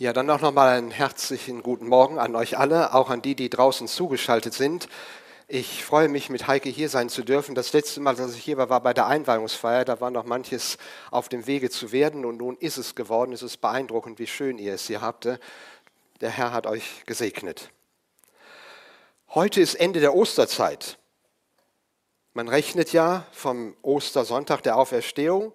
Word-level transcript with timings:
Ja, 0.00 0.12
dann 0.12 0.30
auch 0.30 0.40
nochmal 0.40 0.78
einen 0.78 0.92
herzlichen 0.92 1.60
guten 1.60 1.88
Morgen 1.88 2.20
an 2.20 2.36
euch 2.36 2.56
alle, 2.56 2.94
auch 2.94 3.10
an 3.10 3.20
die, 3.20 3.34
die 3.34 3.50
draußen 3.50 3.88
zugeschaltet 3.88 4.54
sind. 4.54 4.88
Ich 5.48 5.84
freue 5.84 6.08
mich, 6.08 6.30
mit 6.30 6.46
Heike 6.46 6.68
hier 6.68 6.88
sein 6.88 7.08
zu 7.08 7.24
dürfen. 7.24 7.56
Das 7.56 7.72
letzte 7.72 7.98
Mal, 7.98 8.14
dass 8.14 8.36
ich 8.36 8.44
hier 8.44 8.56
war, 8.58 8.70
war 8.70 8.80
bei 8.80 8.94
der 8.94 9.08
Einweihungsfeier. 9.08 9.84
Da 9.84 10.00
war 10.00 10.12
noch 10.12 10.24
manches 10.24 10.78
auf 11.10 11.28
dem 11.28 11.48
Wege 11.48 11.68
zu 11.68 11.90
werden 11.90 12.24
und 12.24 12.36
nun 12.36 12.56
ist 12.58 12.76
es 12.76 12.94
geworden. 12.94 13.32
Es 13.32 13.42
ist 13.42 13.56
beeindruckend, 13.56 14.20
wie 14.20 14.28
schön 14.28 14.58
ihr 14.58 14.74
es 14.74 14.86
hier 14.86 15.00
habt. 15.00 15.24
Der 15.24 16.30
Herr 16.30 16.52
hat 16.52 16.68
euch 16.68 17.02
gesegnet. 17.04 17.70
Heute 19.34 19.60
ist 19.60 19.74
Ende 19.74 19.98
der 19.98 20.14
Osterzeit. 20.14 20.96
Man 22.34 22.46
rechnet 22.46 22.92
ja 22.92 23.26
vom 23.32 23.74
Ostersonntag 23.82 24.62
der 24.62 24.76
Auferstehung 24.76 25.52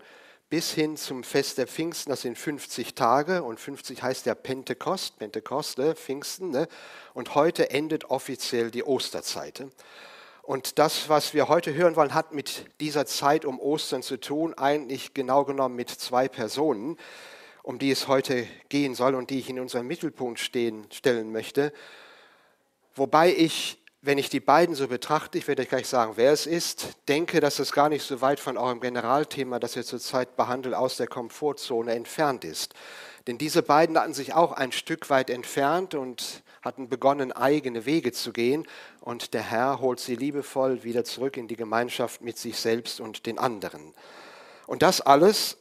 bis 0.53 0.71
hin 0.71 0.97
zum 0.97 1.23
Fest 1.23 1.57
der 1.57 1.65
Pfingsten, 1.65 2.11
das 2.11 2.21
sind 2.21 2.37
50 2.37 2.93
Tage 2.93 3.41
und 3.41 3.59
50 3.59 4.03
heißt 4.03 4.27
ja 4.27 4.35
Pentekost, 4.35 5.17
Pentekoste, 5.17 5.95
Pfingsten. 5.95 6.51
Ne? 6.51 6.67
Und 7.15 7.33
heute 7.33 7.71
endet 7.71 8.11
offiziell 8.11 8.69
die 8.69 8.83
Osterzeit. 8.83 9.65
Und 10.43 10.77
das, 10.77 11.09
was 11.09 11.33
wir 11.33 11.47
heute 11.47 11.73
hören 11.73 11.95
wollen, 11.95 12.13
hat 12.13 12.35
mit 12.35 12.65
dieser 12.79 13.07
Zeit 13.07 13.45
um 13.45 13.59
Ostern 13.59 14.03
zu 14.03 14.19
tun, 14.19 14.53
eigentlich 14.53 15.15
genau 15.15 15.43
genommen 15.43 15.75
mit 15.75 15.89
zwei 15.89 16.27
Personen, 16.27 16.99
um 17.63 17.79
die 17.79 17.89
es 17.89 18.07
heute 18.07 18.45
gehen 18.69 18.93
soll 18.93 19.15
und 19.15 19.31
die 19.31 19.39
ich 19.39 19.49
in 19.49 19.59
unseren 19.59 19.87
Mittelpunkt 19.87 20.39
stehen, 20.39 20.85
stellen 20.91 21.31
möchte. 21.31 21.73
Wobei 22.93 23.33
ich 23.33 23.82
wenn 24.05 24.17
ich 24.17 24.29
die 24.29 24.41
beiden 24.41 24.75
so 24.75 24.89
betrachte, 24.89 25.37
ich 25.37 25.47
werde 25.47 25.61
euch 25.61 25.69
gleich 25.69 25.87
sagen, 25.87 26.13
wer 26.17 26.33
es 26.33 26.45
ist, 26.45 26.89
denke, 27.07 27.39
dass 27.39 27.59
es 27.59 27.71
gar 27.71 27.87
nicht 27.87 28.05
so 28.05 28.19
weit 28.19 28.41
von 28.41 28.57
eurem 28.57 28.81
Generalthema, 28.81 29.59
das 29.59 29.77
ihr 29.77 29.85
zurzeit 29.85 30.35
behandelt, 30.35 30.75
aus 30.75 30.97
der 30.97 31.07
Komfortzone 31.07 31.93
entfernt 31.95 32.43
ist. 32.43 32.73
Denn 33.27 33.37
diese 33.37 33.63
beiden 33.63 33.97
hatten 33.97 34.13
sich 34.13 34.33
auch 34.33 34.51
ein 34.51 34.73
Stück 34.73 35.09
weit 35.09 35.29
entfernt 35.29 35.95
und 35.95 36.43
hatten 36.61 36.89
begonnen, 36.89 37.31
eigene 37.31 37.85
Wege 37.85 38.11
zu 38.11 38.33
gehen. 38.33 38.67
Und 38.99 39.33
der 39.33 39.41
Herr 39.41 39.79
holt 39.79 40.01
sie 40.01 40.15
liebevoll 40.15 40.83
wieder 40.83 41.05
zurück 41.05 41.37
in 41.37 41.47
die 41.47 41.55
Gemeinschaft 41.55 42.21
mit 42.21 42.37
sich 42.37 42.57
selbst 42.57 42.99
und 42.99 43.25
den 43.25 43.39
anderen. 43.39 43.93
Und 44.67 44.81
das 44.81 44.99
alles 44.99 45.57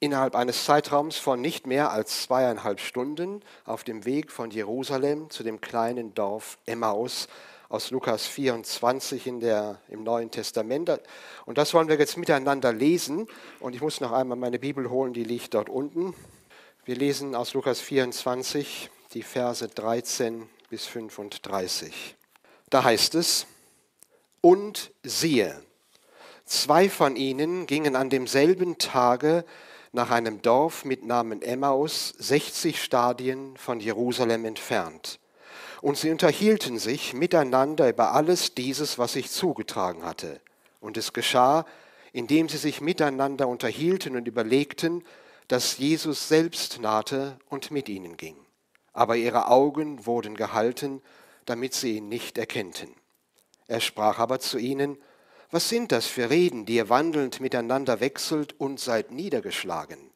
innerhalb 0.00 0.34
eines 0.34 0.66
Zeitraums 0.66 1.16
von 1.16 1.40
nicht 1.40 1.66
mehr 1.66 1.92
als 1.92 2.24
zweieinhalb 2.24 2.80
Stunden 2.80 3.40
auf 3.64 3.84
dem 3.84 4.04
Weg 4.04 4.30
von 4.30 4.50
Jerusalem 4.50 5.30
zu 5.30 5.42
dem 5.42 5.62
kleinen 5.62 6.12
Dorf 6.12 6.58
Emmaus, 6.66 7.28
aus 7.68 7.90
Lukas 7.90 8.26
24 8.26 9.26
in 9.26 9.40
der, 9.40 9.80
im 9.88 10.02
Neuen 10.04 10.30
Testament. 10.30 10.90
Und 11.46 11.58
das 11.58 11.74
wollen 11.74 11.88
wir 11.88 11.98
jetzt 11.98 12.16
miteinander 12.16 12.72
lesen. 12.72 13.26
Und 13.60 13.74
ich 13.74 13.80
muss 13.80 14.00
noch 14.00 14.12
einmal 14.12 14.36
meine 14.36 14.58
Bibel 14.58 14.90
holen, 14.90 15.12
die 15.12 15.24
liegt 15.24 15.54
dort 15.54 15.68
unten. 15.68 16.14
Wir 16.84 16.96
lesen 16.96 17.34
aus 17.34 17.54
Lukas 17.54 17.80
24 17.80 18.90
die 19.14 19.22
Verse 19.22 19.66
13 19.66 20.48
bis 20.70 20.86
35. 20.86 22.16
Da 22.70 22.84
heißt 22.84 23.14
es, 23.14 23.46
und 24.40 24.92
siehe, 25.02 25.60
zwei 26.44 26.88
von 26.88 27.16
ihnen 27.16 27.66
gingen 27.66 27.96
an 27.96 28.10
demselben 28.10 28.78
Tage 28.78 29.44
nach 29.92 30.10
einem 30.10 30.42
Dorf 30.42 30.84
mit 30.84 31.04
Namen 31.04 31.42
Emmaus, 31.42 32.14
60 32.18 32.82
Stadien 32.82 33.56
von 33.56 33.80
Jerusalem 33.80 34.44
entfernt 34.44 35.18
und 35.86 35.96
sie 35.96 36.10
unterhielten 36.10 36.80
sich 36.80 37.14
miteinander 37.14 37.88
über 37.88 38.12
alles 38.12 38.56
dieses, 38.56 38.98
was 38.98 39.12
sich 39.12 39.30
zugetragen 39.30 40.04
hatte. 40.04 40.40
Und 40.80 40.96
es 40.96 41.12
geschah, 41.12 41.64
indem 42.12 42.48
sie 42.48 42.56
sich 42.56 42.80
miteinander 42.80 43.46
unterhielten 43.46 44.16
und 44.16 44.26
überlegten, 44.26 45.04
dass 45.46 45.78
Jesus 45.78 46.26
selbst 46.26 46.80
nahte 46.80 47.38
und 47.48 47.70
mit 47.70 47.88
ihnen 47.88 48.16
ging. 48.16 48.36
Aber 48.94 49.14
ihre 49.14 49.46
Augen 49.46 50.06
wurden 50.06 50.34
gehalten, 50.34 51.02
damit 51.44 51.72
sie 51.72 51.98
ihn 51.98 52.08
nicht 52.08 52.36
erkennten. 52.36 52.92
Er 53.68 53.78
sprach 53.78 54.18
aber 54.18 54.40
zu 54.40 54.58
ihnen, 54.58 54.98
was 55.52 55.68
sind 55.68 55.92
das 55.92 56.06
für 56.06 56.30
Reden, 56.30 56.66
die 56.66 56.74
ihr 56.74 56.88
wandelnd 56.88 57.38
miteinander 57.38 58.00
wechselt 58.00 58.58
und 58.58 58.80
seid 58.80 59.12
niedergeschlagen? 59.12 60.10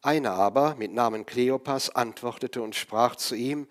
Einer 0.00 0.32
aber 0.32 0.76
mit 0.76 0.94
Namen 0.94 1.26
Kleopas 1.26 1.90
antwortete 1.90 2.62
und 2.62 2.74
sprach 2.74 3.16
zu 3.16 3.34
ihm, 3.34 3.68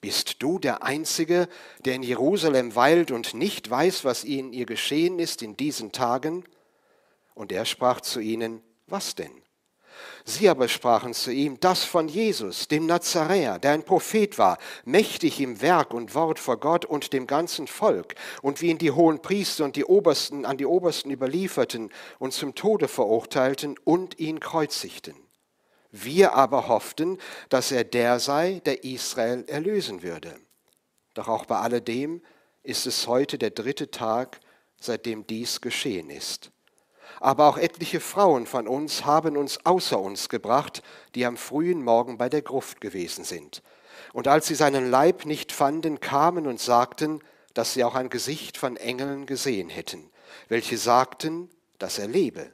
bist 0.00 0.42
du 0.42 0.58
der 0.58 0.82
Einzige, 0.82 1.48
der 1.84 1.94
in 1.94 2.02
Jerusalem 2.02 2.74
weilt 2.74 3.10
und 3.10 3.34
nicht 3.34 3.68
weiß, 3.68 4.04
was 4.04 4.24
in 4.24 4.52
ihr 4.52 4.66
geschehen 4.66 5.18
ist 5.18 5.42
in 5.42 5.56
diesen 5.56 5.92
Tagen? 5.92 6.44
Und 7.34 7.52
er 7.52 7.64
sprach 7.64 8.00
zu 8.00 8.20
ihnen, 8.20 8.62
was 8.86 9.14
denn? 9.14 9.30
Sie 10.24 10.48
aber 10.48 10.68
sprachen 10.68 11.14
zu 11.14 11.32
ihm, 11.32 11.58
das 11.60 11.84
von 11.84 12.08
Jesus, 12.08 12.68
dem 12.68 12.86
Nazaräer, 12.86 13.58
der 13.58 13.72
ein 13.72 13.82
Prophet 13.82 14.38
war, 14.38 14.58
mächtig 14.84 15.40
im 15.40 15.60
Werk 15.60 15.94
und 15.94 16.14
Wort 16.14 16.38
vor 16.38 16.58
Gott 16.58 16.84
und 16.84 17.12
dem 17.12 17.26
ganzen 17.26 17.66
Volk, 17.66 18.14
und 18.42 18.60
wie 18.60 18.68
ihn 18.68 18.78
die 18.78 18.90
hohen 18.90 19.20
Priester 19.22 19.64
und 19.64 19.74
die 19.74 19.84
Obersten 19.84 20.44
an 20.44 20.56
die 20.56 20.66
Obersten 20.66 21.10
überlieferten 21.10 21.90
und 22.18 22.32
zum 22.32 22.54
Tode 22.54 22.88
verurteilten 22.88 23.76
und 23.84 24.18
ihn 24.18 24.38
kreuzigten. 24.38 25.16
Wir 25.90 26.34
aber 26.34 26.68
hofften, 26.68 27.18
dass 27.48 27.72
er 27.72 27.84
der 27.84 28.20
sei, 28.20 28.60
der 28.66 28.84
Israel 28.84 29.44
erlösen 29.48 30.02
würde. 30.02 30.34
Doch 31.14 31.28
auch 31.28 31.46
bei 31.46 31.58
alledem 31.58 32.22
ist 32.62 32.86
es 32.86 33.06
heute 33.06 33.38
der 33.38 33.50
dritte 33.50 33.90
Tag, 33.90 34.40
seitdem 34.80 35.26
dies 35.26 35.60
geschehen 35.60 36.10
ist. 36.10 36.50
Aber 37.20 37.48
auch 37.48 37.58
etliche 37.58 38.00
Frauen 38.00 38.46
von 38.46 38.68
uns 38.68 39.04
haben 39.04 39.36
uns 39.36 39.64
außer 39.64 39.98
uns 39.98 40.28
gebracht, 40.28 40.82
die 41.14 41.26
am 41.26 41.36
frühen 41.36 41.82
Morgen 41.82 42.18
bei 42.18 42.28
der 42.28 42.42
Gruft 42.42 42.80
gewesen 42.80 43.24
sind. 43.24 43.62
Und 44.12 44.28
als 44.28 44.46
sie 44.46 44.54
seinen 44.54 44.90
Leib 44.90 45.24
nicht 45.24 45.50
fanden, 45.52 46.00
kamen 46.00 46.46
und 46.46 46.60
sagten, 46.60 47.20
dass 47.54 47.74
sie 47.74 47.82
auch 47.82 47.94
ein 47.94 48.10
Gesicht 48.10 48.56
von 48.56 48.76
Engeln 48.76 49.26
gesehen 49.26 49.68
hätten, 49.68 50.10
welche 50.48 50.78
sagten, 50.78 51.50
dass 51.78 51.98
er 51.98 52.06
lebe. 52.06 52.52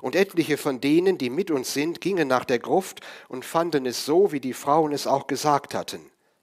Und 0.00 0.16
etliche 0.16 0.56
von 0.56 0.80
denen, 0.80 1.18
die 1.18 1.30
mit 1.30 1.50
uns 1.50 1.74
sind, 1.74 2.00
gingen 2.00 2.28
nach 2.28 2.44
der 2.44 2.58
Gruft 2.58 3.00
und 3.28 3.44
fanden 3.44 3.86
es 3.86 4.04
so, 4.04 4.32
wie 4.32 4.40
die 4.40 4.54
Frauen 4.54 4.92
es 4.92 5.06
auch 5.06 5.26
gesagt 5.26 5.74
hatten. 5.74 6.00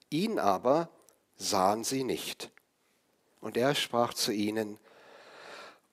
Ihn 0.09 0.39
aber 0.39 0.89
sahen 1.35 1.83
sie 1.83 2.03
nicht. 2.03 2.51
Und 3.41 3.57
er 3.57 3.75
sprach 3.75 4.13
zu 4.13 4.31
ihnen, 4.31 4.77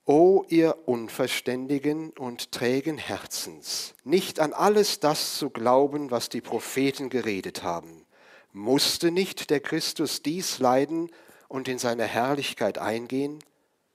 O 0.08 0.44
ihr 0.48 0.76
unverständigen 0.86 2.10
und 2.10 2.52
trägen 2.52 2.96
Herzens, 2.96 3.94
nicht 4.04 4.38
an 4.38 4.52
alles 4.52 5.00
das 5.00 5.36
zu 5.36 5.50
glauben, 5.50 6.12
was 6.12 6.28
die 6.28 6.40
Propheten 6.40 7.10
geredet 7.10 7.64
haben. 7.64 8.06
Musste 8.52 9.10
nicht 9.10 9.50
der 9.50 9.58
Christus 9.58 10.22
dies 10.22 10.60
leiden 10.60 11.10
und 11.48 11.66
in 11.66 11.78
seine 11.80 12.04
Herrlichkeit 12.04 12.78
eingehen? 12.78 13.40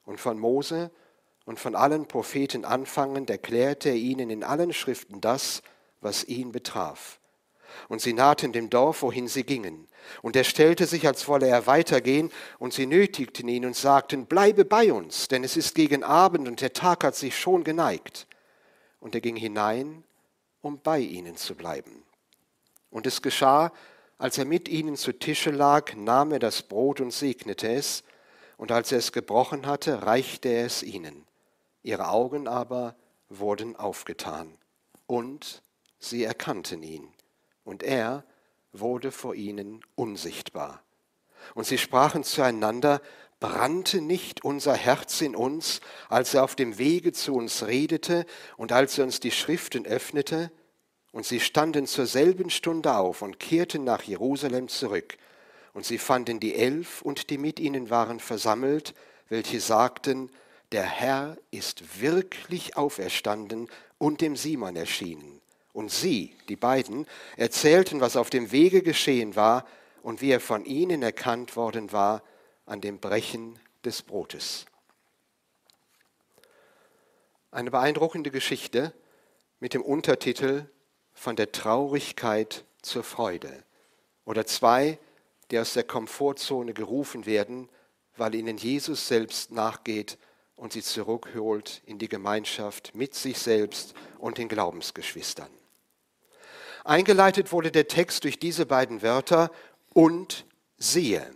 Und 0.03 0.19
von 0.19 0.37
Mose 0.37 0.91
und 1.51 1.59
von 1.59 1.75
allen 1.75 2.05
Propheten 2.05 2.63
anfangend 2.63 3.29
erklärte 3.29 3.89
er 3.89 3.95
ihnen 3.95 4.29
in 4.29 4.41
allen 4.41 4.71
Schriften 4.71 5.19
das, 5.19 5.61
was 5.99 6.23
ihn 6.23 6.53
betraf. 6.53 7.19
Und 7.89 7.99
sie 7.99 8.13
nahten 8.13 8.53
dem 8.53 8.69
Dorf, 8.69 9.01
wohin 9.01 9.27
sie 9.27 9.43
gingen. 9.43 9.89
Und 10.21 10.37
er 10.37 10.45
stellte 10.45 10.85
sich, 10.85 11.05
als 11.05 11.27
wolle 11.27 11.49
er 11.49 11.67
weitergehen, 11.67 12.31
und 12.57 12.73
sie 12.73 12.85
nötigten 12.85 13.49
ihn 13.49 13.65
und 13.65 13.75
sagten, 13.75 14.27
bleibe 14.27 14.63
bei 14.63 14.93
uns, 14.93 15.27
denn 15.27 15.43
es 15.43 15.57
ist 15.57 15.75
gegen 15.75 16.05
Abend 16.05 16.47
und 16.47 16.61
der 16.61 16.71
Tag 16.71 17.03
hat 17.03 17.17
sich 17.17 17.37
schon 17.37 17.65
geneigt. 17.65 18.27
Und 19.01 19.13
er 19.13 19.19
ging 19.19 19.35
hinein, 19.35 20.05
um 20.61 20.79
bei 20.79 20.99
ihnen 20.99 21.35
zu 21.35 21.55
bleiben. 21.55 22.03
Und 22.91 23.05
es 23.05 23.21
geschah, 23.21 23.73
als 24.17 24.37
er 24.37 24.45
mit 24.45 24.69
ihnen 24.69 24.95
zu 24.95 25.11
Tische 25.11 25.51
lag, 25.51 25.95
nahm 25.95 26.31
er 26.31 26.39
das 26.39 26.61
Brot 26.61 27.01
und 27.01 27.11
segnete 27.11 27.67
es, 27.67 28.05
und 28.55 28.71
als 28.71 28.93
er 28.93 28.99
es 28.99 29.11
gebrochen 29.11 29.65
hatte, 29.65 30.03
reichte 30.03 30.47
er 30.47 30.65
es 30.65 30.81
ihnen. 30.81 31.25
Ihre 31.83 32.09
Augen 32.09 32.47
aber 32.47 32.95
wurden 33.29 33.75
aufgetan 33.75 34.57
und 35.07 35.61
sie 35.99 36.23
erkannten 36.23 36.83
ihn. 36.83 37.07
Und 37.63 37.83
er 37.83 38.23
wurde 38.73 39.11
vor 39.11 39.35
ihnen 39.35 39.81
unsichtbar. 39.95 40.83
Und 41.55 41.65
sie 41.65 41.77
sprachen 41.77 42.23
zueinander, 42.23 43.01
brannte 43.39 44.01
nicht 44.01 44.45
unser 44.45 44.75
Herz 44.75 45.21
in 45.21 45.35
uns, 45.35 45.81
als 46.09 46.33
er 46.33 46.43
auf 46.43 46.55
dem 46.55 46.77
Wege 46.77 47.11
zu 47.11 47.33
uns 47.33 47.65
redete 47.65 48.25
und 48.55 48.71
als 48.71 48.97
er 48.97 49.05
uns 49.05 49.19
die 49.19 49.31
Schriften 49.31 49.85
öffnete? 49.85 50.51
Und 51.11 51.25
sie 51.25 51.39
standen 51.39 51.87
zur 51.87 52.05
selben 52.05 52.49
Stunde 52.49 52.95
auf 52.95 53.21
und 53.21 53.39
kehrten 53.39 53.83
nach 53.83 54.03
Jerusalem 54.03 54.69
zurück. 54.69 55.17
Und 55.73 55.85
sie 55.85 55.97
fanden 55.97 56.39
die 56.39 56.55
Elf 56.55 57.01
und 57.01 57.29
die 57.29 57.37
mit 57.37 57.59
ihnen 57.59 57.89
waren 57.89 58.19
versammelt, 58.19 58.93
welche 59.27 59.59
sagten, 59.59 60.29
der 60.71 60.83
Herr 60.83 61.37
ist 61.51 62.01
wirklich 62.01 62.77
auferstanden 62.77 63.69
und 63.97 64.21
dem 64.21 64.35
Simon 64.35 64.75
erschienen. 64.75 65.41
Und 65.73 65.91
sie, 65.91 66.35
die 66.49 66.55
beiden, 66.55 67.07
erzählten, 67.37 68.01
was 68.01 68.15
auf 68.15 68.29
dem 68.29 68.51
Wege 68.51 68.81
geschehen 68.81 69.35
war 69.35 69.65
und 70.03 70.21
wie 70.21 70.31
er 70.31 70.39
von 70.39 70.65
ihnen 70.65 71.01
erkannt 71.01 71.55
worden 71.55 71.91
war 71.91 72.23
an 72.65 72.81
dem 72.81 72.99
Brechen 72.99 73.59
des 73.83 74.01
Brotes. 74.01 74.65
Eine 77.51 77.71
beeindruckende 77.71 78.31
Geschichte 78.31 78.93
mit 79.59 79.73
dem 79.73 79.81
Untertitel 79.81 80.65
von 81.13 81.35
der 81.35 81.51
Traurigkeit 81.51 82.63
zur 82.81 83.03
Freude. 83.03 83.63
Oder 84.25 84.45
zwei, 84.45 84.97
die 85.51 85.59
aus 85.59 85.73
der 85.73 85.83
Komfortzone 85.83 86.73
gerufen 86.73 87.25
werden, 87.25 87.69
weil 88.15 88.35
ihnen 88.35 88.57
Jesus 88.57 89.07
selbst 89.07 89.51
nachgeht 89.51 90.17
und 90.61 90.71
sie 90.73 90.83
zurückholt 90.83 91.81
in 91.87 91.97
die 91.97 92.07
Gemeinschaft 92.07 92.93
mit 92.93 93.15
sich 93.15 93.39
selbst 93.39 93.95
und 94.19 94.37
den 94.37 94.47
Glaubensgeschwistern. 94.47 95.49
Eingeleitet 96.83 97.51
wurde 97.51 97.71
der 97.71 97.87
Text 97.87 98.25
durch 98.25 98.37
diese 98.37 98.67
beiden 98.67 99.01
Wörter 99.01 99.49
und 99.91 100.45
siehe. 100.77 101.27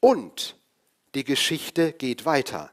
Und 0.00 0.56
die 1.14 1.22
Geschichte 1.22 1.92
geht 1.92 2.24
weiter. 2.24 2.72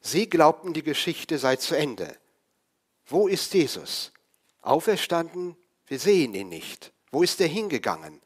Sie 0.00 0.30
glaubten, 0.30 0.72
die 0.72 0.84
Geschichte 0.84 1.38
sei 1.38 1.56
zu 1.56 1.74
Ende. 1.74 2.16
Wo 3.06 3.26
ist 3.26 3.52
Jesus? 3.54 4.12
Auferstanden? 4.60 5.56
Wir 5.86 5.98
sehen 5.98 6.34
ihn 6.34 6.50
nicht. 6.50 6.92
Wo 7.10 7.24
ist 7.24 7.40
er 7.40 7.48
hingegangen? 7.48 8.20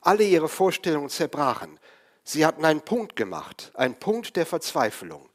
Alle 0.00 0.24
ihre 0.24 0.48
Vorstellungen 0.48 1.10
zerbrachen. 1.10 1.78
Sie 2.24 2.46
hatten 2.46 2.64
einen 2.64 2.80
Punkt 2.80 3.14
gemacht, 3.14 3.72
einen 3.74 3.98
Punkt 3.98 4.36
der 4.36 4.46
Verzweiflung. 4.46 5.28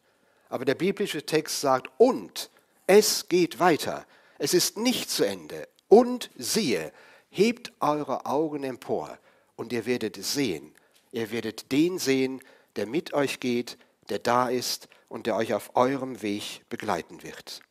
Aber 0.49 0.65
der 0.65 0.75
biblische 0.75 1.25
Text 1.25 1.61
sagt, 1.61 1.89
und 1.97 2.49
es 2.85 3.27
geht 3.27 3.59
weiter. 3.59 4.05
Es 4.37 4.53
ist 4.53 4.77
nicht 4.77 5.09
zu 5.09 5.23
Ende. 5.23 5.67
Und 5.87 6.29
siehe, 6.35 6.91
hebt 7.29 7.71
eure 7.79 8.25
Augen 8.25 8.63
empor 8.63 9.17
und 9.55 9.73
ihr 9.73 9.85
werdet 9.85 10.23
sehen. 10.23 10.73
Ihr 11.11 11.31
werdet 11.31 11.71
den 11.71 11.99
sehen, 11.99 12.41
der 12.75 12.85
mit 12.85 13.13
euch 13.13 13.39
geht, 13.39 13.77
der 14.09 14.19
da 14.19 14.49
ist 14.49 14.87
und 15.09 15.25
der 15.25 15.35
euch 15.35 15.53
auf 15.53 15.75
eurem 15.75 16.21
Weg 16.21 16.61
begleiten 16.69 17.23
wird. 17.23 17.61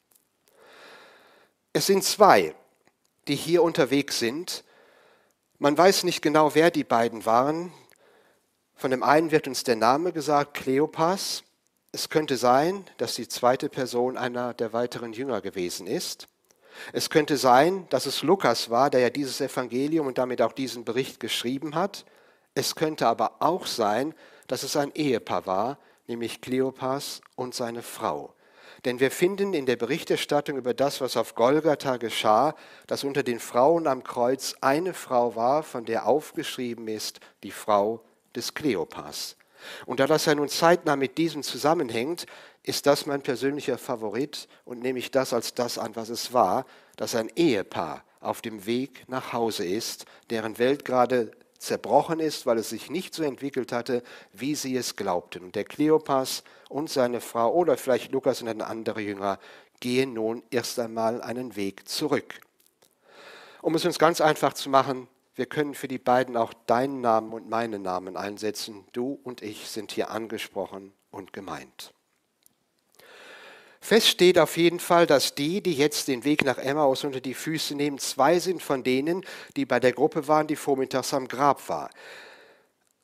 Es 1.73 1.87
sind 1.87 2.05
zwei, 2.05 2.55
die 3.28 3.37
hier 3.37 3.62
unterwegs 3.62 4.19
sind. 4.19 4.64
Man 5.58 5.76
weiß 5.76 6.05
nicht 6.05 6.23
genau, 6.23 6.55
wer 6.55 6.70
die 6.70 6.84
beiden 6.84 7.26
waren. 7.26 7.73
Von 8.75 8.90
dem 8.90 9.02
einen 9.02 9.31
wird 9.31 9.49
uns 9.49 9.64
der 9.64 9.76
Name 9.76 10.12
gesagt, 10.12 10.55
Kleopas. 10.55 11.44
Es 11.96 12.10
könnte 12.10 12.37
sein, 12.37 12.84
dass 12.98 13.14
die 13.14 13.26
zweite 13.26 13.70
Person 13.70 14.19
einer 14.19 14.52
der 14.52 14.75
weiteren 14.75 15.14
Jünger 15.14 15.40
gewesen 15.40 15.87
ist. 15.87 16.28
Es 16.93 17.08
könnte 17.08 17.38
sein, 17.38 17.87
dass 17.88 18.04
es 18.04 18.22
Lukas 18.22 18.69
war, 18.69 18.90
der 18.90 19.00
ja 19.00 19.08
dieses 19.08 19.40
Evangelium 19.40 20.06
und 20.06 20.19
damit 20.19 20.43
auch 20.43 20.52
diesen 20.52 20.84
Bericht 20.84 21.20
geschrieben 21.20 21.75
hat. 21.75 22.04
Es 22.52 22.75
könnte 22.75 23.06
aber 23.06 23.37
auch 23.38 23.64
sein, 23.64 24.12
dass 24.46 24.62
es 24.62 24.76
ein 24.76 24.94
Ehepaar 24.94 25.46
war, 25.46 25.78
nämlich 26.06 26.43
Kleopas 26.43 27.22
und 27.34 27.54
seine 27.54 27.81
Frau. 27.81 28.34
Denn 28.84 29.00
wir 29.00 29.10
finden 29.10 29.54
in 29.54 29.64
der 29.64 29.76
Berichterstattung 29.76 30.58
über 30.58 30.75
das, 30.75 31.00
was 31.00 31.16
auf 31.16 31.34
Golgatha 31.34 31.96
geschah, 31.96 32.56
dass 32.87 33.04
unter 33.04 33.22
den 33.22 33.40
Frauen 33.40 33.87
am 33.87 34.04
Kreuz 34.04 34.54
eine 34.60 34.92
Frau 34.92 35.34
war, 35.34 35.62
von 35.62 35.87
der 35.87 36.04
aufgeschrieben 36.04 36.88
ist, 36.88 37.20
die 37.42 37.52
Frau 37.52 38.04
des 38.34 38.52
Kleopas. 38.52 39.38
Und 39.86 40.00
da 40.00 40.06
das 40.06 40.24
ja 40.26 40.34
nun 40.34 40.48
zeitnah 40.48 40.96
mit 40.96 41.18
diesem 41.18 41.42
zusammenhängt, 41.42 42.26
ist 42.62 42.86
das 42.86 43.06
mein 43.06 43.22
persönlicher 43.22 43.78
Favorit 43.78 44.48
und 44.64 44.80
nehme 44.80 44.98
ich 44.98 45.10
das 45.10 45.32
als 45.32 45.54
das 45.54 45.78
an, 45.78 45.94
was 45.94 46.08
es 46.08 46.32
war, 46.32 46.66
dass 46.96 47.14
ein 47.14 47.30
Ehepaar 47.36 48.04
auf 48.20 48.42
dem 48.42 48.66
Weg 48.66 49.04
nach 49.08 49.32
Hause 49.32 49.64
ist, 49.64 50.06
deren 50.30 50.58
Welt 50.58 50.84
gerade 50.84 51.30
zerbrochen 51.58 52.20
ist, 52.20 52.46
weil 52.46 52.58
es 52.58 52.70
sich 52.70 52.90
nicht 52.90 53.14
so 53.14 53.22
entwickelt 53.22 53.72
hatte, 53.72 54.02
wie 54.32 54.54
sie 54.54 54.76
es 54.76 54.96
glaubten. 54.96 55.44
Und 55.44 55.54
der 55.54 55.64
Kleopas 55.64 56.42
und 56.68 56.90
seine 56.90 57.20
Frau 57.20 57.52
oder 57.52 57.76
vielleicht 57.76 58.12
Lukas 58.12 58.42
und 58.42 58.48
ein 58.48 58.62
anderer 58.62 59.00
Jünger 59.00 59.38
gehen 59.80 60.14
nun 60.14 60.42
erst 60.50 60.78
einmal 60.78 61.22
einen 61.22 61.56
Weg 61.56 61.88
zurück. 61.88 62.40
Um 63.62 63.74
es 63.74 63.84
uns 63.84 63.98
ganz 63.98 64.20
einfach 64.20 64.54
zu 64.54 64.70
machen, 64.70 65.08
wir 65.36 65.46
können 65.46 65.74
für 65.74 65.86
die 65.86 65.98
beiden 65.98 66.36
auch 66.36 66.54
deinen 66.66 67.02
Namen 67.02 67.32
und 67.32 67.48
meinen 67.48 67.82
Namen 67.82 68.16
einsetzen. 68.16 68.86
Du 68.92 69.20
und 69.22 69.42
ich 69.42 69.68
sind 69.68 69.92
hier 69.92 70.10
angesprochen 70.10 70.92
und 71.10 71.32
gemeint. 71.34 71.92
Fest 73.80 74.08
steht 74.08 74.38
auf 74.38 74.56
jeden 74.56 74.80
Fall, 74.80 75.06
dass 75.06 75.34
die, 75.34 75.60
die 75.60 75.74
jetzt 75.74 76.08
den 76.08 76.24
Weg 76.24 76.44
nach 76.44 76.58
Emmaus 76.58 77.04
unter 77.04 77.20
die 77.20 77.34
Füße 77.34 77.74
nehmen, 77.74 77.98
zwei 77.98 78.40
sind 78.40 78.62
von 78.62 78.82
denen, 78.82 79.24
die 79.56 79.66
bei 79.66 79.78
der 79.78 79.92
Gruppe 79.92 80.26
waren, 80.26 80.46
die 80.46 80.56
vormittags 80.56 81.14
am 81.14 81.28
Grab 81.28 81.68
war. 81.68 81.90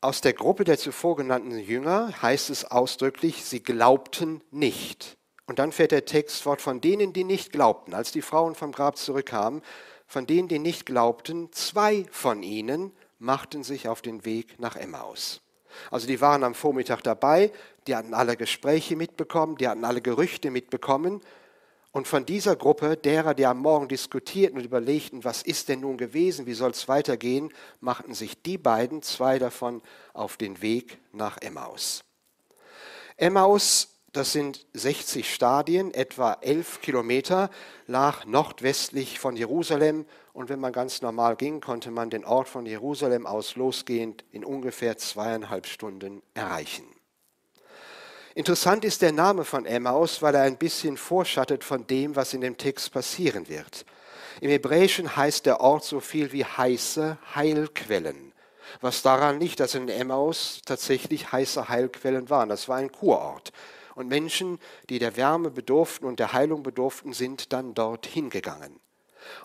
Aus 0.01 0.23
der 0.23 0.33
Gruppe 0.33 0.65
der 0.65 0.79
zuvor 0.79 1.17
genannten 1.17 1.57
Jünger 1.57 2.21
heißt 2.23 2.51
es 2.51 2.65
ausdrücklich, 2.65 3.45
sie 3.45 3.63
glaubten 3.63 4.43
nicht. 4.51 5.17
Und 5.47 5.59
dann 5.59 5.71
fährt 5.71 5.93
der 5.93 6.07
Text 6.07 6.43
fort 6.43 6.61
von 6.61 6.81
denen, 6.81 7.13
die 7.13 7.25
nicht 7.25 7.53
glaubten. 7.53 7.95
Als 7.95 8.11
die 8.11 8.23
Frauen 8.23 8.55
vom 8.55 8.73
Grab 8.73 8.97
zurückkamen, 8.97 9.63
von 10.13 10.27
denen, 10.27 10.47
die 10.47 10.59
nicht 10.59 10.85
glaubten, 10.85 11.51
zwei 11.53 12.05
von 12.11 12.43
ihnen 12.43 12.93
machten 13.19 13.65
sich 13.65 13.89
auf 13.89 14.03
den 14.03 14.27
Weg 14.27 14.61
nach 14.61 14.77
Emmaus. 14.77 15.41
Also 15.91 16.07
die 16.07 16.21
waren 16.21 16.45
am 16.45 16.55
Vormittag 16.55 17.03
dabei, 17.03 17.51
die 17.87 17.97
hatten 17.97 18.13
alle 18.13 18.37
Gespräche 18.37 18.95
mitbekommen, 18.95 19.57
die 19.57 19.67
hatten 19.67 19.87
alle 19.87 20.03
Gerüchte 20.03 20.51
mitbekommen. 20.51 21.23
Und 21.93 22.09
von 22.09 22.27
dieser 22.27 22.57
Gruppe 22.57 22.99
derer, 22.99 23.33
die 23.33 23.47
am 23.47 23.61
Morgen 23.61 23.89
diskutierten 23.89 24.59
und 24.59 24.67
überlegten, 24.67 25.25
was 25.25 25.41
ist 25.41 25.71
denn 25.71 25.81
nun 25.81 25.97
gewesen, 25.97 26.45
wie 26.45 26.53
soll 26.53 26.73
es 26.73 26.89
weitergehen, 26.89 27.51
machten 27.81 28.13
sich 28.13 28.43
die 28.43 28.59
beiden, 28.59 29.01
zwei 29.01 29.39
davon, 29.39 29.81
auf 30.13 30.37
den 30.37 30.61
Weg 30.61 30.99
nach 31.15 31.39
Emmaus. 31.39 32.05
Emmaus 33.17 33.92
das 34.13 34.33
sind 34.33 34.67
60 34.75 35.33
Stadien, 35.33 35.93
etwa 35.95 36.37
11 36.43 36.83
Kilometer, 36.83 37.49
lag 37.87 38.27
nordwestlich 38.27 39.19
von 39.19 39.37
Jerusalem. 39.37 40.05
Und 40.35 40.51
wenn 40.51 40.61
man 40.61 40.73
ganz 40.73 41.01
normal 41.01 41.37
ging, 41.37 41.61
konnte 41.61 41.91
man 41.91 42.11
den 42.11 42.25
Ort 42.25 42.49
von 42.49 42.67
Jerusalem 42.67 43.27
aus 43.27 43.57
losgehend 43.57 44.25
in 44.31 44.45
ungefähr 44.45 44.99
zweieinhalb 44.99 45.67
Stunden 45.67 46.23
erreichen. 46.35 46.85
Interessant 48.35 48.85
ist 48.85 49.03
der 49.03 49.13
Name 49.13 49.45
von 49.45 49.67
Emmaus, 49.67 50.23
weil 50.23 50.35
er 50.35 50.43
ein 50.43 50.57
bisschen 50.57 50.97
vorschattet 50.97 51.65
von 51.65 51.87
dem, 51.87 52.17
was 52.17 52.35
in 52.35 52.41
dem 52.43 52.57
Text 52.57 52.93
passieren 52.93 53.49
wird. 53.49 53.85
Im 54.41 54.51
Hebräischen 54.51 55.17
heißt 55.17 55.47
der 55.47 55.61
Ort 55.61 55.85
so 55.85 56.01
viel 56.01 56.33
wie 56.33 56.45
heiße 56.45 57.19
Heilquellen, 57.35 58.33
was 58.81 59.03
daran 59.03 59.39
liegt, 59.39 59.61
dass 59.61 59.75
in 59.75 59.89
Emmaus 59.89 60.63
tatsächlich 60.65 61.33
heiße 61.33 61.69
Heilquellen 61.69 62.31
waren. 62.31 62.49
Das 62.49 62.69
war 62.69 62.77
ein 62.77 62.91
Kurort. 62.91 63.53
Und 63.95 64.09
Menschen, 64.09 64.59
die 64.89 64.99
der 64.99 65.17
Wärme 65.17 65.51
bedurften 65.51 66.07
und 66.07 66.19
der 66.19 66.33
Heilung 66.33 66.63
bedurften, 66.63 67.13
sind 67.13 67.53
dann 67.53 67.75
dorthin 67.75 68.31
gegangen. 68.31 68.81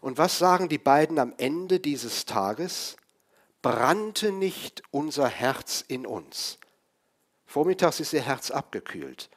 Und 0.02 0.18
was 0.18 0.38
sagen 0.38 0.70
die 0.70 0.78
beiden 0.78 1.20
am 1.20 1.34
Ende 1.38 1.80
dieses 1.80 2.26
Tages? 2.26 2.98
Brannte 3.62 4.32
nicht 4.32 4.84
unser 4.92 5.28
Herz 5.28 5.83
in 5.88 6.06
uns. 6.06 6.60
Vormittags 7.45 8.00
ist 8.00 8.14
ihr 8.14 8.21
Herz 8.21 8.52
abgekühlt. 8.52 9.30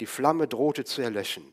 Die 0.00 0.06
Flamme 0.06 0.46
drohte 0.46 0.84
zu 0.84 1.02
erlöschen. 1.02 1.52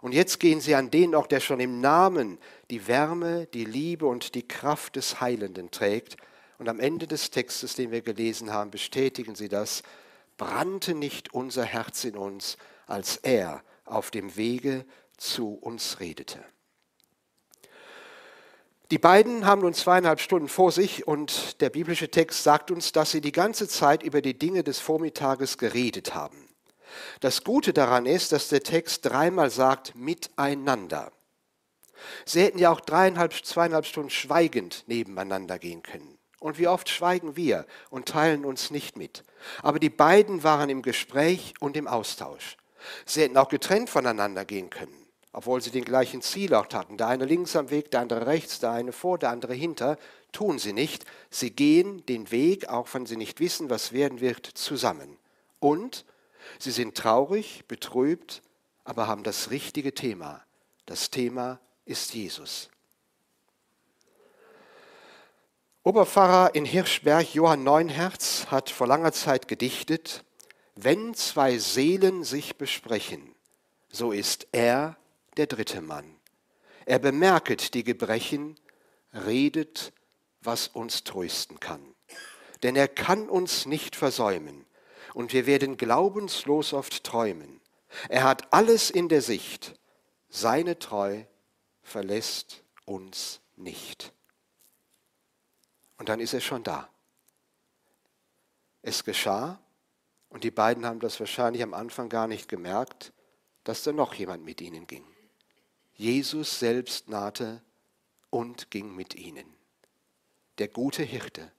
Und 0.00 0.12
jetzt 0.12 0.40
gehen 0.40 0.60
sie 0.60 0.74
an 0.74 0.90
den 0.90 1.14
Ort, 1.14 1.32
der 1.32 1.40
schon 1.40 1.60
im 1.60 1.80
Namen 1.80 2.38
die 2.70 2.86
Wärme, 2.86 3.46
die 3.52 3.64
Liebe 3.64 4.06
und 4.06 4.34
die 4.34 4.46
Kraft 4.46 4.96
des 4.96 5.20
Heilenden 5.20 5.70
trägt. 5.70 6.16
Und 6.58 6.68
am 6.68 6.80
Ende 6.80 7.06
des 7.06 7.30
Textes, 7.30 7.74
den 7.74 7.90
wir 7.90 8.00
gelesen 8.00 8.52
haben, 8.52 8.70
bestätigen 8.70 9.34
sie 9.34 9.48
das 9.48 9.82
brannte 10.40 10.94
nicht 10.94 11.34
unser 11.34 11.64
Herz 11.64 12.02
in 12.04 12.16
uns, 12.16 12.56
als 12.86 13.18
er 13.18 13.62
auf 13.84 14.10
dem 14.10 14.36
Wege 14.36 14.86
zu 15.18 15.52
uns 15.52 16.00
redete. 16.00 16.42
Die 18.90 18.98
beiden 18.98 19.44
haben 19.44 19.60
nun 19.60 19.74
zweieinhalb 19.74 20.18
Stunden 20.18 20.48
vor 20.48 20.72
sich 20.72 21.06
und 21.06 21.60
der 21.60 21.68
biblische 21.68 22.10
Text 22.10 22.42
sagt 22.42 22.70
uns, 22.70 22.90
dass 22.92 23.10
sie 23.10 23.20
die 23.20 23.32
ganze 23.32 23.68
Zeit 23.68 24.02
über 24.02 24.22
die 24.22 24.36
Dinge 24.36 24.64
des 24.64 24.80
Vormittages 24.80 25.58
geredet 25.58 26.14
haben. 26.14 26.48
Das 27.20 27.44
Gute 27.44 27.74
daran 27.74 28.06
ist, 28.06 28.32
dass 28.32 28.48
der 28.48 28.62
Text 28.62 29.04
dreimal 29.04 29.50
sagt, 29.50 29.94
miteinander. 29.94 31.12
Sie 32.24 32.40
hätten 32.40 32.58
ja 32.58 32.72
auch 32.72 32.80
dreieinhalb, 32.80 33.34
zweieinhalb 33.44 33.84
Stunden 33.84 34.10
schweigend 34.10 34.84
nebeneinander 34.86 35.58
gehen 35.58 35.82
können. 35.82 36.18
Und 36.38 36.58
wie 36.58 36.66
oft 36.66 36.88
schweigen 36.88 37.36
wir 37.36 37.66
und 37.90 38.08
teilen 38.08 38.46
uns 38.46 38.70
nicht 38.70 38.96
mit. 38.96 39.22
Aber 39.62 39.78
die 39.78 39.90
beiden 39.90 40.42
waren 40.42 40.70
im 40.70 40.82
Gespräch 40.82 41.54
und 41.60 41.76
im 41.76 41.86
Austausch. 41.86 42.56
Sie 43.04 43.22
hätten 43.22 43.36
auch 43.36 43.48
getrennt 43.48 43.90
voneinander 43.90 44.44
gehen 44.44 44.70
können, 44.70 45.06
obwohl 45.32 45.60
sie 45.60 45.70
den 45.70 45.84
gleichen 45.84 46.22
Zielort 46.22 46.74
hatten. 46.74 46.96
Der 46.96 47.08
eine 47.08 47.24
links 47.24 47.56
am 47.56 47.70
Weg, 47.70 47.90
der 47.90 48.00
andere 48.00 48.26
rechts, 48.26 48.60
der 48.60 48.72
eine 48.72 48.92
vor, 48.92 49.18
der 49.18 49.30
andere 49.30 49.54
hinter. 49.54 49.98
Tun 50.32 50.58
sie 50.58 50.72
nicht. 50.72 51.04
Sie 51.30 51.50
gehen 51.50 52.04
den 52.06 52.30
Weg, 52.30 52.68
auch 52.68 52.88
wenn 52.92 53.06
sie 53.06 53.16
nicht 53.16 53.40
wissen, 53.40 53.70
was 53.70 53.92
werden 53.92 54.20
wird, 54.20 54.46
zusammen. 54.46 55.18
Und 55.58 56.04
sie 56.58 56.70
sind 56.70 56.96
traurig, 56.96 57.64
betrübt, 57.68 58.42
aber 58.84 59.06
haben 59.06 59.22
das 59.22 59.50
richtige 59.50 59.94
Thema. 59.94 60.42
Das 60.86 61.10
Thema 61.10 61.60
ist 61.84 62.14
Jesus. 62.14 62.70
Oberpfarrer 65.82 66.54
in 66.54 66.66
Hirschberg 66.66 67.34
Johann 67.34 67.64
Neunherz 67.64 68.48
hat 68.50 68.68
vor 68.68 68.86
langer 68.86 69.12
Zeit 69.12 69.48
gedichtet, 69.48 70.24
wenn 70.74 71.14
zwei 71.14 71.56
Seelen 71.56 72.22
sich 72.22 72.56
besprechen, 72.56 73.34
so 73.90 74.12
ist 74.12 74.46
er 74.52 74.98
der 75.38 75.46
dritte 75.46 75.80
Mann. 75.80 76.16
Er 76.84 76.98
bemerket 76.98 77.72
die 77.72 77.82
Gebrechen, 77.82 78.56
redet 79.14 79.94
was 80.42 80.68
uns 80.68 81.02
trösten 81.02 81.60
kann. 81.60 81.80
Denn 82.62 82.76
er 82.76 82.88
kann 82.88 83.30
uns 83.30 83.64
nicht 83.64 83.96
versäumen 83.96 84.66
und 85.14 85.32
wir 85.32 85.46
werden 85.46 85.78
glaubenslos 85.78 86.74
oft 86.74 87.04
träumen. 87.04 87.62
Er 88.10 88.24
hat 88.24 88.52
alles 88.52 88.90
in 88.90 89.08
der 89.08 89.22
Sicht. 89.22 89.80
Seine 90.28 90.78
Treu 90.78 91.22
verlässt 91.82 92.64
uns 92.84 93.40
nicht. 93.56 94.12
Und 96.00 96.08
dann 96.08 96.18
ist 96.18 96.32
er 96.32 96.40
schon 96.40 96.62
da. 96.62 96.88
Es 98.80 99.04
geschah 99.04 99.60
und 100.30 100.44
die 100.44 100.50
beiden 100.50 100.86
haben 100.86 100.98
das 100.98 101.20
wahrscheinlich 101.20 101.62
am 101.62 101.74
Anfang 101.74 102.08
gar 102.08 102.26
nicht 102.26 102.48
gemerkt, 102.48 103.12
dass 103.64 103.82
da 103.82 103.92
noch 103.92 104.14
jemand 104.14 104.42
mit 104.42 104.62
ihnen 104.62 104.86
ging. 104.86 105.04
Jesus 105.92 106.58
selbst 106.58 107.10
nahte 107.10 107.62
und 108.30 108.70
ging 108.70 108.96
mit 108.96 109.14
ihnen. 109.14 109.44
Der 110.56 110.68
gute 110.68 111.02
Hirte. 111.02 111.52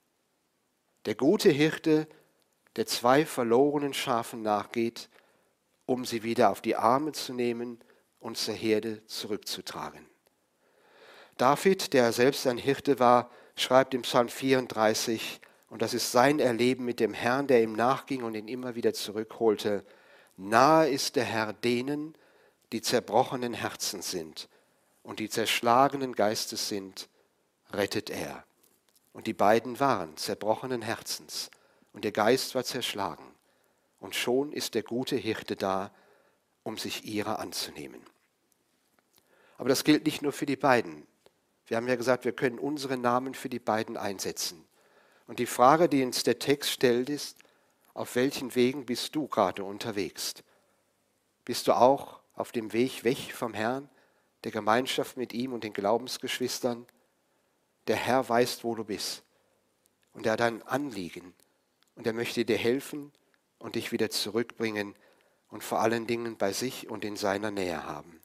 Der 1.04 1.14
gute 1.14 1.50
Hirte, 1.50 2.08
der 2.74 2.88
zwei 2.88 3.24
verlorenen 3.24 3.94
Schafen 3.94 4.42
nachgeht, 4.42 5.08
um 5.86 6.04
sie 6.04 6.24
wieder 6.24 6.50
auf 6.50 6.60
die 6.60 6.74
Arme 6.74 7.12
zu 7.12 7.32
nehmen 7.32 7.78
und 8.18 8.36
zur 8.36 8.54
Herde 8.54 9.06
zurückzutragen. 9.06 10.04
David, 11.36 11.92
der 11.92 12.12
selbst 12.12 12.44
ein 12.48 12.58
Hirte 12.58 12.98
war, 12.98 13.30
schreibt 13.56 13.94
im 13.94 14.02
Psalm 14.02 14.28
34, 14.28 15.40
und 15.70 15.80
das 15.80 15.94
ist 15.94 16.12
sein 16.12 16.38
Erleben 16.38 16.84
mit 16.84 17.00
dem 17.00 17.14
Herrn, 17.14 17.46
der 17.46 17.62
ihm 17.62 17.72
nachging 17.72 18.22
und 18.22 18.34
ihn 18.34 18.48
immer 18.48 18.74
wieder 18.74 18.92
zurückholte, 18.92 19.84
nahe 20.36 20.88
ist 20.88 21.16
der 21.16 21.24
Herr 21.24 21.52
denen, 21.52 22.14
die 22.72 22.82
zerbrochenen 22.82 23.54
Herzen 23.54 24.02
sind 24.02 24.48
und 25.02 25.18
die 25.18 25.28
zerschlagenen 25.28 26.14
Geistes 26.14 26.68
sind, 26.68 27.08
rettet 27.72 28.10
er. 28.10 28.44
Und 29.12 29.26
die 29.26 29.34
beiden 29.34 29.78
waren 29.80 30.16
zerbrochenen 30.16 30.82
Herzens 30.82 31.50
und 31.92 32.04
der 32.04 32.12
Geist 32.12 32.54
war 32.54 32.64
zerschlagen. 32.64 33.24
Und 34.00 34.14
schon 34.14 34.52
ist 34.52 34.74
der 34.74 34.82
gute 34.82 35.16
Hirte 35.16 35.54
da, 35.54 35.90
um 36.62 36.78
sich 36.78 37.04
ihrer 37.04 37.38
anzunehmen. 37.38 38.00
Aber 39.58 39.68
das 39.68 39.84
gilt 39.84 40.06
nicht 40.06 40.22
nur 40.22 40.32
für 40.32 40.46
die 40.46 40.56
beiden. 40.56 41.06
Wir 41.72 41.78
haben 41.78 41.88
ja 41.88 41.96
gesagt, 41.96 42.26
wir 42.26 42.32
können 42.32 42.58
unsere 42.58 42.98
Namen 42.98 43.32
für 43.32 43.48
die 43.48 43.58
beiden 43.58 43.96
einsetzen. 43.96 44.62
Und 45.26 45.38
die 45.38 45.46
Frage, 45.46 45.88
die 45.88 46.04
uns 46.04 46.22
der 46.22 46.38
Text 46.38 46.70
stellt, 46.70 47.08
ist, 47.08 47.38
auf 47.94 48.14
welchen 48.14 48.54
Wegen 48.54 48.84
bist 48.84 49.16
du 49.16 49.26
gerade 49.26 49.64
unterwegs? 49.64 50.34
Bist 51.46 51.68
du 51.68 51.72
auch 51.72 52.20
auf 52.34 52.52
dem 52.52 52.74
Weg 52.74 53.04
weg 53.04 53.32
vom 53.32 53.54
Herrn, 53.54 53.88
der 54.44 54.52
Gemeinschaft 54.52 55.16
mit 55.16 55.32
ihm 55.32 55.54
und 55.54 55.64
den 55.64 55.72
Glaubensgeschwistern? 55.72 56.84
Der 57.86 57.96
Herr 57.96 58.28
weiß, 58.28 58.64
wo 58.64 58.74
du 58.74 58.84
bist. 58.84 59.22
Und 60.12 60.26
er 60.26 60.32
hat 60.32 60.42
ein 60.42 60.62
Anliegen. 60.64 61.32
Und 61.94 62.06
er 62.06 62.12
möchte 62.12 62.44
dir 62.44 62.58
helfen 62.58 63.12
und 63.58 63.76
dich 63.76 63.92
wieder 63.92 64.10
zurückbringen 64.10 64.94
und 65.48 65.64
vor 65.64 65.80
allen 65.80 66.06
Dingen 66.06 66.36
bei 66.36 66.52
sich 66.52 66.90
und 66.90 67.02
in 67.02 67.16
seiner 67.16 67.50
Nähe 67.50 67.86
haben. 67.86 68.20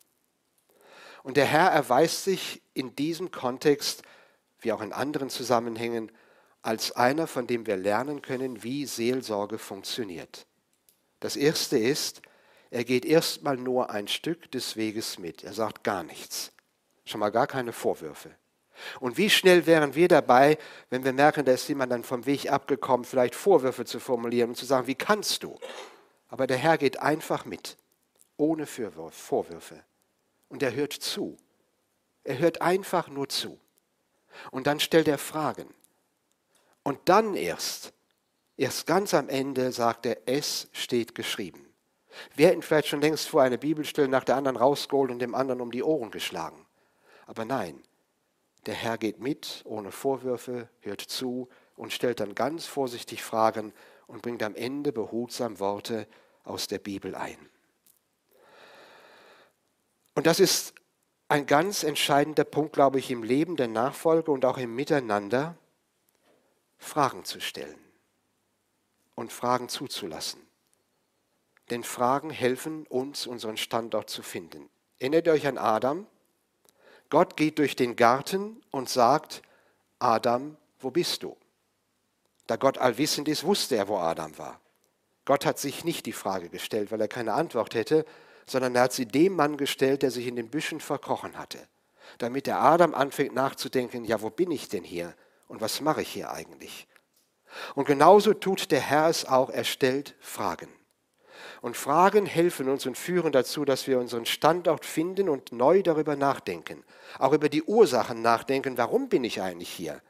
Und 1.24 1.38
der 1.38 1.46
Herr 1.46 1.70
erweist 1.70 2.24
sich 2.24 2.62
in 2.74 2.96
diesem 2.96 3.32
Kontext, 3.32 4.04
wie 4.60 4.72
auch 4.72 4.82
in 4.82 4.94
anderen 4.94 5.30
Zusammenhängen, 5.30 6.12
als 6.62 6.92
einer, 6.92 7.28
von 7.28 7.48
dem 7.48 7.66
wir 7.66 7.78
lernen 7.78 8.22
können, 8.22 8.64
wie 8.64 8.86
Seelsorge 8.86 9.58
funktioniert. 9.58 10.48
Das 11.20 11.36
Erste 11.36 11.78
ist, 11.78 12.22
er 12.70 12.84
geht 12.84 13.06
erstmal 13.06 13.58
nur 13.58 13.90
ein 13.90 14.08
Stück 14.08 14.52
des 14.52 14.76
Weges 14.76 15.20
mit. 15.20 15.44
Er 15.44 15.54
sagt 15.54 15.84
gar 15.84 16.04
nichts. 16.04 16.52
Schon 17.06 17.20
mal 17.20 17.30
gar 17.30 17.48
keine 17.48 17.72
Vorwürfe. 17.72 18.32
Und 19.00 19.18
wie 19.18 19.30
schnell 19.30 19.66
wären 19.66 19.96
wir 19.96 20.08
dabei, 20.08 20.58
wenn 20.90 21.04
wir 21.04 21.14
merken, 21.14 21.46
da 21.46 21.54
ist 21.54 21.68
jemand 21.68 21.92
dann 21.92 22.04
vom 22.04 22.26
Weg 22.26 22.52
abgekommen, 22.52 23.06
vielleicht 23.06 23.34
Vorwürfe 23.34 23.86
zu 23.86 24.00
formulieren 24.00 24.50
und 24.50 24.56
zu 24.56 24.66
sagen, 24.66 24.88
wie 24.88 24.96
kannst 24.96 25.44
du? 25.44 25.58
Aber 26.28 26.46
der 26.46 26.58
Herr 26.58 26.78
geht 26.78 27.00
einfach 27.00 27.46
mit, 27.46 27.78
ohne 28.36 28.68
Vorwürfe 28.68 29.84
und 30.50 30.64
er 30.64 30.74
hört 30.74 30.94
zu. 30.94 31.38
Er 32.24 32.40
hört 32.40 32.62
einfach 32.62 33.08
nur 33.08 33.30
zu. 33.30 33.60
Und 34.52 34.68
dann 34.68 34.80
stellt 34.80 35.08
er 35.08 35.18
Fragen. 35.18 35.74
Und 36.84 37.00
dann 37.06 37.36
erst, 37.36 37.94
erst 38.56 38.86
ganz 38.88 39.14
am 39.14 39.30
Ende 39.30 39.72
sagt 39.72 40.06
er, 40.06 40.18
es 40.26 40.68
steht 40.72 41.16
geschrieben. 41.16 41.68
Wir 42.36 42.48
hätten 42.48 42.62
vielleicht 42.62 42.88
schon 42.88 43.02
längst 43.02 43.30
vor 43.30 43.42
eine 43.42 43.58
Bibelstelle 43.58 44.08
nach 44.08 44.24
der 44.24 44.36
anderen 44.36 44.58
rausgeholt 44.58 45.12
und 45.12 45.20
dem 45.20 45.36
anderen 45.36 45.62
um 45.62 45.72
die 45.72 45.84
Ohren 45.84 46.12
geschlagen. 46.12 46.66
Aber 47.26 47.46
nein, 47.46 47.84
der 48.66 48.74
Herr 48.74 48.98
geht 48.98 49.20
mit, 49.20 49.62
ohne 49.66 49.92
Vorwürfe, 49.92 50.70
hört 50.82 51.02
zu 51.02 51.48
und 51.76 51.94
stellt 51.94 52.20
dann 52.20 52.36
ganz 52.36 52.66
vorsichtig 52.66 53.24
Fragen 53.24 53.74
und 54.08 54.22
bringt 54.22 54.44
am 54.44 54.56
Ende 54.56 54.92
behutsam 54.92 55.60
Worte 55.60 56.08
aus 56.44 56.68
der 56.68 56.80
Bibel 56.80 57.16
ein. 57.16 57.38
Und 60.18 60.26
das 60.26 60.40
ist 60.40 60.74
ein 61.28 61.46
ganz 61.46 61.84
entscheidender 61.84 62.44
Punkt, 62.44 62.74
glaube 62.74 62.98
ich, 62.98 63.12
im 63.12 63.22
Leben 63.22 63.56
der 63.56 63.68
Nachfolge 63.68 64.32
und 64.32 64.46
auch 64.46 64.58
im 64.58 64.74
Miteinander, 64.74 65.56
Fragen 66.80 67.24
zu 67.24 67.40
stellen 67.40 67.78
und 69.14 69.32
Fragen 69.32 69.70
zuzulassen. 69.70 70.42
Denn 71.70 71.84
Fragen 71.84 72.32
helfen 72.32 72.88
uns, 72.88 73.28
unseren 73.28 73.58
Standort 73.58 74.10
zu 74.10 74.24
finden. 74.24 74.72
Erinnert 74.98 75.28
euch 75.28 75.46
an 75.46 75.60
Adam? 75.60 76.08
Gott 77.12 77.38
geht 77.38 77.60
durch 77.60 77.76
den 77.76 77.96
Garten 77.96 78.60
und 78.72 78.90
sagt, 78.90 79.44
Adam, 80.00 80.58
wo 80.80 80.90
bist 80.90 81.22
du? 81.22 81.38
Da 82.48 82.56
Gott 82.56 82.80
allwissend 82.80 83.28
ist, 83.28 83.44
wusste 83.44 83.76
er, 83.76 83.88
wo 83.88 83.98
Adam 83.98 84.36
war. 84.40 84.60
Gott 85.26 85.46
hat 85.46 85.60
sich 85.60 85.84
nicht 85.84 86.08
die 86.08 86.12
Frage 86.12 86.50
gestellt, 86.50 86.92
weil 86.92 87.02
er 87.02 87.08
keine 87.08 87.34
Antwort 87.34 87.76
hätte, 87.76 88.04
sondern 88.48 88.76
er 88.76 88.84
hat 88.84 88.94
sie 88.94 89.06
dem 89.06 89.36
Mann 89.36 89.58
gestellt, 89.58 90.02
der 90.02 90.12
sich 90.12 90.26
in 90.26 90.36
den 90.36 90.50
Büschen 90.50 90.80
verkrochen 90.80 91.38
hatte, 91.38 91.60
damit 92.18 92.48
der 92.48 92.60
Adam 92.62 92.96
anfängt 92.96 93.36
nachzudenken, 93.36 94.06
ja, 94.06 94.22
wo 94.22 94.30
bin 94.30 94.50
ich 94.52 94.70
denn 94.70 94.84
hier 94.84 95.14
und 95.48 95.62
was 95.62 95.82
mache 95.82 96.02
ich 96.02 96.10
hier 96.10 96.32
eigentlich? 96.32 96.88
Und 97.76 97.86
genauso 97.86 98.34
tut 98.34 98.72
der 98.72 98.82
Herr 98.82 99.10
es 99.10 99.26
auch, 99.26 99.50
er 99.50 99.64
stellt 99.64 100.16
Fragen. 100.20 100.70
Und 101.62 101.78
Fragen 101.78 102.26
helfen 102.26 102.70
uns 102.70 102.86
und 102.86 102.98
führen 102.98 103.32
dazu, 103.32 103.66
dass 103.66 103.88
wir 103.88 104.00
unseren 104.00 104.26
Standort 104.26 104.86
finden 104.86 105.30
und 105.30 105.52
neu 105.52 105.82
darüber 105.84 106.16
nachdenken. 106.16 106.84
Auch 107.20 107.34
über 107.34 107.50
die 107.50 107.64
Ursachen 107.64 108.22
nachdenken, 108.22 108.78
warum 108.78 109.10
bin 109.10 109.24
ich 109.24 109.42
eigentlich 109.42 109.70
hier? 109.70 110.02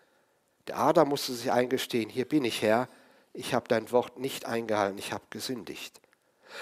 Der 0.67 0.77
Adam 0.77 1.09
musste 1.09 1.33
sich 1.33 1.51
eingestehen, 1.51 2.09
hier 2.09 2.25
bin 2.25 2.43
ich 2.43 2.61
Herr, 2.61 2.89
ich 3.33 3.53
habe 3.53 3.67
dein 3.67 3.91
Wort 3.91 4.19
nicht 4.19 4.45
eingehalten, 4.45 4.97
ich 4.97 5.13
habe 5.13 5.23
gesündigt. 5.29 6.01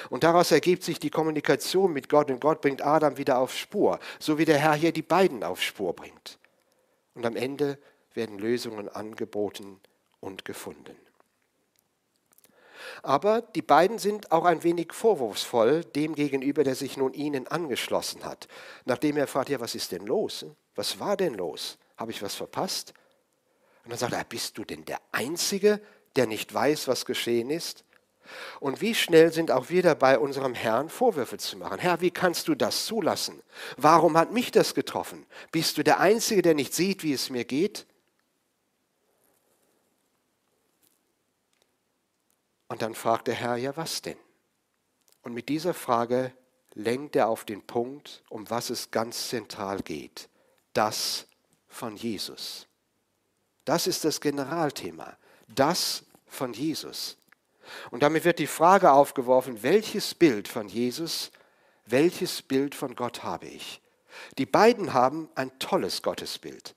Und 0.10 0.24
daraus 0.24 0.51
ergibt 0.51 0.84
sich 0.84 1.00
die 1.00 1.10
Kommunikation 1.10 1.94
mit 1.94 2.10
Gott 2.10 2.30
und 2.30 2.42
Gott 2.42 2.62
bringt 2.62 2.82
Adam 2.82 3.18
wieder 3.18 3.39
auf 3.39 3.54
Spur, 3.54 4.00
so 4.20 4.38
wie 4.38 4.46
der 4.46 4.58
Herr 4.58 4.74
hier 4.74 4.92
die 4.92 5.01
beiden 5.01 5.44
auf 5.44 5.62
Spur 5.62 5.94
bringt. 5.94 6.39
Und 7.13 7.25
am 7.25 7.36
Ende 7.36 7.77
werden 8.13 8.39
Lösungen 8.39 8.89
angeboten 8.89 9.80
und 10.20 10.46
gefunden. 10.46 10.96
Aber 13.04 13.42
die 13.42 13.62
beiden 13.62 14.00
sind 14.00 14.32
auch 14.32 14.46
ein 14.46 14.63
wenig 14.63 14.94
vorwurfsvoll 14.94 15.84
dem 15.84 16.15
gegenüber, 16.15 16.63
der 16.63 16.75
sich 16.75 16.98
nun 16.98 17.13
ihnen 17.13 17.48
angeschlossen 17.48 18.24
hat. 18.25 18.48
Nachdem 18.86 19.18
er 19.18 19.27
fragt, 19.27 19.50
ja, 19.50 19.60
was 19.60 19.75
ist 19.75 19.92
denn 19.92 20.06
los? 20.06 20.46
Was 20.75 21.00
war 21.00 21.18
denn 21.18 21.34
los? 21.36 21.77
Habe 21.98 22.12
ich 22.12 22.22
was 22.22 22.36
verpasst? 22.36 22.94
Und 23.84 23.92
dann 23.92 24.00
sagt 24.00 24.13
er, 24.13 24.24
bist 24.24 24.58
du 24.58 24.63
denn 24.63 24.86
der 24.86 25.00
Einzige, 25.12 25.80
der 26.15 26.27
nicht 26.27 26.54
weiß, 26.54 26.88
was 26.88 27.06
geschehen 27.06 27.50
ist? 27.50 27.85
Und 28.60 28.82
wie 28.82 28.96
schnell 28.96 29.32
sind 29.32 29.51
auch 29.51 29.70
wir 29.70 29.84
dabei, 29.84 30.20
unserem 30.20 30.53
Herrn 30.53 30.89
Vorwürfe 30.89 31.38
zu 31.38 31.58
machen? 31.58 31.79
Herr, 31.79 32.01
wie 32.01 32.12
kannst 32.12 32.48
du 32.48 32.55
das 32.55 32.86
zulassen? 32.86 33.41
Warum 33.77 34.17
hat 34.17 34.32
mich 34.32 34.51
das 34.51 34.75
getroffen? 34.75 35.25
Bist 35.51 35.77
du 35.77 35.84
der 35.84 36.00
Einzige, 36.00 36.41
der 36.41 36.53
nicht 36.53 36.74
sieht, 36.74 37.03
wie 37.03 37.13
es 37.13 37.29
mir 37.29 37.46
geht? 37.46 37.86
Und 42.67 42.82
dann 42.82 42.96
fragt 42.96 43.27
der 43.27 43.36
Herr, 43.36 43.55
ja 43.58 43.75
was 43.77 44.01
denn? 44.01 44.17
Und 45.22 45.34
mit 45.34 45.50
dieser 45.50 45.74
Frage 45.74 46.34
lenkt 46.74 47.15
er 47.15 47.29
auf 47.29 47.46
den 47.46 47.65
Punkt, 47.65 48.24
um 48.29 48.50
was 48.50 48.70
es 48.70 48.91
ganz 48.91 49.29
zentral 49.29 49.82
geht. 49.82 50.29
Das 50.74 51.27
von 51.67 51.96
Jesus. 51.96 52.67
Das 53.65 53.88
ist 53.88 54.05
das 54.05 54.22
Generalthema. 54.22 55.17
Das 55.48 56.03
von 56.27 56.53
Jesus. 56.53 57.17
Und 57.91 58.03
damit 58.03 58.25
wird 58.25 58.39
die 58.39 58.48
Frage 58.48 58.91
aufgeworfen, 58.91 59.63
welches 59.63 60.13
Bild 60.13 60.48
von 60.48 60.67
Jesus, 60.67 61.31
welches 61.86 62.41
Bild 62.41 62.75
von 62.75 62.95
Gott 62.95 63.24
habe 63.24 63.48
ich? 63.48 63.81
Die 64.38 64.45
beiden 64.45 64.93
haben 64.93 65.29
ein 65.36 65.57
tolles 65.60 66.01
Gottesbild. 66.01 66.75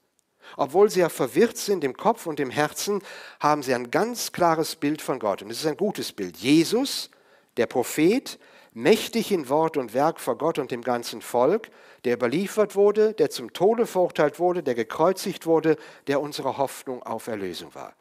Obwohl 0.56 0.90
sie 0.90 1.00
ja 1.00 1.08
verwirrt 1.08 1.56
sind 1.56 1.84
im 1.84 1.96
Kopf 1.96 2.26
und 2.26 2.40
im 2.40 2.50
Herzen, 2.50 3.02
haben 3.40 3.62
sie 3.62 3.74
ein 3.74 3.90
ganz 3.90 4.32
klares 4.32 4.76
Bild 4.76 5.02
von 5.02 5.18
Gott. 5.18 5.42
Und 5.42 5.50
es 5.50 5.60
ist 5.60 5.66
ein 5.66 5.76
gutes 5.76 6.12
Bild. 6.12 6.36
Jesus, 6.38 7.10
der 7.56 7.66
Prophet, 7.66 8.38
mächtig 8.72 9.32
in 9.32 9.48
Wort 9.48 9.76
und 9.76 9.92
Werk 9.94 10.20
vor 10.20 10.38
Gott 10.38 10.58
und 10.58 10.70
dem 10.70 10.82
ganzen 10.82 11.20
Volk, 11.20 11.70
der 12.04 12.14
überliefert 12.14 12.76
wurde, 12.76 13.12
der 13.12 13.30
zum 13.30 13.52
Tode 13.52 13.86
verurteilt 13.86 14.38
wurde, 14.38 14.62
der 14.62 14.74
gekreuzigt 14.74 15.46
wurde, 15.46 15.76
der 16.06 16.20
unsere 16.20 16.56
Hoffnung 16.58 17.02
auf 17.02 17.26
Erlösung 17.26 17.74
war. 17.74 17.94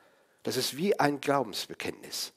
Das 0.44 0.56
ist 0.56 0.77
wie 0.77 0.98
ein 1.00 1.20
Glaubensbekenntnis. 1.20 2.32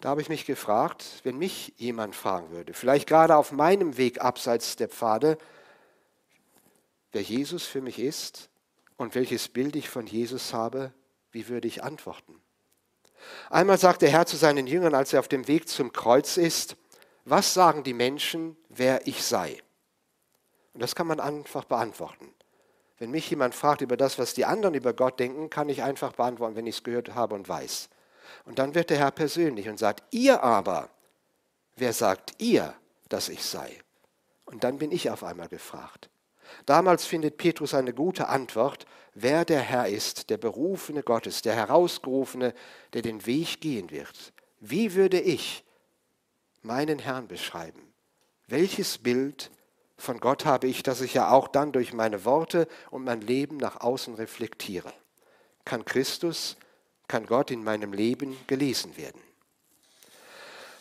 Da 0.00 0.10
habe 0.10 0.20
ich 0.20 0.28
mich 0.28 0.46
gefragt, 0.46 1.04
wenn 1.24 1.38
mich 1.38 1.74
jemand 1.76 2.14
fragen 2.14 2.50
würde, 2.50 2.72
vielleicht 2.72 3.08
gerade 3.08 3.36
auf 3.36 3.50
meinem 3.50 3.96
Weg 3.96 4.20
abseits 4.20 4.76
der 4.76 4.88
Pfade, 4.88 5.38
wer 7.10 7.22
Jesus 7.22 7.66
für 7.66 7.80
mich 7.80 7.98
ist 7.98 8.48
und 8.96 9.14
welches 9.16 9.48
Bild 9.48 9.74
ich 9.74 9.88
von 9.88 10.06
Jesus 10.06 10.54
habe, 10.54 10.92
wie 11.32 11.48
würde 11.48 11.66
ich 11.66 11.82
antworten? 11.82 12.40
Einmal 13.50 13.78
sagt 13.78 14.02
der 14.02 14.10
Herr 14.10 14.26
zu 14.26 14.36
seinen 14.36 14.68
Jüngern, 14.68 14.94
als 14.94 15.12
er 15.12 15.20
auf 15.20 15.28
dem 15.28 15.48
Weg 15.48 15.68
zum 15.68 15.92
Kreuz 15.92 16.36
ist, 16.36 16.76
was 17.24 17.52
sagen 17.52 17.82
die 17.82 17.94
Menschen, 17.94 18.56
wer 18.68 19.06
ich 19.06 19.24
sei? 19.24 19.60
Und 20.74 20.82
das 20.82 20.94
kann 20.94 21.08
man 21.08 21.18
einfach 21.18 21.64
beantworten. 21.64 22.32
Wenn 22.98 23.10
mich 23.10 23.28
jemand 23.30 23.54
fragt 23.54 23.80
über 23.80 23.96
das, 23.96 24.18
was 24.18 24.32
die 24.32 24.44
anderen 24.44 24.74
über 24.74 24.92
Gott 24.92 25.18
denken, 25.18 25.50
kann 25.50 25.68
ich 25.68 25.82
einfach 25.82 26.12
beantworten, 26.12 26.54
wenn 26.54 26.66
ich 26.66 26.76
es 26.76 26.84
gehört 26.84 27.14
habe 27.14 27.34
und 27.34 27.48
weiß. 27.48 27.88
Und 28.44 28.58
dann 28.58 28.74
wird 28.74 28.90
der 28.90 28.98
Herr 28.98 29.10
persönlich 29.10 29.68
und 29.68 29.78
sagt, 29.78 30.02
ihr 30.10 30.42
aber, 30.42 30.90
wer 31.76 31.92
sagt 31.92 32.34
ihr, 32.38 32.74
dass 33.08 33.28
ich 33.28 33.44
sei? 33.44 33.78
Und 34.44 34.64
dann 34.64 34.78
bin 34.78 34.92
ich 34.92 35.10
auf 35.10 35.24
einmal 35.24 35.48
gefragt. 35.48 36.08
Damals 36.66 37.04
findet 37.04 37.36
Petrus 37.36 37.74
eine 37.74 37.92
gute 37.92 38.28
Antwort, 38.28 38.86
wer 39.14 39.44
der 39.44 39.60
Herr 39.60 39.88
ist, 39.88 40.30
der 40.30 40.38
Berufene 40.38 41.02
Gottes, 41.02 41.42
der 41.42 41.54
Herausgerufene, 41.54 42.54
der 42.92 43.02
den 43.02 43.26
Weg 43.26 43.60
gehen 43.60 43.90
wird. 43.90 44.32
Wie 44.60 44.94
würde 44.94 45.20
ich 45.20 45.64
meinen 46.62 46.98
Herrn 46.98 47.28
beschreiben? 47.28 47.92
Welches 48.46 48.98
Bild 48.98 49.50
von 49.96 50.20
Gott 50.20 50.44
habe 50.44 50.66
ich, 50.66 50.82
das 50.82 51.00
ich 51.00 51.14
ja 51.14 51.30
auch 51.30 51.48
dann 51.48 51.72
durch 51.72 51.92
meine 51.92 52.24
Worte 52.24 52.66
und 52.90 53.04
mein 53.04 53.20
Leben 53.20 53.56
nach 53.58 53.80
außen 53.80 54.14
reflektiere? 54.14 54.92
Kann 55.64 55.84
Christus, 55.84 56.56
kann 57.08 57.26
Gott 57.26 57.50
in 57.50 57.64
meinem 57.64 57.92
Leben 57.92 58.36
gelesen 58.46 58.96
werden? 58.96 59.20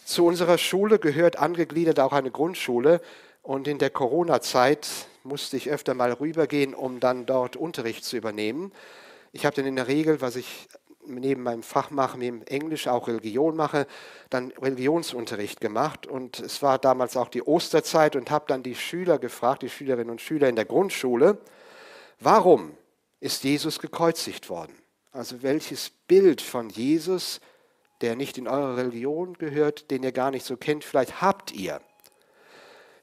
Zu 0.05 0.25
unserer 0.25 0.57
Schule 0.57 0.99
gehört 0.99 1.37
angegliedert 1.37 1.99
auch 1.99 2.13
eine 2.13 2.31
Grundschule, 2.31 3.01
und 3.47 3.65
in 3.69 3.77
der 3.77 3.91
Corona-Zeit 3.91 4.89
musste 5.23 5.55
ich 5.55 5.69
öfter 5.69 5.93
mal 5.93 6.11
rübergehen, 6.11 6.75
um 6.75 6.99
dann 6.99 7.25
dort 7.25 7.55
Unterricht 7.55 8.03
zu 8.03 8.17
übernehmen. 8.17 8.73
Ich 9.31 9.45
habe 9.45 9.55
dann 9.55 9.65
in 9.65 9.77
der 9.77 9.87
Regel, 9.87 10.19
was 10.19 10.35
ich 10.35 10.67
neben 11.05 11.43
meinem 11.43 11.63
Fach 11.63 11.89
mache, 11.89 12.17
neben 12.17 12.41
Englisch 12.41 12.89
auch 12.89 13.07
Religion 13.07 13.55
mache, 13.55 13.87
dann 14.29 14.51
Religionsunterricht 14.61 15.61
gemacht. 15.61 16.07
Und 16.07 16.41
es 16.41 16.61
war 16.61 16.77
damals 16.77 17.15
auch 17.15 17.29
die 17.29 17.41
Osterzeit 17.41 18.17
und 18.17 18.31
habe 18.31 18.43
dann 18.49 18.63
die 18.63 18.75
Schüler 18.75 19.17
gefragt, 19.17 19.61
die 19.61 19.69
Schülerinnen 19.69 20.09
und 20.09 20.19
Schüler 20.19 20.49
in 20.49 20.57
der 20.57 20.65
Grundschule, 20.65 21.37
warum 22.19 22.75
ist 23.21 23.45
Jesus 23.45 23.79
gekreuzigt 23.79 24.49
worden? 24.49 24.75
Also 25.17 25.41
welches 25.41 25.89
Bild 25.89 26.41
von 26.41 26.69
Jesus, 26.69 27.41
der 28.01 28.15
nicht 28.15 28.37
in 28.37 28.47
eure 28.47 28.77
Religion 28.77 29.33
gehört, 29.33 29.89
den 29.89 30.03
ihr 30.03 30.11
gar 30.11 30.29
nicht 30.29 30.45
so 30.45 30.57
kennt, 30.57 30.83
vielleicht 30.83 31.23
habt 31.23 31.51
ihr? 31.51 31.81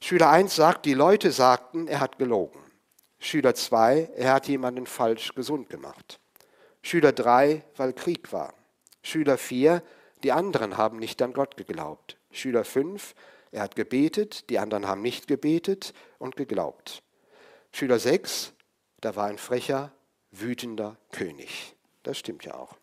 Schüler 0.00 0.30
1 0.30 0.54
sagt, 0.54 0.86
die 0.86 0.94
Leute 0.94 1.32
sagten, 1.32 1.88
er 1.88 1.98
hat 1.98 2.18
gelogen. 2.18 2.60
Schüler 3.18 3.56
2, 3.56 4.12
er 4.14 4.32
hat 4.32 4.46
jemanden 4.46 4.86
falsch 4.86 5.34
gesund 5.34 5.68
gemacht. 5.68 6.20
Schüler 6.82 7.10
3, 7.10 7.64
weil 7.74 7.92
Krieg 7.92 8.32
war. 8.32 8.54
Schüler 9.02 9.36
4, 9.36 9.82
die 10.22 10.30
anderen 10.30 10.76
haben 10.76 11.00
nicht 11.00 11.20
an 11.20 11.32
Gott 11.32 11.56
geglaubt. 11.56 12.16
Schüler 12.30 12.64
5, 12.64 13.16
er 13.50 13.62
hat 13.62 13.74
gebetet, 13.74 14.50
die 14.50 14.60
anderen 14.60 14.86
haben 14.86 15.02
nicht 15.02 15.26
gebetet 15.26 15.92
und 16.18 16.36
geglaubt. 16.36 17.02
Schüler 17.72 17.98
6, 17.98 18.52
da 19.00 19.16
war 19.16 19.26
ein 19.26 19.38
frecher, 19.38 19.90
wütender 20.30 20.96
König. 21.10 21.73
Das 22.04 22.18
stimmt 22.18 22.44
ja 22.44 22.54
auch. 22.54 22.76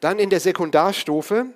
Dann 0.00 0.18
in 0.18 0.30
der 0.30 0.40
Sekundarstufe 0.40 1.46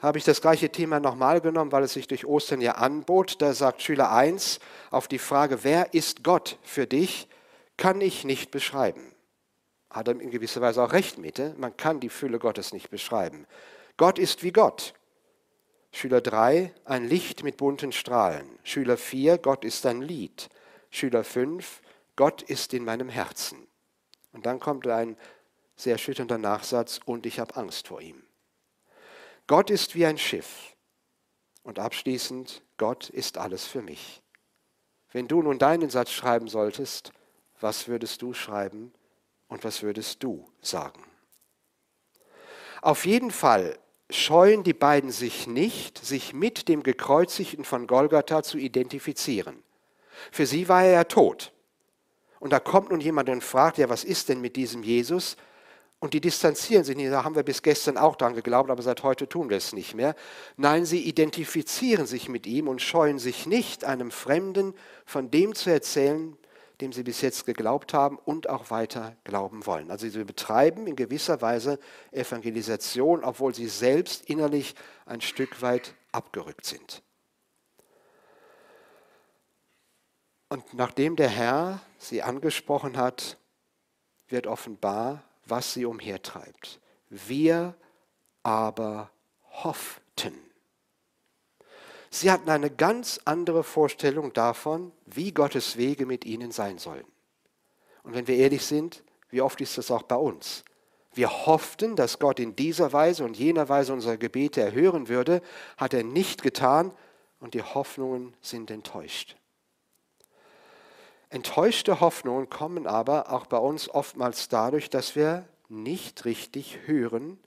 habe 0.00 0.18
ich 0.18 0.24
das 0.24 0.40
gleiche 0.40 0.70
Thema 0.70 1.00
nochmal 1.00 1.40
genommen, 1.40 1.72
weil 1.72 1.82
es 1.82 1.92
sich 1.92 2.06
durch 2.06 2.26
Ostern 2.26 2.60
ja 2.60 2.72
anbot. 2.72 3.40
Da 3.40 3.52
sagt 3.54 3.82
Schüler 3.82 4.12
1 4.12 4.60
auf 4.90 5.08
die 5.08 5.18
Frage, 5.18 5.64
wer 5.64 5.94
ist 5.94 6.22
Gott 6.22 6.58
für 6.62 6.86
dich, 6.86 7.28
kann 7.76 8.00
ich 8.00 8.24
nicht 8.24 8.50
beschreiben. 8.50 9.12
Hat 9.90 10.08
er 10.08 10.20
in 10.20 10.30
gewisser 10.30 10.60
Weise 10.60 10.82
auch 10.82 10.92
recht 10.92 11.18
mit. 11.18 11.58
Man 11.58 11.76
kann 11.76 12.00
die 12.00 12.08
Fülle 12.08 12.38
Gottes 12.38 12.72
nicht 12.72 12.90
beschreiben. 12.90 13.46
Gott 13.96 14.18
ist 14.18 14.42
wie 14.42 14.52
Gott. 14.52 14.94
Schüler 15.90 16.20
3, 16.20 16.74
ein 16.84 17.08
Licht 17.08 17.42
mit 17.42 17.56
bunten 17.56 17.92
Strahlen. 17.92 18.46
Schüler 18.64 18.98
4, 18.98 19.38
Gott 19.38 19.64
ist 19.64 19.86
ein 19.86 20.02
Lied. 20.02 20.50
Schüler 20.90 21.24
5, 21.24 21.80
Gott 22.16 22.42
ist 22.42 22.74
in 22.74 22.84
meinem 22.84 23.08
Herzen. 23.08 23.65
Und 24.36 24.44
dann 24.44 24.60
kommt 24.60 24.86
ein 24.86 25.16
sehr 25.76 25.94
erschütternder 25.94 26.36
Nachsatz, 26.36 27.00
und 27.06 27.24
ich 27.24 27.38
habe 27.38 27.56
Angst 27.56 27.88
vor 27.88 28.02
ihm. 28.02 28.22
Gott 29.46 29.70
ist 29.70 29.94
wie 29.94 30.04
ein 30.04 30.18
Schiff. 30.18 30.76
Und 31.62 31.78
abschließend, 31.78 32.62
Gott 32.76 33.08
ist 33.08 33.38
alles 33.38 33.64
für 33.64 33.80
mich. 33.80 34.22
Wenn 35.10 35.26
du 35.26 35.40
nun 35.40 35.58
deinen 35.58 35.88
Satz 35.88 36.10
schreiben 36.10 36.48
solltest, 36.48 37.12
was 37.60 37.88
würdest 37.88 38.20
du 38.20 38.34
schreiben 38.34 38.92
und 39.48 39.64
was 39.64 39.82
würdest 39.82 40.22
du 40.22 40.46
sagen? 40.60 41.02
Auf 42.82 43.06
jeden 43.06 43.30
Fall 43.30 43.78
scheuen 44.10 44.64
die 44.64 44.74
beiden 44.74 45.10
sich 45.10 45.46
nicht, 45.46 46.04
sich 46.04 46.34
mit 46.34 46.68
dem 46.68 46.82
Gekreuzigten 46.82 47.64
von 47.64 47.86
Golgatha 47.86 48.42
zu 48.42 48.58
identifizieren. 48.58 49.62
Für 50.30 50.44
sie 50.44 50.68
war 50.68 50.84
er 50.84 50.92
ja 50.92 51.04
tot. 51.04 51.54
Und 52.40 52.52
da 52.52 52.60
kommt 52.60 52.90
nun 52.90 53.00
jemand 53.00 53.28
und 53.28 53.42
fragt, 53.42 53.78
ja, 53.78 53.88
was 53.88 54.04
ist 54.04 54.28
denn 54.28 54.40
mit 54.40 54.56
diesem 54.56 54.82
Jesus? 54.82 55.36
Und 55.98 56.12
die 56.12 56.20
distanzieren 56.20 56.84
sich 56.84 56.96
nicht, 56.96 57.10
da 57.10 57.24
haben 57.24 57.34
wir 57.34 57.42
bis 57.42 57.62
gestern 57.62 57.96
auch 57.96 58.16
dran 58.16 58.34
geglaubt, 58.34 58.70
aber 58.70 58.82
seit 58.82 59.02
heute 59.02 59.28
tun 59.28 59.48
wir 59.48 59.56
es 59.56 59.72
nicht 59.72 59.94
mehr. 59.94 60.14
Nein, 60.56 60.84
sie 60.84 61.00
identifizieren 61.00 62.06
sich 62.06 62.28
mit 62.28 62.46
ihm 62.46 62.68
und 62.68 62.82
scheuen 62.82 63.18
sich 63.18 63.46
nicht, 63.46 63.84
einem 63.84 64.10
Fremden 64.10 64.74
von 65.06 65.30
dem 65.30 65.54
zu 65.54 65.70
erzählen, 65.70 66.36
dem 66.82 66.92
sie 66.92 67.02
bis 67.02 67.22
jetzt 67.22 67.46
geglaubt 67.46 67.94
haben 67.94 68.18
und 68.18 68.50
auch 68.50 68.70
weiter 68.70 69.16
glauben 69.24 69.64
wollen. 69.64 69.90
Also 69.90 70.06
sie 70.08 70.24
betreiben 70.24 70.86
in 70.86 70.96
gewisser 70.96 71.40
Weise 71.40 71.78
Evangelisation, 72.12 73.24
obwohl 73.24 73.54
sie 73.54 73.68
selbst 73.68 74.28
innerlich 74.28 74.74
ein 75.06 75.22
Stück 75.22 75.62
weit 75.62 75.94
abgerückt 76.12 76.66
sind. 76.66 77.02
Und 80.56 80.72
nachdem 80.72 81.16
der 81.16 81.28
Herr 81.28 81.82
sie 81.98 82.22
angesprochen 82.22 82.96
hat, 82.96 83.36
wird 84.28 84.46
offenbar, 84.46 85.22
was 85.44 85.74
sie 85.74 85.84
umhertreibt. 85.84 86.80
Wir 87.10 87.74
aber 88.42 89.10
hofften. 89.52 90.32
Sie 92.08 92.30
hatten 92.30 92.48
eine 92.48 92.70
ganz 92.70 93.20
andere 93.26 93.64
Vorstellung 93.64 94.32
davon, 94.32 94.92
wie 95.04 95.30
Gottes 95.30 95.76
Wege 95.76 96.06
mit 96.06 96.24
ihnen 96.24 96.52
sein 96.52 96.78
sollen. 96.78 97.04
Und 98.02 98.14
wenn 98.14 98.26
wir 98.26 98.36
ehrlich 98.36 98.64
sind, 98.64 99.04
wie 99.28 99.42
oft 99.42 99.60
ist 99.60 99.76
das 99.76 99.90
auch 99.90 100.04
bei 100.04 100.16
uns? 100.16 100.64
Wir 101.12 101.44
hofften, 101.44 101.96
dass 101.96 102.18
Gott 102.18 102.40
in 102.40 102.56
dieser 102.56 102.94
Weise 102.94 103.24
und 103.24 103.36
jener 103.36 103.68
Weise 103.68 103.92
unsere 103.92 104.16
Gebete 104.16 104.62
erhören 104.62 105.08
würde, 105.08 105.42
hat 105.76 105.92
er 105.92 106.02
nicht 106.02 106.42
getan 106.42 106.94
und 107.40 107.52
die 107.52 107.62
Hoffnungen 107.62 108.34
sind 108.40 108.70
enttäuscht. 108.70 109.36
Enttäuschte 111.28 112.00
Hoffnungen 112.00 112.48
kommen 112.48 112.86
aber 112.86 113.32
auch 113.32 113.46
bei 113.46 113.58
uns 113.58 113.88
oftmals 113.88 114.48
dadurch, 114.48 114.90
dass 114.90 115.16
wir 115.16 115.44
nicht 115.68 116.24
richtig 116.24 116.80
hören 116.86 117.38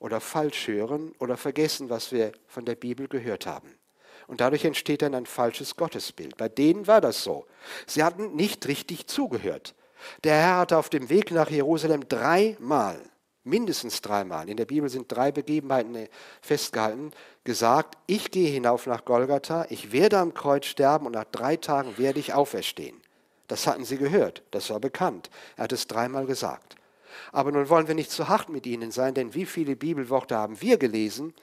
oder 0.00 0.20
falsch 0.20 0.66
hören 0.66 1.12
oder 1.18 1.36
vergessen, 1.36 1.88
was 1.88 2.10
wir 2.10 2.32
von 2.46 2.64
der 2.64 2.74
Bibel 2.74 3.06
gehört 3.06 3.46
haben. 3.46 3.78
Und 4.26 4.40
dadurch 4.40 4.64
entsteht 4.64 5.02
dann 5.02 5.14
ein 5.14 5.26
falsches 5.26 5.76
Gottesbild. 5.76 6.36
Bei 6.36 6.48
denen 6.48 6.86
war 6.86 7.00
das 7.00 7.22
so. 7.22 7.46
Sie 7.86 8.02
hatten 8.02 8.34
nicht 8.34 8.66
richtig 8.66 9.06
zugehört. 9.06 9.74
Der 10.24 10.36
Herr 10.36 10.56
hatte 10.58 10.76
auf 10.76 10.90
dem 10.90 11.08
Weg 11.08 11.30
nach 11.30 11.50
Jerusalem 11.50 12.08
dreimal, 12.08 13.00
mindestens 13.44 14.00
dreimal, 14.00 14.48
in 14.48 14.56
der 14.56 14.66
Bibel 14.66 14.88
sind 14.88 15.10
drei 15.10 15.32
Begebenheiten 15.32 16.08
festgehalten, 16.40 17.12
gesagt, 17.44 17.96
ich 18.06 18.30
gehe 18.30 18.50
hinauf 18.50 18.86
nach 18.86 19.04
Golgatha, 19.04 19.66
ich 19.70 19.90
werde 19.92 20.18
am 20.18 20.34
Kreuz 20.34 20.66
sterben 20.66 21.06
und 21.06 21.12
nach 21.12 21.24
drei 21.24 21.56
Tagen 21.56 21.98
werde 21.98 22.20
ich 22.20 22.34
auferstehen. 22.34 23.00
Das 23.48 23.66
hatten 23.66 23.84
sie 23.84 23.96
gehört, 23.96 24.42
das 24.50 24.70
war 24.70 24.78
bekannt. 24.78 25.30
Er 25.56 25.64
hat 25.64 25.72
es 25.72 25.86
dreimal 25.86 26.26
gesagt. 26.26 26.76
Aber 27.32 27.50
nun 27.50 27.68
wollen 27.68 27.88
wir 27.88 27.94
nicht 27.94 28.10
zu 28.10 28.28
hart 28.28 28.48
mit 28.48 28.66
ihnen 28.66 28.90
sein, 28.90 29.14
denn 29.14 29.34
wie 29.34 29.46
viele 29.46 29.74
Bibelworte 29.74 30.36
haben 30.36 30.60
wir 30.60 30.78
gelesen 30.78 31.34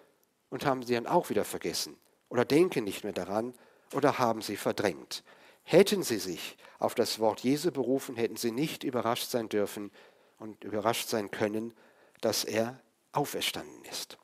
und 0.49 0.65
haben 0.65 0.83
sie 0.83 0.93
dann 0.93 1.07
auch 1.07 1.29
wieder 1.29 1.43
vergessen 1.43 1.97
oder 2.29 2.45
denken 2.45 2.83
nicht 2.83 3.03
mehr 3.03 3.13
daran 3.13 3.53
oder 3.93 4.19
haben 4.19 4.41
sie 4.41 4.55
verdrängt. 4.55 5.23
Hätten 5.63 6.03
sie 6.03 6.19
sich 6.19 6.57
auf 6.79 6.95
das 6.95 7.19
Wort 7.19 7.41
Jesu 7.41 7.71
berufen, 7.71 8.15
hätten 8.15 8.35
sie 8.35 8.51
nicht 8.51 8.83
überrascht 8.83 9.29
sein 9.29 9.49
dürfen 9.49 9.91
und 10.37 10.63
überrascht 10.63 11.09
sein 11.09 11.31
können, 11.31 11.73
dass 12.21 12.43
er 12.43 12.79
auferstanden 13.11 13.83
ist. 13.89 14.17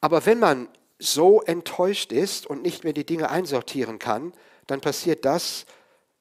Aber 0.00 0.26
wenn 0.26 0.38
man 0.38 0.68
so 0.98 1.40
enttäuscht 1.42 2.12
ist 2.12 2.46
und 2.46 2.62
nicht 2.62 2.84
mehr 2.84 2.92
die 2.92 3.06
Dinge 3.06 3.30
einsortieren 3.30 3.98
kann, 3.98 4.32
dann 4.66 4.80
passiert 4.80 5.24
das, 5.24 5.64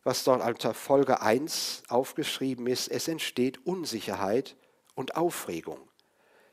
was 0.03 0.23
dort 0.23 0.45
unter 0.45 0.73
Folge 0.73 1.21
1 1.21 1.83
aufgeschrieben 1.87 2.67
ist. 2.67 2.87
Es 2.89 3.07
entsteht 3.07 3.65
Unsicherheit 3.65 4.55
und 4.95 5.15
Aufregung. 5.15 5.79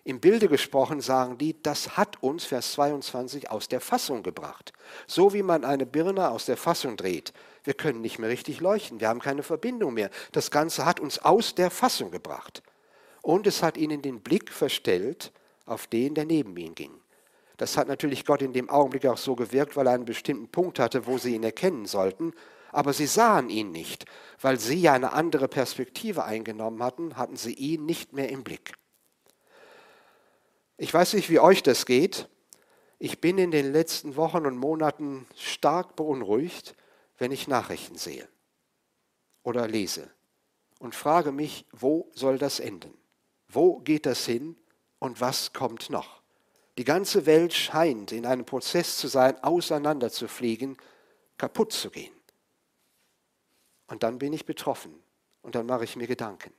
Im 0.02 0.20
Bilde 0.20 0.48
gesprochen 0.48 1.00
sagen 1.00 1.36
die, 1.36 1.62
das 1.62 1.96
hat 1.96 2.22
uns, 2.22 2.44
Vers 2.44 2.72
22, 2.72 3.50
aus 3.50 3.68
der 3.68 3.80
Fassung 3.80 4.22
gebracht. 4.22 4.72
So 5.06 5.34
wie 5.34 5.42
man 5.42 5.64
eine 5.64 5.84
Birne 5.84 6.30
aus 6.30 6.46
der 6.46 6.56
Fassung 6.56 6.96
dreht. 6.96 7.32
Wir 7.64 7.74
können 7.74 8.00
nicht 8.00 8.18
mehr 8.18 8.30
richtig 8.30 8.60
leuchten, 8.60 9.00
wir 9.00 9.08
haben 9.08 9.20
keine 9.20 9.42
Verbindung 9.42 9.94
mehr. 9.94 10.10
Das 10.32 10.50
Ganze 10.50 10.86
hat 10.86 11.00
uns 11.00 11.18
aus 11.18 11.54
der 11.54 11.70
Fassung 11.70 12.10
gebracht. 12.10 12.62
Und 13.20 13.46
es 13.46 13.62
hat 13.62 13.76
ihnen 13.76 14.00
den 14.00 14.20
Blick 14.20 14.50
verstellt 14.50 15.32
auf 15.66 15.86
den, 15.86 16.14
der 16.14 16.24
neben 16.24 16.56
ihnen 16.56 16.74
ging. 16.74 16.92
Das 17.58 17.76
hat 17.76 17.88
natürlich 17.88 18.24
Gott 18.24 18.40
in 18.40 18.54
dem 18.54 18.70
Augenblick 18.70 19.04
auch 19.04 19.18
so 19.18 19.36
gewirkt, 19.36 19.76
weil 19.76 19.86
er 19.86 19.92
einen 19.92 20.06
bestimmten 20.06 20.48
Punkt 20.48 20.78
hatte, 20.78 21.06
wo 21.06 21.18
sie 21.18 21.34
ihn 21.34 21.44
erkennen 21.44 21.84
sollten. 21.84 22.32
Aber 22.72 22.92
sie 22.92 23.06
sahen 23.06 23.50
ihn 23.50 23.72
nicht, 23.72 24.04
weil 24.40 24.58
sie 24.58 24.80
ja 24.80 24.92
eine 24.92 25.12
andere 25.12 25.48
Perspektive 25.48 26.24
eingenommen 26.24 26.82
hatten, 26.82 27.16
hatten 27.16 27.36
sie 27.36 27.54
ihn 27.54 27.86
nicht 27.86 28.12
mehr 28.12 28.28
im 28.28 28.44
Blick. 28.44 28.74
Ich 30.76 30.92
weiß 30.92 31.14
nicht, 31.14 31.28
wie 31.28 31.40
euch 31.40 31.62
das 31.62 31.84
geht. 31.84 32.28
Ich 32.98 33.20
bin 33.20 33.38
in 33.38 33.50
den 33.50 33.72
letzten 33.72 34.16
Wochen 34.16 34.46
und 34.46 34.56
Monaten 34.56 35.26
stark 35.36 35.96
beunruhigt, 35.96 36.74
wenn 37.18 37.32
ich 37.32 37.48
Nachrichten 37.48 37.96
sehe 37.96 38.28
oder 39.42 39.68
lese 39.68 40.10
und 40.78 40.94
frage 40.94 41.32
mich, 41.32 41.66
wo 41.72 42.10
soll 42.14 42.38
das 42.38 42.60
enden? 42.60 42.92
Wo 43.48 43.78
geht 43.80 44.06
das 44.06 44.24
hin 44.26 44.56
und 44.98 45.20
was 45.20 45.52
kommt 45.52 45.90
noch? 45.90 46.22
Die 46.78 46.84
ganze 46.84 47.26
Welt 47.26 47.52
scheint 47.52 48.12
in 48.12 48.24
einem 48.24 48.46
Prozess 48.46 48.96
zu 48.96 49.08
sein, 49.08 49.42
auseinanderzufliegen, 49.42 50.78
kaputt 51.36 51.72
zu 51.72 51.90
gehen. 51.90 52.12
Und 53.90 54.04
dann 54.04 54.18
bin 54.18 54.32
ich 54.32 54.46
betroffen 54.46 54.94
und 55.42 55.54
dann 55.56 55.66
mache 55.66 55.84
ich 55.84 55.96
mir 55.96 56.06
Gedanken. 56.06 56.52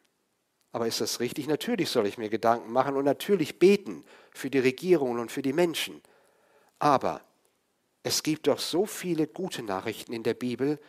Aber 0.73 0.85
ist 0.85 1.01
das 1.01 1.19
richtig? 1.19 1.47
Natürlich 1.47 1.89
soll 1.89 2.05
ich 2.05 2.17
mir 2.17 2.29
Gedanken 2.29 2.71
machen 2.71 2.95
und 2.95 3.05
natürlich 3.05 3.57
beten 3.57 4.05
für 4.31 4.49
die 4.49 4.59
Regierungen 4.59 5.19
und 5.19 5.31
für 5.31 5.41
die 5.41 5.53
Menschen. 5.53 6.01
Aber 6.77 7.21
es 8.03 8.23
gibt 8.23 8.47
doch 8.47 8.59
so 8.59 8.85
viele 8.85 9.27
gute 9.27 9.63
Nachrichten 9.63 10.13
in 10.13 10.23
der 10.23 10.33
Bibel, 10.33 10.79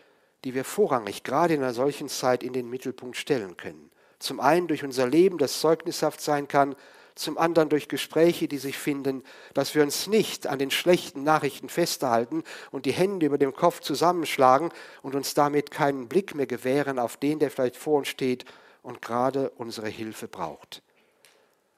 die 0.44 0.54
wir 0.54 0.64
vorrangig 0.64 1.22
gerade 1.22 1.54
in 1.54 1.62
einer 1.62 1.74
solchen 1.74 2.08
Zeit 2.08 2.42
in 2.42 2.52
den 2.52 2.68
Mittelpunkt 2.68 3.16
stellen 3.16 3.56
können. 3.56 3.90
Zum 4.18 4.40
einen 4.40 4.66
durch 4.66 4.82
unser 4.84 5.06
Leben, 5.06 5.38
das 5.38 5.60
zeugnishaft 5.60 6.20
sein 6.20 6.48
kann, 6.48 6.74
zum 7.14 7.38
anderen 7.38 7.68
durch 7.68 7.88
Gespräche, 7.88 8.48
die 8.48 8.58
sich 8.58 8.78
finden, 8.78 9.22
dass 9.54 9.74
wir 9.74 9.82
uns 9.82 10.06
nicht 10.06 10.46
an 10.46 10.58
den 10.58 10.70
schlechten 10.70 11.22
Nachrichten 11.22 11.68
festhalten 11.68 12.42
und 12.70 12.86
die 12.86 12.92
Hände 12.92 13.26
über 13.26 13.38
dem 13.38 13.54
Kopf 13.54 13.80
zusammenschlagen 13.80 14.70
und 15.02 15.14
uns 15.14 15.34
damit 15.34 15.70
keinen 15.70 16.08
Blick 16.08 16.34
mehr 16.34 16.46
gewähren 16.46 16.98
auf 16.98 17.16
den, 17.16 17.38
der 17.38 17.50
vielleicht 17.50 17.76
vor 17.76 17.98
uns 17.98 18.08
steht 18.08 18.44
und 18.82 19.02
gerade 19.02 19.50
unsere 19.50 19.88
Hilfe 19.88 20.28
braucht. 20.28 20.82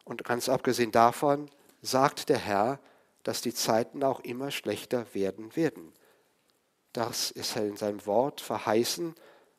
Und 0.05 0.25
ganz 0.25 0.49
abgesehen 0.49 0.92
davon 0.92 1.51
sagt 1.83 2.29
der 2.29 2.38
Herr, 2.38 2.79
dass 3.23 3.40
die 3.40 3.55
Zeiten 3.55 4.03
auch 4.05 4.20
immer 4.20 4.51
schlechter 4.51 5.07
werden 5.14 5.57
werden. 5.57 5.92
Das 6.92 7.31
ist 7.31 7.57
in 7.57 7.77
seinem 7.77 8.05
Wort 8.07 8.40
verheißen 8.40 9.14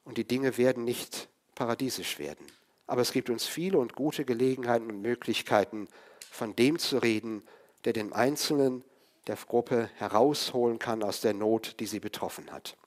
und 0.06 0.18
die 0.18 0.28
Dinge 0.28 0.58
werden 0.58 0.86
nicht 0.86 1.28
paradiesisch 1.56 2.20
werden. 2.20 2.46
Aber 2.88 3.02
es 3.02 3.12
gibt 3.12 3.30
uns 3.30 3.45
viele 3.45 3.78
und 3.78 3.95
gute 3.95 4.26
Gelegenheiten 4.26 4.89
und 4.89 5.02
Möglichkeiten, 5.02 5.88
von 6.30 6.56
dem 6.56 6.78
zu 6.80 6.98
reden, 6.98 7.43
der 7.84 7.93
den 7.93 8.13
Einzelnen 8.13 8.84
der 9.28 9.36
Gruppe 9.36 9.89
herausholen 9.95 10.80
kann 10.80 11.04
aus 11.04 11.21
der 11.21 11.34
Not, 11.34 11.80
die 11.80 11.88
sie 11.88 12.00
betroffen 12.00 12.52
hat. 12.52 12.78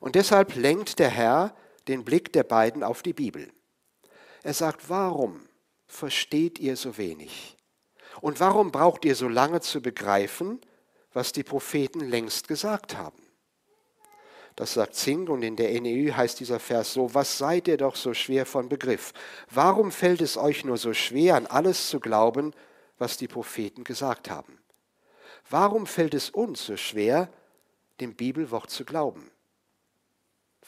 Und 0.00 0.14
deshalb 0.14 0.54
lenkt 0.54 0.98
der 0.98 1.10
Herr 1.10 1.54
den 1.88 2.04
Blick 2.04 2.32
der 2.32 2.44
beiden 2.44 2.82
auf 2.82 3.02
die 3.02 3.12
Bibel. 3.12 3.50
Er 4.42 4.54
sagt, 4.54 4.88
warum 4.88 5.48
versteht 5.86 6.58
ihr 6.58 6.76
so 6.76 6.98
wenig? 6.98 7.56
Und 8.20 8.40
warum 8.40 8.72
braucht 8.72 9.04
ihr 9.04 9.14
so 9.14 9.28
lange 9.28 9.60
zu 9.60 9.82
begreifen, 9.82 10.60
was 11.12 11.32
die 11.32 11.42
Propheten 11.42 12.00
längst 12.00 12.48
gesagt 12.48 12.96
haben? 12.96 13.25
Das 14.56 14.72
sagt 14.72 14.94
Zink 14.94 15.28
und 15.28 15.42
in 15.42 15.54
der 15.54 15.78
NEU 15.80 16.12
heißt 16.14 16.40
dieser 16.40 16.58
Vers 16.58 16.94
so, 16.94 17.12
was 17.12 17.36
seid 17.36 17.68
ihr 17.68 17.76
doch 17.76 17.94
so 17.94 18.14
schwer 18.14 18.46
von 18.46 18.70
Begriff? 18.70 19.12
Warum 19.50 19.92
fällt 19.92 20.22
es 20.22 20.38
euch 20.38 20.64
nur 20.64 20.78
so 20.78 20.94
schwer, 20.94 21.36
an 21.36 21.46
alles 21.46 21.90
zu 21.90 22.00
glauben, 22.00 22.54
was 22.98 23.18
die 23.18 23.28
Propheten 23.28 23.84
gesagt 23.84 24.30
haben? 24.30 24.58
Warum 25.50 25.86
fällt 25.86 26.14
es 26.14 26.30
uns 26.30 26.64
so 26.64 26.78
schwer, 26.78 27.28
dem 28.00 28.14
Bibelwort 28.14 28.70
zu 28.70 28.86
glauben? 28.86 29.30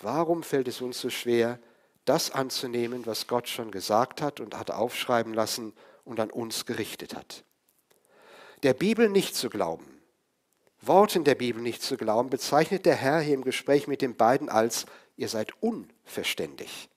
Warum 0.00 0.42
fällt 0.42 0.68
es 0.68 0.82
uns 0.82 1.00
so 1.00 1.08
schwer, 1.08 1.58
das 2.04 2.30
anzunehmen, 2.30 3.06
was 3.06 3.26
Gott 3.26 3.48
schon 3.48 3.70
gesagt 3.70 4.20
hat 4.20 4.38
und 4.38 4.56
hat 4.56 4.70
aufschreiben 4.70 5.32
lassen 5.32 5.72
und 6.04 6.20
an 6.20 6.30
uns 6.30 6.66
gerichtet 6.66 7.16
hat? 7.16 7.42
Der 8.62 8.74
Bibel 8.74 9.08
nicht 9.08 9.34
zu 9.34 9.48
glauben, 9.48 9.97
Worten 10.80 11.24
der 11.24 11.34
Bibel 11.34 11.60
nicht 11.60 11.82
zu 11.82 11.96
glauben, 11.96 12.30
bezeichnet 12.30 12.86
der 12.86 12.94
Herr 12.94 13.20
hier 13.20 13.34
im 13.34 13.44
Gespräch 13.44 13.88
mit 13.88 14.02
den 14.02 14.16
beiden 14.16 14.48
als, 14.48 14.86
ihr 15.16 15.28
seid 15.28 15.52
unverständig. 15.60 16.88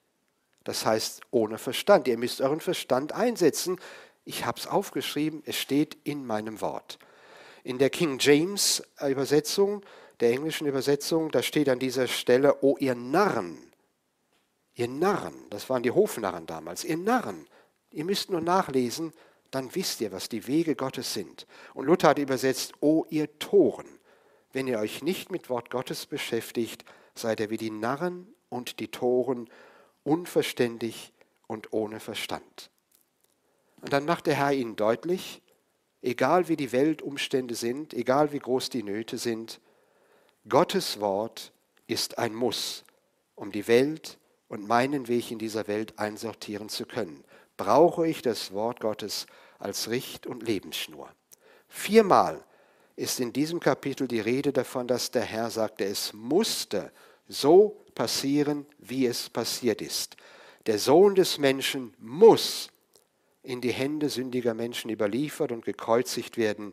Das 0.64 0.86
heißt, 0.86 1.22
ohne 1.30 1.58
Verstand. 1.58 2.06
Ihr 2.06 2.18
müsst 2.18 2.40
euren 2.40 2.60
Verstand 2.60 3.12
einsetzen. 3.12 3.80
Ich 4.24 4.46
habe 4.46 4.60
es 4.60 4.66
aufgeschrieben, 4.66 5.42
es 5.44 5.56
steht 5.56 5.96
in 6.04 6.24
meinem 6.24 6.60
Wort. 6.60 6.98
In 7.64 7.78
der 7.78 7.90
King 7.90 8.18
James 8.20 8.82
Übersetzung, 9.04 9.82
der 10.20 10.30
englischen 10.30 10.66
Übersetzung, 10.66 11.30
da 11.30 11.42
steht 11.42 11.68
an 11.68 11.80
dieser 11.80 12.06
Stelle, 12.06 12.62
O 12.62 12.76
ihr 12.78 12.94
Narren, 12.94 13.58
ihr 14.74 14.88
Narren, 14.88 15.34
das 15.50 15.68
waren 15.68 15.82
die 15.82 15.90
Hofnarren 15.90 16.46
damals, 16.46 16.84
ihr 16.84 16.96
Narren, 16.96 17.46
ihr 17.90 18.04
müsst 18.04 18.30
nur 18.30 18.40
nachlesen, 18.40 19.12
dann 19.52 19.74
wisst 19.74 20.00
ihr, 20.00 20.10
was 20.10 20.28
die 20.28 20.46
Wege 20.46 20.74
Gottes 20.74 21.12
sind. 21.12 21.46
Und 21.74 21.86
Luther 21.86 22.08
hat 22.08 22.18
übersetzt, 22.18 22.72
O 22.80 23.04
ihr 23.10 23.38
Toren, 23.38 23.86
wenn 24.52 24.66
ihr 24.66 24.78
euch 24.78 25.02
nicht 25.02 25.30
mit 25.30 25.50
Wort 25.50 25.70
Gottes 25.70 26.06
beschäftigt, 26.06 26.84
seid 27.14 27.38
ihr 27.38 27.50
wie 27.50 27.58
die 27.58 27.70
Narren 27.70 28.26
und 28.48 28.80
die 28.80 28.88
Toren, 28.88 29.48
unverständig 30.04 31.12
und 31.46 31.72
ohne 31.72 32.00
Verstand. 32.00 32.70
Und 33.82 33.92
dann 33.92 34.06
macht 34.06 34.26
der 34.26 34.36
Herr 34.36 34.52
ihnen 34.52 34.74
deutlich, 34.74 35.42
egal 36.00 36.48
wie 36.48 36.56
die 36.56 36.72
Weltumstände 36.72 37.54
sind, 37.54 37.92
egal 37.92 38.32
wie 38.32 38.38
groß 38.38 38.70
die 38.70 38.82
Nöte 38.82 39.18
sind, 39.18 39.60
Gottes 40.48 40.98
Wort 40.98 41.52
ist 41.86 42.16
ein 42.16 42.34
Muss, 42.34 42.84
um 43.34 43.52
die 43.52 43.68
Welt 43.68 44.18
und 44.48 44.66
meinen 44.66 45.08
Weg 45.08 45.30
in 45.30 45.38
dieser 45.38 45.68
Welt 45.68 45.98
einsortieren 45.98 46.70
zu 46.70 46.86
können 46.86 47.22
brauche 47.56 48.06
ich 48.06 48.22
das 48.22 48.52
Wort 48.52 48.80
Gottes 48.80 49.26
als 49.62 49.88
Richt- 49.88 50.26
und 50.26 50.42
Lebensschnur. 50.42 51.08
Viermal 51.68 52.44
ist 52.96 53.20
in 53.20 53.32
diesem 53.32 53.60
Kapitel 53.60 54.08
die 54.08 54.20
Rede 54.20 54.52
davon, 54.52 54.88
dass 54.88 55.10
der 55.10 55.22
Herr 55.22 55.50
sagte, 55.50 55.84
es 55.84 56.12
musste 56.12 56.92
so 57.28 57.84
passieren, 57.94 58.66
wie 58.78 59.06
es 59.06 59.30
passiert 59.30 59.80
ist. 59.80 60.16
Der 60.66 60.78
Sohn 60.78 61.14
des 61.14 61.38
Menschen 61.38 61.94
muss 61.98 62.70
in 63.42 63.60
die 63.60 63.72
Hände 63.72 64.08
sündiger 64.08 64.54
Menschen 64.54 64.90
überliefert 64.90 65.52
und 65.52 65.64
gekreuzigt 65.64 66.36
werden 66.36 66.72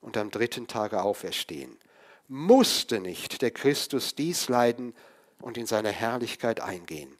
und 0.00 0.16
am 0.16 0.30
dritten 0.30 0.66
Tage 0.66 1.02
auferstehen. 1.02 1.78
Musste 2.26 3.00
nicht 3.00 3.42
der 3.42 3.50
Christus 3.50 4.14
dies 4.14 4.48
leiden 4.48 4.94
und 5.40 5.58
in 5.58 5.66
seine 5.66 5.90
Herrlichkeit 5.90 6.60
eingehen. 6.60 7.16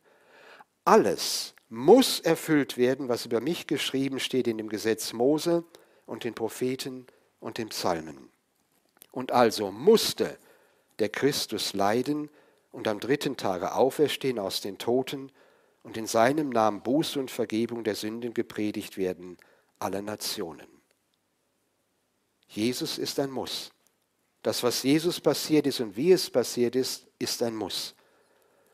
Alles 0.84 1.54
muss 1.70 2.18
erfüllt 2.18 2.76
werden, 2.76 3.08
was 3.08 3.26
über 3.26 3.40
mich 3.40 3.66
geschrieben 3.66 4.20
steht 4.20 4.48
in 4.48 4.58
dem 4.58 4.68
Gesetz 4.68 5.12
Mose 5.12 5.64
und 6.04 6.24
den 6.24 6.34
Propheten 6.34 7.06
und 7.38 7.58
den 7.58 7.68
Psalmen. 7.68 8.28
Und 9.12 9.32
also 9.32 9.70
musste 9.70 10.36
der 10.98 11.08
Christus 11.08 11.72
leiden 11.72 12.28
und 12.72 12.88
am 12.88 13.00
dritten 13.00 13.36
Tage 13.36 13.74
auferstehen 13.74 14.38
aus 14.38 14.60
den 14.60 14.78
Toten 14.78 15.30
und 15.82 15.96
in 15.96 16.06
seinem 16.06 16.50
Namen 16.50 16.82
Buße 16.82 17.18
und 17.18 17.30
Vergebung 17.30 17.84
der 17.84 17.94
Sünden 17.94 18.34
gepredigt 18.34 18.98
werden 18.98 19.38
aller 19.78 20.02
Nationen. 20.02 20.66
Jesus 22.48 22.98
ist 22.98 23.18
ein 23.20 23.30
Muss. 23.30 23.70
Das, 24.42 24.62
was 24.62 24.82
Jesus 24.82 25.20
passiert 25.20 25.66
ist 25.66 25.80
und 25.80 25.96
wie 25.96 26.10
es 26.12 26.30
passiert 26.30 26.74
ist, 26.74 27.06
ist 27.18 27.42
ein 27.42 27.54
Muss. 27.54 27.94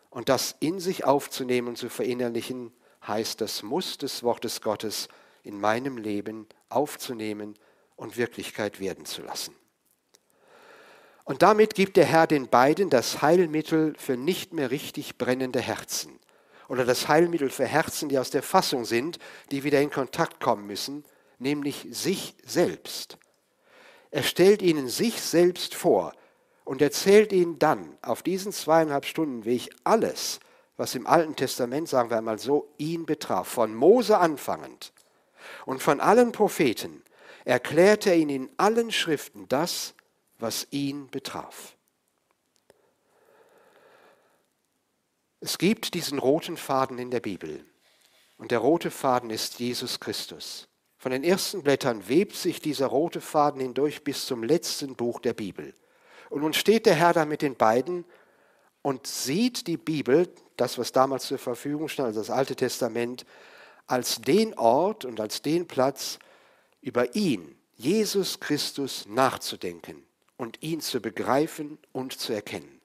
Und 0.09 0.31
das 0.31 0.57
in 0.61 0.81
sich 0.81 1.05
aufzunehmen 1.05 1.69
und 1.69 1.77
zu 1.77 1.91
verinnerlichen, 1.91 2.73
heißt 3.07 3.41
das 3.41 3.63
Muss 3.63 3.99
des 3.99 4.23
Wortes 4.23 4.61
Gottes 4.61 5.09
in 5.43 5.61
meinem 5.61 5.97
Leben 5.97 6.47
aufzunehmen 6.69 7.55
und 7.97 8.17
Wirklichkeit 8.17 8.81
werden 8.81 9.05
zu 9.07 9.23
lassen. 9.23 9.55
Und 11.25 11.43
damit 11.43 11.75
gibt 11.75 11.97
der 11.97 12.05
Herr 12.05 12.27
den 12.27 12.49
beiden 12.49 12.89
das 12.89 13.21
Heilmittel 13.21 13.95
für 13.99 14.17
nicht 14.17 14.53
mehr 14.53 14.71
richtig 14.71 15.19
brennende 15.19 15.61
Herzen 15.61 16.19
oder 16.69 16.85
das 16.85 17.09
Heilmittel 17.09 17.51
für 17.51 17.67
Herzen, 17.67 18.09
die 18.09 18.19
aus 18.19 18.31
der 18.31 18.43
Fassung 18.43 18.85
sind, 18.85 19.19
die 19.51 19.65
wieder 19.65 19.81
in 19.81 19.91
Kontakt 19.91 20.41
kommen 20.41 20.67
müssen, 20.67 21.05
nämlich 21.39 21.87
sich 21.91 22.35
selbst. 22.45 23.19
Er 24.11 24.23
stellt 24.23 24.63
ihnen 24.63 24.89
sich 24.89 25.21
selbst 25.21 25.75
vor 25.75 26.13
und 26.65 26.81
erzählt 26.81 27.33
ihnen 27.33 27.59
dann 27.59 27.97
auf 28.03 28.23
diesen 28.23 28.53
zweieinhalb 28.53 29.05
Stunden 29.05 29.45
Weg 29.45 29.71
alles, 29.85 30.41
was 30.77 30.95
im 30.95 31.07
Alten 31.07 31.37
Testament, 31.37 31.89
sagen 31.89 32.11
wir 32.11 32.19
einmal 32.19 32.39
so, 32.39 32.69
ihn 32.79 33.07
betraf. 33.07 33.49
Von 33.49 33.75
Mose 33.75 34.19
anfangend 34.19 34.93
und 35.65 35.83
von 35.83 36.01
allen 36.01 36.33
Propheten 36.33 37.03
erklärte 37.45 38.11
er 38.11 38.17
ihnen 38.17 38.31
in 38.31 38.51
allen 38.57 38.91
Schriften 38.91 39.49
das, 39.49 39.95
was 40.39 40.67
ihn 40.71 41.09
betraf. 41.09 41.77
Es 45.41 45.59
gibt 45.59 45.95
diesen 45.95 46.19
roten 46.19 46.57
Faden 46.57 46.99
in 46.99 47.11
der 47.11 47.21
Bibel. 47.21 47.65
Und 48.39 48.51
der 48.51 48.59
rote 48.59 48.91
Faden 48.91 49.31
ist 49.31 49.61
Jesus 49.61 50.01
Christus. 50.01 50.69
Von 50.99 51.13
den 51.13 51.25
ersten 51.25 51.63
Blättern 51.63 52.09
webt 52.09 52.35
sich 52.35 52.61
dieser 52.61 52.87
rote 52.87 53.21
Faden 53.21 53.61
hindurch 53.61 54.03
bis 54.03 54.27
zum 54.27 54.43
letzten 54.43 54.97
Buch 54.97 55.21
der 55.21 55.35
Bibel. 55.35 55.73
Und 56.31 56.41
nun 56.43 56.53
steht 56.53 56.87
der 56.87 56.95
Herr 56.95 57.13
da 57.13 57.25
mit 57.25 57.43
den 57.43 57.55
beiden 57.55 58.05
und 58.83 59.07
sieht 59.07 59.67
die 59.67 59.77
Bibel, 59.77 60.29
das, 60.57 60.79
was 60.79 60.93
damals 60.93 61.27
zur 61.27 61.39
Verfügung 61.39 61.89
stand, 61.89 62.09
also 62.09 62.21
das 62.21 62.31
Alte 62.31 62.57
Testament, 62.57 63.25
als 63.87 64.21
den 64.21 64.55
Ort 64.59 65.05
und 65.05 65.21
als 65.21 65.43
den 65.43 65.67
Platz, 65.67 66.19
über 66.81 67.15
ihn, 67.15 67.57
Jesus 67.77 68.41
Christus, 68.41 69.07
nachzudenken 69.09 70.05
und 70.37 70.63
ihn 70.63 70.81
zu 70.81 71.01
begreifen 71.01 71.79
und 71.93 72.19
zu 72.19 72.33
erkennen. 72.33 72.81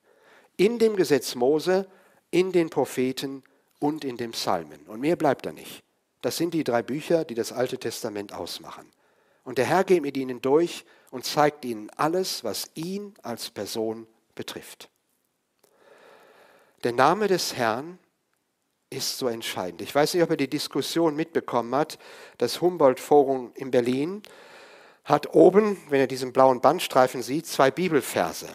In 0.58 0.80
dem 0.80 0.96
Gesetz 0.96 1.36
Mose, 1.36 1.88
in 2.30 2.52
den 2.52 2.70
Propheten 2.70 3.44
und 3.80 4.04
in 4.04 4.18
den 4.18 4.32
Psalmen. 4.32 4.82
Und 4.88 5.00
mehr 5.00 5.16
bleibt 5.16 5.46
da 5.46 5.52
nicht. 5.52 5.84
Das 6.22 6.38
sind 6.38 6.54
die 6.54 6.64
drei 6.64 6.84
Bücher, 6.84 7.26
die 7.26 7.36
das 7.36 7.52
Alte 7.52 7.78
Testament 7.78 8.34
ausmachen. 8.34 8.88
Und 9.44 9.58
der 9.58 9.66
Herr 9.66 9.84
geht 9.84 10.04
mit 10.04 10.16
ihnen 10.18 10.42
durch 10.42 10.86
und 11.10 11.26
zeigt 11.26 11.66
ihnen 11.66 11.90
alles, 11.92 12.44
was 12.44 12.70
ihn 12.76 13.16
als 13.24 13.50
Person 13.50 14.08
betrifft. 14.36 14.91
Der 16.84 16.94
Name 16.94 17.28
des 17.28 17.56
Herrn 17.56 18.00
ist 18.90 19.18
so 19.18 19.28
entscheidend. 19.28 19.82
Ich 19.82 19.94
weiß 19.94 20.14
nicht, 20.14 20.24
ob 20.24 20.32
er 20.32 20.38
die 20.38 20.50
Diskussion 20.50 21.16
mitbekommen 21.16 21.74
hat. 21.76 22.00
Das 22.38 22.60
Humboldt-Forum 22.62 23.52
in 23.56 23.72
Berlin 23.72 24.24
hat 25.04 25.34
oben, 25.34 25.78
wenn 25.90 26.00
er 26.00 26.08
diesen 26.08 26.34
blauen 26.34 26.62
Bandstreifen 26.62 27.22
sieht, 27.22 27.48
zwei 27.48 27.72
Bibelverse 27.72 28.48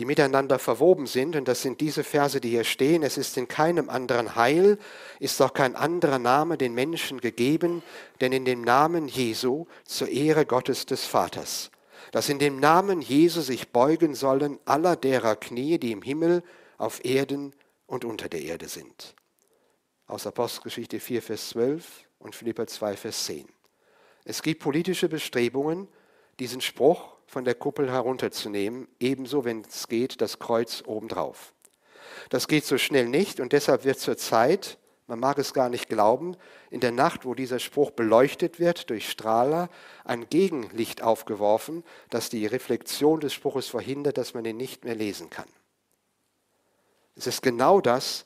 die 0.00 0.06
miteinander 0.06 0.58
verwoben 0.58 1.06
sind. 1.06 1.36
Und 1.36 1.46
das 1.46 1.60
sind 1.60 1.80
diese 1.80 2.02
Verse, 2.04 2.40
die 2.40 2.48
hier 2.48 2.64
stehen. 2.64 3.02
Es 3.02 3.18
ist 3.18 3.36
in 3.36 3.48
keinem 3.48 3.90
anderen 3.90 4.34
Heil, 4.34 4.78
ist 5.20 5.40
auch 5.42 5.52
kein 5.52 5.76
anderer 5.76 6.18
Name 6.18 6.56
den 6.56 6.74
Menschen 6.74 7.20
gegeben, 7.20 7.82
denn 8.22 8.32
in 8.32 8.46
dem 8.46 8.62
Namen 8.62 9.08
Jesu 9.08 9.66
zur 9.84 10.08
Ehre 10.08 10.46
Gottes 10.46 10.86
des 10.86 11.04
Vaters. 11.04 11.70
Dass 12.12 12.30
in 12.30 12.38
dem 12.38 12.58
Namen 12.58 13.02
Jesu 13.02 13.42
sich 13.42 13.72
beugen 13.72 14.14
sollen 14.14 14.58
aller 14.64 14.96
derer 14.96 15.36
Knie, 15.36 15.78
die 15.78 15.92
im 15.92 16.00
Himmel, 16.00 16.42
auf 16.78 17.04
Erden 17.04 17.52
und 17.90 18.04
unter 18.04 18.28
der 18.28 18.42
Erde 18.42 18.68
sind. 18.68 19.16
Aus 20.06 20.26
Apostelgeschichte 20.26 21.00
4, 21.00 21.22
Vers 21.22 21.48
12 21.50 22.04
und 22.20 22.36
Philippa 22.36 22.66
2, 22.66 22.96
Vers 22.96 23.24
10. 23.24 23.48
Es 24.24 24.42
gibt 24.42 24.62
politische 24.62 25.08
Bestrebungen, 25.08 25.88
diesen 26.38 26.60
Spruch 26.60 27.16
von 27.26 27.44
der 27.44 27.56
Kuppel 27.56 27.90
herunterzunehmen, 27.90 28.86
ebenso, 29.00 29.44
wenn 29.44 29.62
es 29.62 29.88
geht, 29.88 30.20
das 30.20 30.38
Kreuz 30.38 30.84
obendrauf. 30.86 31.52
Das 32.28 32.46
geht 32.46 32.64
so 32.64 32.78
schnell 32.78 33.08
nicht 33.08 33.40
und 33.40 33.52
deshalb 33.52 33.84
wird 33.84 33.98
zur 33.98 34.16
Zeit, 34.16 34.78
man 35.08 35.18
mag 35.18 35.38
es 35.38 35.52
gar 35.52 35.68
nicht 35.68 35.88
glauben, 35.88 36.36
in 36.70 36.78
der 36.78 36.92
Nacht, 36.92 37.24
wo 37.24 37.34
dieser 37.34 37.58
Spruch 37.58 37.90
beleuchtet 37.90 38.60
wird 38.60 38.88
durch 38.90 39.10
Strahler, 39.10 39.68
ein 40.04 40.28
Gegenlicht 40.28 41.02
aufgeworfen, 41.02 41.82
das 42.08 42.28
die 42.28 42.46
Reflexion 42.46 43.18
des 43.18 43.34
Spruches 43.34 43.66
verhindert, 43.66 44.16
dass 44.16 44.32
man 44.34 44.44
ihn 44.44 44.56
nicht 44.56 44.84
mehr 44.84 44.94
lesen 44.94 45.28
kann. 45.28 45.48
Es 47.20 47.26
ist 47.26 47.42
genau 47.42 47.82
das, 47.82 48.24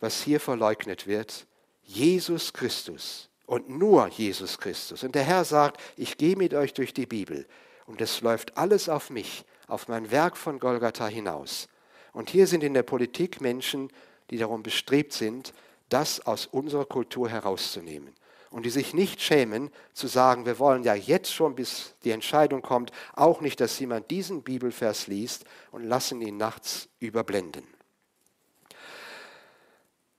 was 0.00 0.20
hier 0.20 0.40
verleugnet 0.40 1.06
wird. 1.06 1.46
Jesus 1.84 2.52
Christus 2.52 3.30
und 3.44 3.70
nur 3.70 4.08
Jesus 4.08 4.58
Christus. 4.58 5.04
Und 5.04 5.14
der 5.14 5.22
Herr 5.22 5.44
sagt, 5.44 5.80
ich 5.96 6.16
gehe 6.16 6.34
mit 6.34 6.52
euch 6.52 6.74
durch 6.74 6.92
die 6.92 7.06
Bibel. 7.06 7.46
Und 7.86 8.00
es 8.00 8.22
läuft 8.22 8.58
alles 8.58 8.88
auf 8.88 9.08
mich, 9.10 9.44
auf 9.68 9.86
mein 9.86 10.10
Werk 10.10 10.36
von 10.36 10.58
Golgatha 10.58 11.06
hinaus. 11.06 11.68
Und 12.12 12.28
hier 12.28 12.48
sind 12.48 12.64
in 12.64 12.74
der 12.74 12.82
Politik 12.82 13.40
Menschen, 13.40 13.92
die 14.30 14.38
darum 14.38 14.64
bestrebt 14.64 15.12
sind, 15.12 15.54
das 15.88 16.26
aus 16.26 16.46
unserer 16.46 16.86
Kultur 16.86 17.28
herauszunehmen. 17.28 18.16
Und 18.50 18.66
die 18.66 18.70
sich 18.70 18.94
nicht 18.94 19.22
schämen 19.22 19.70
zu 19.92 20.08
sagen, 20.08 20.44
wir 20.44 20.58
wollen 20.58 20.82
ja 20.82 20.96
jetzt 20.96 21.32
schon, 21.32 21.54
bis 21.54 21.94
die 22.02 22.10
Entscheidung 22.10 22.62
kommt, 22.62 22.90
auch 23.14 23.40
nicht, 23.40 23.60
dass 23.60 23.78
jemand 23.78 24.10
diesen 24.10 24.42
Bibelvers 24.42 25.06
liest 25.06 25.44
und 25.70 25.84
lassen 25.84 26.20
ihn 26.20 26.36
nachts 26.36 26.88
überblenden. 26.98 27.75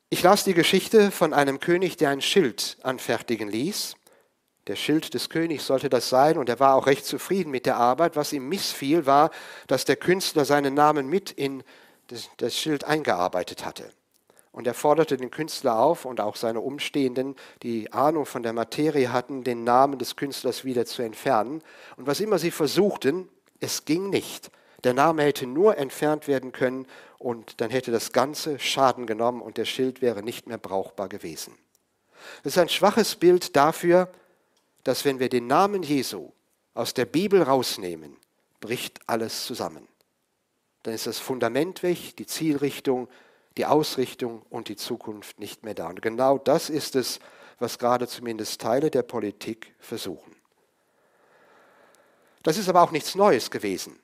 Ich 0.09 0.23
las 0.23 0.43
die 0.43 0.53
Geschichte 0.53 1.11
von 1.11 1.33
einem 1.33 1.59
König, 1.59 1.97
der 1.97 2.09
ein 2.09 2.21
Schild 2.21 2.77
anfertigen 2.81 3.49
ließ 3.49 3.95
der 4.67 4.75
Schild 4.75 5.13
des 5.13 5.29
Königs 5.29 5.67
sollte 5.67 5.89
das 5.89 6.09
sein 6.09 6.37
und 6.37 6.49
er 6.49 6.59
war 6.59 6.75
auch 6.75 6.87
recht 6.87 7.05
zufrieden 7.05 7.51
mit 7.51 7.65
der 7.65 7.77
Arbeit. 7.77 8.15
Was 8.15 8.33
ihm 8.33 8.49
missfiel, 8.49 9.05
war, 9.05 9.31
dass 9.67 9.85
der 9.85 9.95
Künstler 9.95 10.45
seinen 10.45 10.73
Namen 10.73 11.07
mit 11.07 11.31
in 11.31 11.63
das 12.37 12.55
Schild 12.55 12.83
eingearbeitet 12.83 13.65
hatte. 13.65 13.91
Und 14.51 14.65
er 14.65 14.73
forderte 14.73 15.17
den 15.17 15.31
Künstler 15.31 15.77
auf 15.79 16.05
und 16.05 16.19
auch 16.19 16.35
seine 16.35 16.61
Umstehenden, 16.61 17.35
die 17.63 17.93
Ahnung 17.93 18.25
von 18.25 18.43
der 18.43 18.53
Materie 18.53 19.11
hatten, 19.11 19.43
den 19.43 19.63
Namen 19.63 19.99
des 19.99 20.15
Künstlers 20.15 20.65
wieder 20.65 20.85
zu 20.85 21.01
entfernen. 21.01 21.61
Und 21.95 22.07
was 22.07 22.19
immer 22.19 22.39
sie 22.39 22.51
versuchten, 22.51 23.29
es 23.59 23.85
ging 23.85 24.09
nicht. 24.09 24.51
Der 24.87 24.93
Name 24.93 25.23
hätte 25.23 25.45
nur 25.45 25.77
entfernt 25.77 26.29
werden 26.29 26.53
können 26.53 26.87
und 27.17 27.59
dann 27.59 27.69
hätte 27.69 27.91
das 27.91 28.13
Ganze 28.13 28.57
Schaden 28.57 29.05
genommen 29.05 29.41
und 29.41 29.57
der 29.57 29.65
Schild 29.65 30.01
wäre 30.01 30.23
nicht 30.23 30.47
mehr 30.47 30.57
brauchbar 30.57 31.09
gewesen. 31.09 31.57
Das 32.41 32.53
ist 32.53 32.57
ein 32.57 32.69
schwaches 32.69 33.17
Bild 33.17 33.57
dafür, 33.57 34.09
dass 34.85 35.03
wenn 35.03 35.19
wir 35.19 35.27
den 35.27 35.45
Namen 35.45 35.83
Jesu 35.83 36.31
aus 36.73 36.93
der 36.93 37.03
Bibel 37.03 37.43
rausnehmen, 37.43 38.15
bricht 38.61 39.01
alles 39.07 39.45
zusammen. 39.45 39.85
Dann 40.83 40.93
ist 40.93 41.05
das 41.05 41.19
Fundament 41.19 41.83
weg, 41.83 42.15
die 42.15 42.25
Zielrichtung, 42.25 43.09
die 43.57 43.65
Ausrichtung 43.65 44.41
und 44.49 44.69
die 44.69 44.77
Zukunft 44.77 45.37
nicht 45.37 45.65
mehr 45.65 45.73
da. 45.73 45.89
Und 45.89 46.01
genau 46.01 46.37
das 46.37 46.69
ist 46.69 46.95
es, 46.95 47.19
was 47.59 47.77
gerade 47.77 48.07
zumindest 48.07 48.61
Teile 48.61 48.89
der 48.89 49.03
Politik 49.03 49.75
versuchen. 49.79 50.33
Das 52.41 52.57
ist 52.57 52.69
aber 52.69 52.83
auch 52.83 52.91
nichts 52.91 53.15
Neues 53.15 53.51
gewesen. 53.51 53.99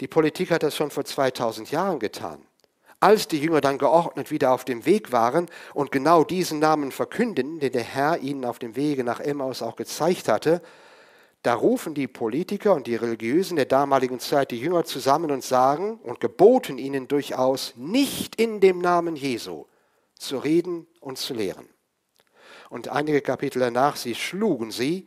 Die 0.00 0.08
Politik 0.08 0.50
hat 0.50 0.62
das 0.62 0.76
schon 0.76 0.90
vor 0.90 1.04
2000 1.04 1.70
Jahren 1.70 1.98
getan. 1.98 2.46
Als 3.00 3.28
die 3.28 3.40
Jünger 3.40 3.60
dann 3.60 3.78
geordnet 3.78 4.30
wieder 4.30 4.52
auf 4.52 4.64
dem 4.64 4.86
Weg 4.86 5.12
waren 5.12 5.46
und 5.74 5.92
genau 5.92 6.24
diesen 6.24 6.58
Namen 6.58 6.92
verkünden, 6.92 7.60
den 7.60 7.72
der 7.72 7.82
Herr 7.82 8.18
ihnen 8.18 8.44
auf 8.44 8.58
dem 8.58 8.74
Wege 8.74 9.04
nach 9.04 9.20
Emmaus 9.20 9.62
auch 9.62 9.76
gezeigt 9.76 10.28
hatte, 10.28 10.62
da 11.42 11.54
rufen 11.54 11.94
die 11.94 12.08
Politiker 12.08 12.74
und 12.74 12.86
die 12.86 12.96
Religiösen 12.96 13.56
der 13.56 13.66
damaligen 13.66 14.18
Zeit 14.18 14.50
die 14.50 14.58
Jünger 14.58 14.84
zusammen 14.84 15.30
und 15.30 15.44
sagen 15.44 16.00
und 16.02 16.20
geboten 16.20 16.78
ihnen 16.78 17.06
durchaus, 17.06 17.74
nicht 17.76 18.40
in 18.40 18.60
dem 18.60 18.80
Namen 18.80 19.14
Jesu 19.14 19.66
zu 20.18 20.38
reden 20.38 20.86
und 21.00 21.18
zu 21.18 21.34
lehren. 21.34 21.68
Und 22.68 22.88
einige 22.88 23.20
Kapitel 23.20 23.60
danach, 23.60 23.96
sie 23.96 24.14
schlugen 24.14 24.72
sie 24.72 25.06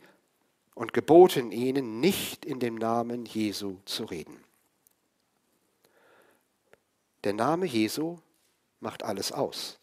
und 0.74 0.94
geboten 0.94 1.52
ihnen, 1.52 2.00
nicht 2.00 2.46
in 2.46 2.58
dem 2.58 2.76
Namen 2.76 3.26
Jesu 3.26 3.76
zu 3.84 4.04
reden. 4.04 4.42
Der 7.24 7.32
Name 7.32 7.66
Jesu 7.66 8.18
macht 8.80 9.02
alles 9.02 9.32
aus. 9.32 9.78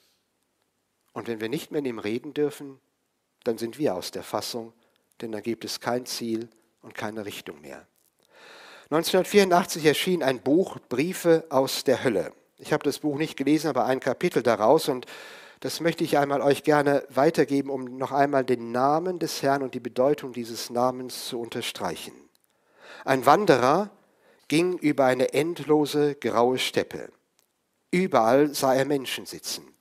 Und 1.13 1.27
wenn 1.27 1.41
wir 1.41 1.49
nicht 1.49 1.71
mehr 1.71 1.79
in 1.79 1.85
ihm 1.85 1.99
reden 1.99 2.33
dürfen, 2.33 2.79
dann 3.43 3.57
sind 3.57 3.77
wir 3.77 3.95
aus 3.95 4.11
der 4.11 4.23
Fassung, 4.23 4.73
denn 5.21 5.31
dann 5.31 5.41
gibt 5.41 5.65
es 5.65 5.79
kein 5.79 6.05
Ziel 6.05 6.49
und 6.81 6.95
keine 6.95 7.25
Richtung 7.25 7.61
mehr. 7.61 7.87
1984 8.89 9.85
erschien 9.85 10.23
ein 10.23 10.41
Buch 10.41 10.77
Briefe 10.89 11.45
aus 11.49 11.83
der 11.83 12.03
Hölle. 12.03 12.33
Ich 12.57 12.73
habe 12.73 12.83
das 12.83 12.99
Buch 12.99 13.17
nicht 13.17 13.37
gelesen, 13.37 13.67
aber 13.67 13.85
ein 13.85 13.99
Kapitel 13.99 14.41
daraus 14.41 14.89
und 14.89 15.05
das 15.59 15.79
möchte 15.81 16.03
ich 16.03 16.17
einmal 16.17 16.41
euch 16.41 16.63
gerne 16.63 17.03
weitergeben, 17.09 17.69
um 17.69 17.97
noch 17.97 18.11
einmal 18.11 18.45
den 18.45 18.71
Namen 18.71 19.17
des 19.19 19.41
Herrn 19.41 19.63
und 19.63 19.73
die 19.73 19.79
Bedeutung 19.79 20.33
dieses 20.33 20.69
Namens 20.69 21.27
zu 21.27 21.39
unterstreichen. 21.39 22.13
Ein 23.05 23.25
Wanderer 23.25 23.89
ging 24.47 24.77
über 24.77 25.05
eine 25.05 25.33
endlose 25.33 26.15
graue 26.15 26.59
Steppe. 26.59 27.09
Überall 27.97 28.53
sah 28.53 28.75
er 28.75 28.85
Menschen 28.85 29.25
sitzen. 29.25 29.73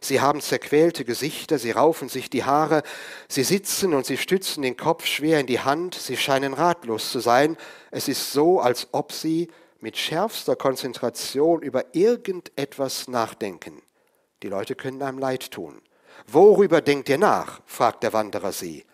Sie 0.00 0.22
haben 0.22 0.40
zerquälte 0.40 1.04
Gesichter, 1.04 1.58
sie 1.58 1.70
raufen 1.70 2.08
sich 2.08 2.30
die 2.30 2.44
Haare, 2.44 2.82
sie 3.28 3.44
sitzen 3.44 3.92
und 3.92 4.06
sie 4.06 4.16
stützen 4.16 4.62
den 4.62 4.78
Kopf 4.78 5.04
schwer 5.04 5.38
in 5.38 5.46
die 5.46 5.60
Hand, 5.60 5.94
sie 5.94 6.16
scheinen 6.16 6.54
ratlos 6.54 7.12
zu 7.12 7.20
sein. 7.20 7.58
Es 7.90 8.08
ist 8.08 8.32
so, 8.32 8.58
als 8.60 8.88
ob 8.92 9.12
sie 9.12 9.48
mit 9.80 9.98
schärfster 9.98 10.56
Konzentration 10.56 11.60
über 11.60 11.94
irgendetwas 11.94 13.06
nachdenken. 13.08 13.82
Die 14.42 14.48
Leute 14.48 14.74
können 14.74 15.02
einem 15.02 15.18
leid 15.18 15.50
tun. 15.50 15.82
Worüber 16.26 16.80
denkt 16.80 17.10
ihr 17.10 17.18
nach? 17.18 17.60
fragt 17.66 18.02
der 18.02 18.14
Wanderer 18.14 18.52
sie. 18.52 18.86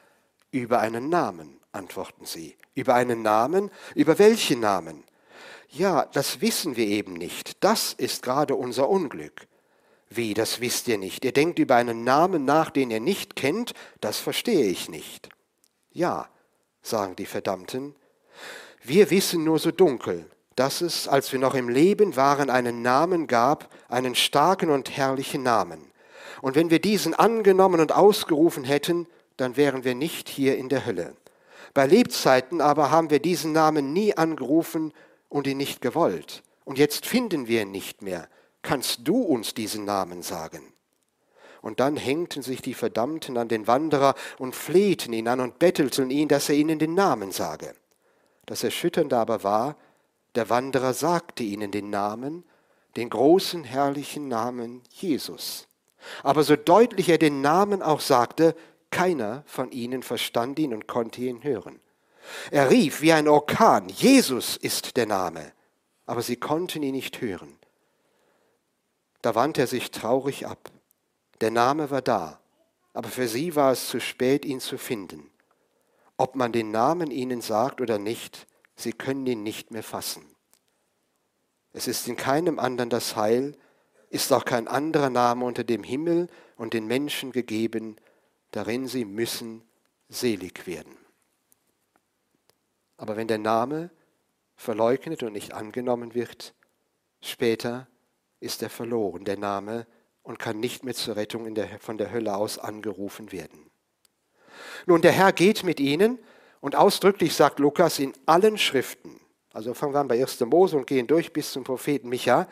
Über 0.51 0.81
einen 0.81 1.09
Namen, 1.09 1.61
antworten 1.71 2.27
sie. 2.27 2.57
Über 2.75 2.95
einen 2.95 3.23
Namen? 3.23 3.71
Über 3.95 4.19
welchen 4.19 4.59
Namen? 4.59 5.05
Ja, 5.71 6.07
das 6.07 6.41
wissen 6.41 6.77
wir 6.77 6.87
eben 6.87 7.13
nicht. 7.13 7.63
Das 7.63 7.93
ist 7.93 8.23
gerade 8.23 8.55
unser 8.55 8.89
Unglück. 8.89 9.47
Wie, 10.11 10.33
das 10.33 10.61
wisst 10.61 10.89
ihr 10.89 10.97
nicht. 10.97 11.25
Ihr 11.25 11.33
denkt 11.33 11.59
über 11.59 11.77
einen 11.77 12.05
Namen 12.05 12.45
nach, 12.45 12.71
den 12.71 12.91
ihr 12.91 13.01
nicht 13.01 13.37
kennt, 13.37 13.75
das 14.01 14.19
verstehe 14.19 14.67
ich 14.67 14.89
nicht. 14.89 15.29
Ja, 15.93 16.29
sagen 16.83 17.17
die 17.17 17.27
Verdammten, 17.27 17.95
wir 18.83 19.11
wissen 19.11 19.45
nur 19.45 19.59
so 19.59 19.71
dunkel, 19.71 20.31
dass 20.57 20.81
es, 20.81 21.07
als 21.07 21.31
wir 21.33 21.39
noch 21.39 21.55
im 21.55 21.69
Leben 21.69 22.17
waren, 22.17 22.49
einen 22.49 22.81
Namen 22.81 23.27
gab, 23.27 23.71
einen 23.89 24.15
starken 24.15 24.71
und 24.71 24.97
herrlichen 24.97 25.43
Namen. 25.43 25.91
Und 26.41 26.57
wenn 26.57 26.71
wir 26.71 26.81
diesen 26.81 27.15
angenommen 27.15 27.81
und 27.81 27.93
ausgerufen 27.93 28.65
hätten, 28.65 29.07
dann 29.37 29.57
wären 29.57 29.85
wir 29.85 29.95
nicht 29.95 30.29
hier 30.29 30.57
in 30.57 30.69
der 30.69 30.87
Hölle. 30.87 31.15
Bei 31.75 31.87
Lebzeiten 31.87 32.61
aber 32.61 32.91
haben 32.91 33.11
wir 33.11 33.21
diesen 33.21 33.53
Namen 33.53 33.93
nie 33.93 34.17
angerufen 34.17 34.93
und 35.29 35.47
ihn 35.47 35.57
nicht 35.57 35.81
gewollt. 35.81 36.43
Und 36.65 36.79
jetzt 36.79 37.07
finden 37.07 37.49
wir 37.49 37.63
ihn 37.63 37.71
nicht 37.71 38.03
mehr. 38.03 38.29
Kannst 38.63 39.01
du 39.05 39.23
uns 39.23 39.55
diesen 39.55 39.85
Namen 39.85 40.23
sagen? 40.23 40.73
Und 41.61 41.81
dann 41.81 41.97
hängten 41.97 42.43
sich 42.43 42.63
die 42.63 42.75
Verdammten 42.75 43.37
an 43.37 43.49
den 43.49 43.67
Wanderer 43.67 44.15
und 44.39 44.55
flehten 44.55 45.13
ihn 45.13 45.29
an 45.29 45.41
und 45.41 45.59
bettelten 45.59 46.11
ihn, 46.11 46.29
dass 46.29 46.49
er 46.49 46.55
ihnen 46.55 46.79
den 46.79 46.95
Namen 46.95 47.33
sage. 47.33 47.75
Das 48.47 48.65
Erschütternde 48.65 49.17
aber 49.17 49.43
war, 49.43 49.77
der 50.35 50.51
Wanderer 50.51 50.95
sagte 50.95 51.43
ihnen 51.43 51.71
den 51.71 51.91
Namen, 51.91 52.45
den 52.97 53.11
großen 53.11 53.65
herrlichen 53.65 54.29
Namen 54.29 54.83
Jesus. 54.91 55.67
Aber 56.23 56.45
so 56.45 56.57
deutlich 56.57 57.09
er 57.09 57.19
den 57.19 57.41
Namen 57.41 57.83
auch 57.83 58.01
sagte, 58.01 58.55
keiner 58.91 59.43
von 59.47 59.71
ihnen 59.71 60.03
verstand 60.03 60.59
ihn 60.59 60.73
und 60.73 60.87
konnte 60.87 61.21
ihn 61.23 61.43
hören. 61.43 61.81
Er 62.51 62.71
rief 62.71 63.01
wie 63.01 63.13
ein 63.13 63.29
Orkan, 63.29 63.89
Jesus 63.89 64.57
ist 64.57 64.97
der 64.97 65.07
Name, 65.07 65.53
aber 66.07 66.23
sie 66.23 66.37
konnten 66.37 66.83
ihn 66.83 66.95
nicht 66.95 67.21
hören. 67.21 67.59
Da 69.23 69.35
wandte 69.35 69.63
er 69.63 69.67
sich 69.67 69.91
traurig 69.91 70.47
ab. 70.47 70.71
Der 71.41 71.51
Name 71.51 71.91
war 71.91 72.03
da, 72.03 72.41
aber 72.93 73.09
für 73.09 73.29
sie 73.29 73.55
war 73.57 73.73
es 73.73 73.89
zu 73.89 74.01
spät, 74.01 74.45
ihn 74.45 74.61
zu 74.61 74.79
finden. 74.79 75.31
Ob 76.17 76.35
man 76.35 76.53
den 76.53 76.71
Namen 76.71 77.11
ihnen 77.11 77.41
sagt 77.41 77.81
oder 77.81 77.99
nicht, 77.99 78.47
sie 78.77 78.93
können 78.93 79.27
ihn 79.27 79.43
nicht 79.43 79.71
mehr 79.71 79.83
fassen. 79.83 80.25
Es 81.73 81.87
ist 81.87 82.09
in 82.09 82.17
keinem 82.17 82.59
anderen 82.59 82.91
das 82.91 83.15
Heil, 83.15 83.57
ist 84.11 84.33
auch 84.33 84.45
kein 84.45 84.69
anderer 84.69 85.11
Name 85.11 85.45
unter 85.45 85.65
dem 85.65 85.83
Himmel 85.85 86.29
und 86.57 86.73
den 86.73 86.87
Menschen 86.87 87.31
gegeben, 87.31 87.97
darin 88.51 88.89
sie 88.89 89.05
müssen 89.05 89.63
selig 90.09 90.67
werden. 90.67 90.97
Aber 92.99 93.17
wenn 93.17 93.29
der 93.29 93.39
Name 93.39 93.91
verleugnet 94.57 95.23
und 95.23 95.33
nicht 95.33 95.55
angenommen 95.55 96.15
wird, 96.15 96.55
später 97.23 97.87
ist 98.41 98.63
er 98.63 98.69
verloren, 98.71 99.25
der 99.25 99.39
Name, 99.39 99.87
und 100.23 100.39
kann 100.39 100.61
nicht 100.61 100.85
mehr 100.85 100.95
zur 100.95 101.17
Rettung 101.17 101.55
der, 101.55 101.79
von 101.81 101.97
der 101.97 102.13
Hölle 102.13 102.37
aus 102.37 102.59
angerufen 102.59 103.33
werden. 103.33 103.71
Nun, 104.85 105.01
der 105.01 105.13
Herr 105.13 105.33
geht 105.33 105.65
mit 105.65 105.81
ihnen 105.81 106.19
und 106.61 106.77
ausdrücklich 106.77 107.35
sagt 107.35 107.61
Lukas 107.61 107.99
in 107.99 108.13
allen 108.27 108.59
Schriften, 108.59 109.21
also 109.55 109.73
fangen 109.73 109.95
wir 109.95 110.01
an 110.01 110.09
bei 110.09 110.21
1. 110.21 110.41
Mose 110.41 110.77
und 110.77 110.87
gehen 110.87 111.07
durch 111.07 111.33
bis 111.33 111.53
zum 111.53 111.65
Propheten 111.65 112.11
Micha, 112.11 112.47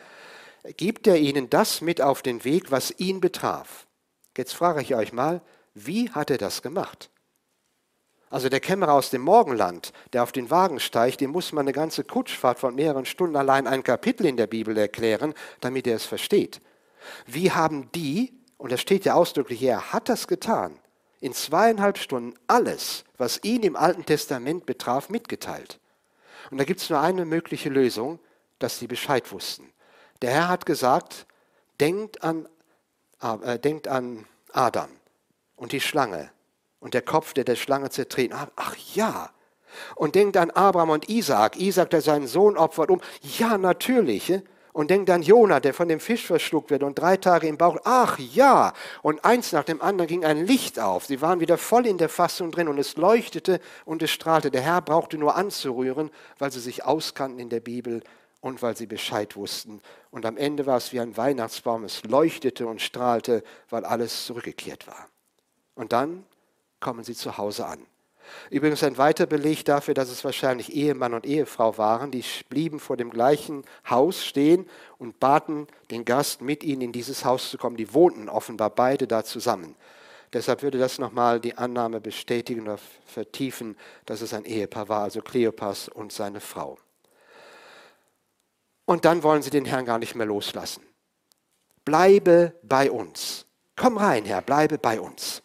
gibt 0.75 1.07
er 1.07 1.17
ihnen 1.17 1.49
das 1.49 1.81
mit 1.81 2.01
auf 2.01 2.21
den 2.21 2.43
Weg, 2.43 2.71
was 2.71 2.91
ihn 2.97 3.21
betraf. 3.21 3.85
Jetzt 4.35 4.53
frage 4.53 4.81
ich 4.81 4.95
euch 4.95 5.13
mal, 5.13 5.41
wie 5.73 6.09
hat 6.09 6.31
er 6.31 6.37
das 6.37 6.61
gemacht? 6.61 7.11
Also 8.29 8.49
der 8.49 8.59
Kämmerer 8.59 8.93
aus 8.93 9.09
dem 9.09 9.21
Morgenland, 9.21 9.93
der 10.11 10.23
auf 10.23 10.33
den 10.33 10.49
Wagen 10.49 10.79
steigt, 10.79 11.21
dem 11.21 11.31
muss 11.31 11.53
man 11.53 11.63
eine 11.63 11.71
ganze 11.71 12.03
Kutschfahrt 12.03 12.59
von 12.59 12.75
mehreren 12.75 13.05
Stunden 13.05 13.37
allein 13.37 13.67
ein 13.67 13.83
Kapitel 13.83 14.25
in 14.25 14.35
der 14.35 14.47
Bibel 14.47 14.77
erklären, 14.77 15.33
damit 15.61 15.87
er 15.87 15.95
es 15.95 16.05
versteht. 16.05 16.61
Wie 17.25 17.51
haben 17.51 17.89
die, 17.95 18.33
und 18.57 18.71
das 18.71 18.81
steht 18.81 19.05
ja 19.05 19.13
ausdrücklich 19.13 19.59
hier, 19.59 19.71
er 19.71 19.93
hat 19.93 20.09
das 20.09 20.27
getan, 20.27 20.77
in 21.21 21.33
zweieinhalb 21.33 21.97
Stunden 21.97 22.37
alles, 22.47 23.05
was 23.17 23.39
ihn 23.43 23.63
im 23.63 23.75
Alten 23.75 24.05
Testament 24.05 24.65
betraf, 24.65 25.09
mitgeteilt. 25.09 25.79
Und 26.51 26.57
da 26.57 26.65
gibt 26.65 26.81
es 26.81 26.89
nur 26.89 26.99
eine 26.99 27.25
mögliche 27.25 27.69
Lösung, 27.69 28.19
dass 28.59 28.77
sie 28.77 28.87
Bescheid 28.87 29.31
wussten. 29.31 29.71
Der 30.21 30.31
Herr 30.31 30.47
hat 30.49 30.65
gesagt, 30.65 31.27
denkt 31.79 32.23
an, 32.23 32.47
äh, 33.21 33.57
denkt 33.57 33.87
an 33.87 34.25
Adam 34.51 34.89
und 35.55 35.71
die 35.71 35.81
Schlange 35.81 36.31
und 36.79 36.93
der 36.93 37.01
Kopf, 37.01 37.33
der 37.33 37.43
der 37.43 37.55
Schlange 37.55 37.89
zertreten 37.89 38.39
hat. 38.39 38.51
Ach 38.55 38.75
ja. 38.93 39.31
Und 39.95 40.15
denkt 40.15 40.37
an 40.37 40.51
Abraham 40.51 40.91
und 40.91 41.09
Isaac. 41.09 41.57
Isaac, 41.59 41.89
der 41.89 42.01
seinen 42.01 42.27
Sohn 42.27 42.57
opfert 42.57 42.89
um. 42.89 43.01
Ja, 43.21 43.57
natürlich 43.57 44.33
und 44.77 44.91
denkt 44.91 45.09
an 45.09 45.23
Jona, 45.23 45.59
der 45.59 45.73
von 45.73 45.87
dem 45.87 45.99
Fisch 45.99 46.27
verschluckt 46.27 46.69
wird 46.69 46.83
und 46.83 46.99
drei 46.99 47.17
Tage 47.17 47.47
im 47.47 47.57
Bauch. 47.57 47.79
Ach 47.83 48.19
ja! 48.19 48.73
Und 49.01 49.25
eins 49.25 49.51
nach 49.51 49.63
dem 49.63 49.81
anderen 49.81 50.07
ging 50.07 50.23
ein 50.23 50.45
Licht 50.45 50.79
auf. 50.79 51.07
Sie 51.07 51.19
waren 51.19 51.39
wieder 51.39 51.57
voll 51.57 51.87
in 51.87 51.97
der 51.97 52.09
Fassung 52.09 52.51
drin 52.51 52.67
und 52.67 52.77
es 52.77 52.95
leuchtete 52.95 53.59
und 53.85 54.03
es 54.03 54.11
strahlte. 54.11 54.51
Der 54.51 54.61
Herr 54.61 54.81
brauchte 54.81 55.17
nur 55.17 55.35
anzurühren, 55.35 56.11
weil 56.37 56.51
sie 56.51 56.59
sich 56.59 56.85
auskannten 56.85 57.39
in 57.39 57.49
der 57.49 57.59
Bibel 57.59 58.03
und 58.39 58.61
weil 58.61 58.77
sie 58.77 58.85
Bescheid 58.85 59.35
wussten. 59.35 59.81
Und 60.11 60.27
am 60.27 60.37
Ende 60.37 60.67
war 60.67 60.77
es 60.77 60.93
wie 60.93 60.99
ein 60.99 61.17
Weihnachtsbaum. 61.17 61.83
Es 61.83 62.03
leuchtete 62.03 62.67
und 62.67 62.79
strahlte, 62.79 63.43
weil 63.71 63.83
alles 63.83 64.27
zurückgekehrt 64.27 64.85
war. 64.85 65.07
Und 65.73 65.91
dann 65.91 66.23
kommen 66.79 67.03
sie 67.03 67.15
zu 67.15 67.37
Hause 67.37 67.65
an. 67.65 67.85
Übrigens 68.49 68.83
ein 68.83 68.97
weiter 68.97 69.25
Beleg 69.25 69.65
dafür, 69.65 69.93
dass 69.93 70.09
es 70.09 70.23
wahrscheinlich 70.23 70.73
Ehemann 70.73 71.13
und 71.13 71.25
Ehefrau 71.25 71.77
waren, 71.77 72.11
die 72.11 72.23
blieben 72.49 72.79
vor 72.79 72.97
dem 72.97 73.09
gleichen 73.09 73.63
Haus 73.89 74.25
stehen 74.25 74.67
und 74.97 75.19
baten 75.19 75.67
den 75.91 76.05
Gast, 76.05 76.41
mit 76.41 76.63
ihnen 76.63 76.81
in 76.81 76.91
dieses 76.91 77.25
Haus 77.25 77.49
zu 77.49 77.57
kommen. 77.57 77.77
Die 77.77 77.93
wohnten 77.93 78.29
offenbar 78.29 78.69
beide 78.69 79.07
da 79.07 79.23
zusammen. 79.23 79.75
Deshalb 80.33 80.61
würde 80.61 80.77
das 80.77 80.99
nochmal 80.99 81.39
die 81.39 81.57
Annahme 81.57 82.01
bestätigen 82.01 82.63
oder 82.63 82.79
vertiefen, 83.05 83.77
dass 84.05 84.21
es 84.21 84.33
ein 84.33 84.43
Ehepaar 84.43 84.89
war, 84.89 85.03
also 85.03 85.21
Kleopas 85.21 85.87
und 85.87 86.11
seine 86.11 86.41
Frau. 86.41 86.77
Und 88.85 89.05
dann 89.05 89.23
wollen 89.23 89.41
sie 89.41 89.49
den 89.49 89.65
Herrn 89.65 89.85
gar 89.85 89.99
nicht 89.99 90.15
mehr 90.15 90.25
loslassen. 90.25 90.83
Bleibe 91.85 92.53
bei 92.63 92.91
uns. 92.91 93.45
Komm 93.77 93.97
rein, 93.97 94.25
Herr, 94.25 94.41
bleibe 94.41 94.77
bei 94.77 94.99
uns. 94.99 95.43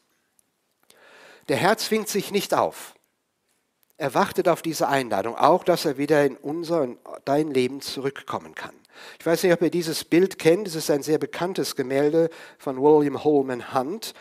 Der 1.48 1.56
Herr 1.56 1.76
zwingt 1.76 2.08
sich 2.08 2.30
nicht 2.30 2.54
auf. 2.54 2.94
Er 3.96 4.14
wartet 4.14 4.48
auf 4.48 4.62
diese 4.62 4.88
Einladung, 4.88 5.36
auch 5.36 5.64
dass 5.64 5.84
er 5.84 5.98
wieder 5.98 6.24
in 6.24 6.36
unser, 6.36 6.84
in 6.84 6.98
dein 7.24 7.50
Leben 7.50 7.80
zurückkommen 7.80 8.54
kann. 8.54 8.74
Ich 9.18 9.26
weiß 9.26 9.42
nicht, 9.42 9.52
ob 9.52 9.62
ihr 9.62 9.70
dieses 9.70 10.04
Bild 10.04 10.38
kennt. 10.38 10.66
Es 10.66 10.74
ist 10.74 10.90
ein 10.90 11.02
sehr 11.02 11.18
bekanntes 11.18 11.76
Gemälde 11.76 12.30
von 12.58 12.80
William 12.80 13.22
Holman 13.22 13.74
Hunt. 13.74 14.14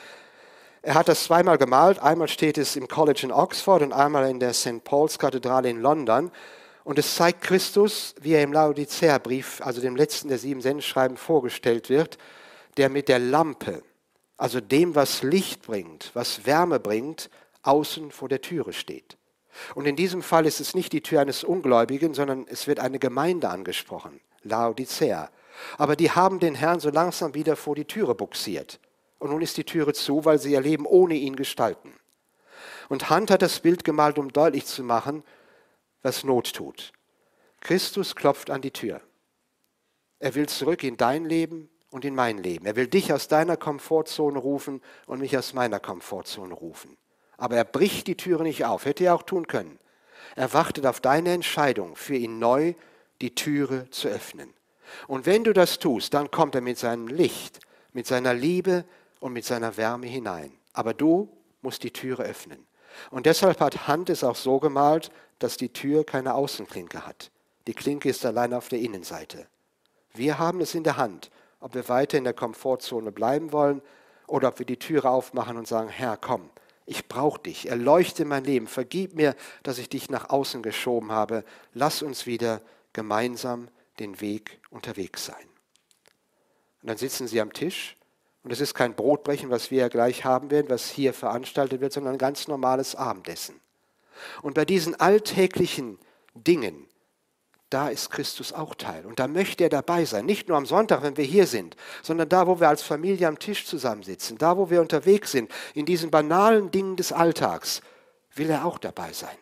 Er 0.84 0.96
hat 0.96 1.08
das 1.08 1.24
zweimal 1.24 1.58
gemalt. 1.58 2.00
Einmal 2.00 2.28
steht 2.28 2.58
es 2.58 2.76
im 2.76 2.88
College 2.88 3.22
in 3.24 3.32
Oxford 3.32 3.82
und 3.82 3.94
einmal 3.94 4.30
in 4.30 4.40
der 4.40 4.54
St. 4.54 4.84
Paul's 4.84 5.20
Kathedrale 5.20 5.70
in 5.70 5.82
London. 5.82 6.32
Und 6.84 6.98
es 6.98 7.16
zeigt 7.16 7.42
Christus, 7.42 8.16
wie 8.20 8.34
er 8.34 8.44
im 8.44 8.54
Laodicea-Brief, 8.54 9.62
also 9.62 9.82
dem 9.82 9.96
letzten 9.96 10.30
der 10.30 10.40
sieben 10.40 10.62
Sendschreiben, 10.62 11.18
vorgestellt 11.18 11.90
wird, 11.90 12.18
der 12.78 12.90
mit 12.90 13.08
der 13.08 13.20
Lampe 13.20 13.84
also 14.42 14.60
dem, 14.60 14.96
was 14.96 15.22
Licht 15.22 15.62
bringt, 15.62 16.10
was 16.16 16.48
Wärme 16.48 16.80
bringt, 16.80 17.30
außen 17.62 18.10
vor 18.10 18.28
der 18.28 18.42
Türe 18.42 18.74
steht. 18.74 19.16
Und 19.76 19.86
in 19.86 19.96
diesem 19.96 20.24
Fall 20.24 20.48
ist 20.48 20.60
es 20.60 20.74
nicht 20.74 20.94
die 20.94 21.02
Tür 21.02 21.22
eines 21.22 21.44
Ungläubigen, 21.44 22.16
sondern 22.16 22.48
es 22.48 22.66
wird 22.66 22.80
eine 22.80 22.98
Gemeinde 22.98 23.50
angesprochen, 23.50 24.20
Laodicea. 24.42 25.30
Aber 25.78 25.96
die 25.96 26.10
haben 26.10 26.40
den 26.40 26.56
Herrn 26.56 26.80
so 26.80 26.90
langsam 26.90 27.36
wieder 27.36 27.56
vor 27.56 27.76
die 27.76 27.86
Türe 27.86 28.16
buxiert. 28.16 28.80
Und 29.20 29.30
nun 29.30 29.44
ist 29.44 29.58
die 29.58 29.64
Türe 29.64 29.94
zu, 29.94 30.26
weil 30.26 30.40
sie 30.40 30.54
ihr 30.54 30.62
Leben 30.62 30.88
ohne 30.88 31.14
ihn 31.14 31.36
gestalten. 31.36 31.94
Und 32.90 33.12
Hand 33.12 33.30
hat 33.30 33.44
das 33.44 33.60
Bild 33.60 33.84
gemalt, 33.84 34.18
um 34.18 34.34
deutlich 34.34 34.66
zu 34.66 34.82
machen, 34.82 35.24
was 36.02 36.24
Not 36.24 36.52
tut. 36.52 36.94
Christus 37.60 38.16
klopft 38.16 38.50
an 38.50 38.64
die 38.64 38.72
Tür. 38.72 39.02
Er 40.18 40.34
will 40.34 40.50
zurück 40.50 40.84
in 40.84 40.98
dein 40.98 41.26
Leben, 41.26 41.70
und 41.92 42.06
in 42.06 42.16
mein 42.16 42.38
Leben. 42.38 42.66
Er 42.66 42.76
will 42.76 42.88
dich 42.88 43.14
aus 43.14 43.28
deiner 43.28 43.58
Komfortzone 43.58 44.40
rufen 44.40 44.82
und 45.06 45.20
mich 45.20 45.38
aus 45.38 45.54
meiner 45.54 45.80
Komfortzone 45.80 46.54
rufen. 46.54 46.98
Aber 47.38 47.58
er 47.58 47.66
bricht 47.66 48.08
die 48.08 48.18
Türe 48.18 48.44
nicht 48.44 48.66
auf, 48.66 48.86
hätte 48.86 49.04
er 49.04 49.16
auch 49.16 49.24
tun 49.24 49.48
können. 49.48 49.78
Er 50.36 50.54
wartet 50.54 50.86
auf 50.86 51.02
deine 51.02 51.34
Entscheidung, 51.34 51.96
für 51.96 52.16
ihn 52.16 52.40
neu 52.40 52.74
die 53.22 53.36
Türe 53.36 53.90
zu 53.92 54.08
öffnen. 54.08 54.54
Und 55.08 55.26
wenn 55.26 55.44
du 55.44 55.54
das 55.54 55.80
tust, 55.80 56.14
dann 56.14 56.32
kommt 56.32 56.56
er 56.56 56.62
mit 56.62 56.78
seinem 56.78 57.08
Licht, 57.08 57.60
mit 57.94 58.08
seiner 58.08 58.34
Liebe 58.34 58.86
und 59.20 59.34
mit 59.34 59.46
seiner 59.46 59.78
Wärme 59.78 60.08
hinein. 60.08 60.52
Aber 60.74 60.94
du 60.94 61.30
musst 61.62 61.84
die 61.84 61.92
Türe 61.92 62.24
öffnen. 62.24 62.66
Und 63.10 63.26
deshalb 63.26 63.60
hat 63.60 63.88
Hand 63.88 64.10
es 64.10 64.24
auch 64.24 64.36
so 64.36 64.60
gemalt, 64.60 65.12
dass 65.40 65.58
die 65.58 65.70
Tür 65.70 66.06
keine 66.06 66.34
Außenklinke 66.34 67.06
hat. 67.06 67.32
Die 67.68 67.74
Klinke 67.74 68.10
ist 68.10 68.26
allein 68.26 68.54
auf 68.54 68.70
der 68.70 68.80
Innenseite. 68.80 69.48
Wir 70.14 70.40
haben 70.40 70.62
es 70.62 70.76
in 70.76 70.84
der 70.84 70.98
Hand 70.98 71.32
ob 71.62 71.74
wir 71.74 71.88
weiter 71.88 72.18
in 72.18 72.26
der 72.26 72.34
Komfortzone 72.34 73.12
bleiben 73.12 73.54
wollen 73.54 73.82
oder 74.28 74.50
ob 74.50 74.60
wir 74.60 74.66
die 74.66 74.78
Türe 74.78 75.10
aufmachen 75.10 75.58
und 75.58 75.68
sagen, 75.68 75.90
Herr, 75.90 76.18
komm, 76.18 76.50
Ich 76.86 77.08
brauche 77.08 77.40
dich. 77.40 77.70
Erleuchte 77.70 78.26
mein 78.26 78.44
Leben. 78.44 78.68
Vergib 78.68 79.14
mir, 79.16 79.36
dass 79.64 79.78
ich 79.78 79.88
dich 79.88 80.10
nach 80.10 80.30
außen 80.30 80.62
geschoben 80.62 81.12
habe. 81.12 81.46
Lass 81.74 82.02
uns 82.02 82.26
wieder 82.26 82.62
gemeinsam 82.92 83.70
den 84.00 84.20
Weg 84.20 84.60
unterwegs 84.72 85.26
sein. 85.26 85.46
Und 86.82 86.90
dann 86.90 86.98
sitzen 86.98 87.28
sie 87.28 87.40
am 87.40 87.54
Tisch 87.54 87.96
und 88.44 88.52
es 88.52 88.60
ist 88.60 88.74
kein 88.74 88.96
Brotbrechen, 88.96 89.50
was 89.52 89.70
wir 89.70 89.82
ja 89.82 89.88
gleich 89.88 90.26
haben 90.26 90.50
werden, 90.50 90.70
was 90.70 90.90
hier 90.90 91.14
veranstaltet 91.14 91.80
wird, 91.80 91.94
sondern 91.94 92.16
ein 92.16 92.20
ganz 92.20 92.48
normales 92.48 92.96
Abendessen. 92.96 93.60
Und 94.42 94.56
bei 94.56 94.66
diesen 94.66 95.00
alltäglichen 95.00 96.00
Dingen, 96.34 96.88
da 97.72 97.90
ist 97.90 98.12
Christus 98.12 98.54
auch 98.54 98.76
Teil. 98.76 99.06
Und 99.06 99.20
da 99.20 99.28
möchte 99.28 99.64
er 99.64 99.70
dabei 99.70 100.06
sein. 100.06 100.26
Nicht 100.26 100.48
nur 100.48 100.58
am 100.58 100.66
Sonntag, 100.66 101.02
wenn 101.04 101.18
wir 101.18 101.26
hier 101.26 101.48
sind, 101.48 101.76
sondern 102.04 102.30
da, 102.30 102.46
wo 102.46 102.60
wir 102.60 102.70
als 102.70 102.84
Familie 102.84 103.28
am 103.28 103.40
Tisch 103.40 103.66
zusammensitzen, 103.66 104.38
da, 104.38 104.58
wo 104.58 104.70
wir 104.70 104.82
unterwegs 104.82 105.32
sind, 105.32 105.52
in 105.74 105.86
diesen 105.86 106.12
banalen 106.12 106.70
Dingen 106.72 106.96
des 106.96 107.12
Alltags, 107.12 107.82
will 108.36 108.50
er 108.50 108.66
auch 108.66 108.78
dabei 108.78 109.14
sein. 109.14 109.36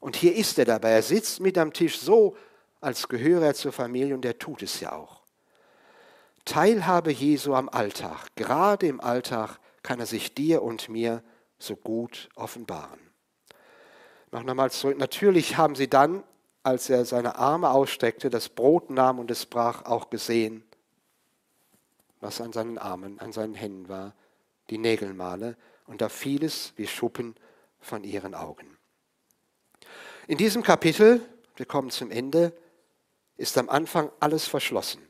Und 0.00 0.16
hier 0.16 0.34
ist 0.34 0.58
er 0.58 0.64
dabei. 0.64 0.90
Er 0.90 1.02
sitzt 1.02 1.40
mit 1.40 1.56
am 1.56 1.72
Tisch 1.72 1.98
so, 1.98 2.36
als 2.80 3.08
gehöre 3.08 3.46
er 3.46 3.54
zur 3.54 3.72
Familie 3.72 4.14
und 4.14 4.24
er 4.24 4.38
tut 4.38 4.62
es 4.62 4.80
ja 4.80 4.92
auch. 4.92 5.22
Teilhabe 6.44 7.12
Jesu 7.12 7.54
am 7.54 7.68
Alltag, 7.68 8.28
gerade 8.34 8.86
im 8.86 9.00
Alltag 9.00 9.58
kann 9.82 10.00
er 10.00 10.06
sich 10.06 10.34
dir 10.34 10.62
und 10.62 10.88
mir 10.88 11.22
so 11.58 11.76
gut 11.76 12.28
offenbaren. 12.34 13.00
Noch 14.30 14.42
nochmal 14.44 14.70
zurück. 14.70 14.98
Natürlich 14.98 15.56
haben 15.56 15.74
sie 15.74 15.88
dann, 15.88 16.22
als 16.68 16.90
er 16.90 17.04
seine 17.04 17.36
Arme 17.36 17.70
ausstreckte, 17.70 18.28
das 18.28 18.50
Brot 18.50 18.90
nahm 18.90 19.18
und 19.18 19.30
es 19.30 19.46
brach, 19.46 19.86
auch 19.86 20.10
gesehen, 20.10 20.62
was 22.20 22.40
an 22.40 22.52
seinen 22.52 22.76
Armen, 22.76 23.18
an 23.20 23.32
seinen 23.32 23.54
Händen 23.54 23.88
war, 23.88 24.14
die 24.70 24.78
Nägelmale, 24.78 25.56
und 25.86 26.02
da 26.02 26.10
fiel 26.10 26.44
es 26.44 26.74
wie 26.76 26.86
Schuppen 26.86 27.34
von 27.80 28.04
ihren 28.04 28.34
Augen. 28.34 28.76
In 30.26 30.36
diesem 30.36 30.62
Kapitel, 30.62 31.22
wir 31.56 31.64
kommen 31.64 31.90
zum 31.90 32.10
Ende, 32.10 32.52
ist 33.38 33.56
am 33.56 33.70
Anfang 33.70 34.10
alles 34.20 34.46
verschlossen. 34.46 35.00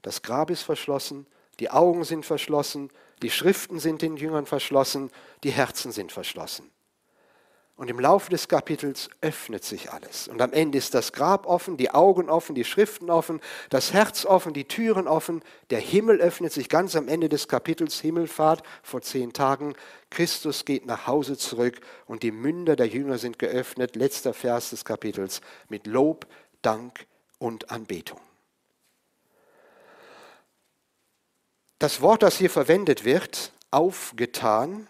Das 0.00 0.22
Grab 0.22 0.48
ist 0.48 0.62
verschlossen, 0.62 1.26
die 1.60 1.70
Augen 1.70 2.04
sind 2.04 2.24
verschlossen, 2.24 2.90
die 3.20 3.30
Schriften 3.30 3.78
sind 3.78 4.00
den 4.00 4.16
Jüngern 4.16 4.46
verschlossen, 4.46 5.10
die 5.42 5.50
Herzen 5.50 5.92
sind 5.92 6.12
verschlossen. 6.12 6.70
Und 7.76 7.90
im 7.90 7.98
Laufe 7.98 8.30
des 8.30 8.46
Kapitels 8.46 9.10
öffnet 9.20 9.64
sich 9.64 9.90
alles. 9.90 10.28
Und 10.28 10.40
am 10.40 10.52
Ende 10.52 10.78
ist 10.78 10.94
das 10.94 11.12
Grab 11.12 11.44
offen, 11.46 11.76
die 11.76 11.90
Augen 11.90 12.30
offen, 12.30 12.54
die 12.54 12.64
Schriften 12.64 13.10
offen, 13.10 13.40
das 13.68 13.92
Herz 13.92 14.24
offen, 14.24 14.52
die 14.54 14.66
Türen 14.66 15.08
offen, 15.08 15.42
der 15.70 15.80
Himmel 15.80 16.20
öffnet 16.20 16.52
sich 16.52 16.68
ganz 16.68 16.94
am 16.94 17.08
Ende 17.08 17.28
des 17.28 17.48
Kapitels 17.48 18.00
Himmelfahrt 18.00 18.62
vor 18.84 19.02
zehn 19.02 19.32
Tagen. 19.32 19.74
Christus 20.08 20.64
geht 20.64 20.86
nach 20.86 21.08
Hause 21.08 21.36
zurück 21.36 21.80
und 22.06 22.22
die 22.22 22.30
Münder 22.30 22.76
der 22.76 22.86
Jünger 22.86 23.18
sind 23.18 23.40
geöffnet. 23.40 23.96
Letzter 23.96 24.34
Vers 24.34 24.70
des 24.70 24.84
Kapitels 24.84 25.40
mit 25.68 25.88
Lob, 25.88 26.28
Dank 26.62 27.06
und 27.38 27.72
Anbetung. 27.72 28.20
Das 31.80 32.00
Wort, 32.00 32.22
das 32.22 32.38
hier 32.38 32.50
verwendet 32.50 33.04
wird, 33.04 33.52
aufgetan, 33.72 34.86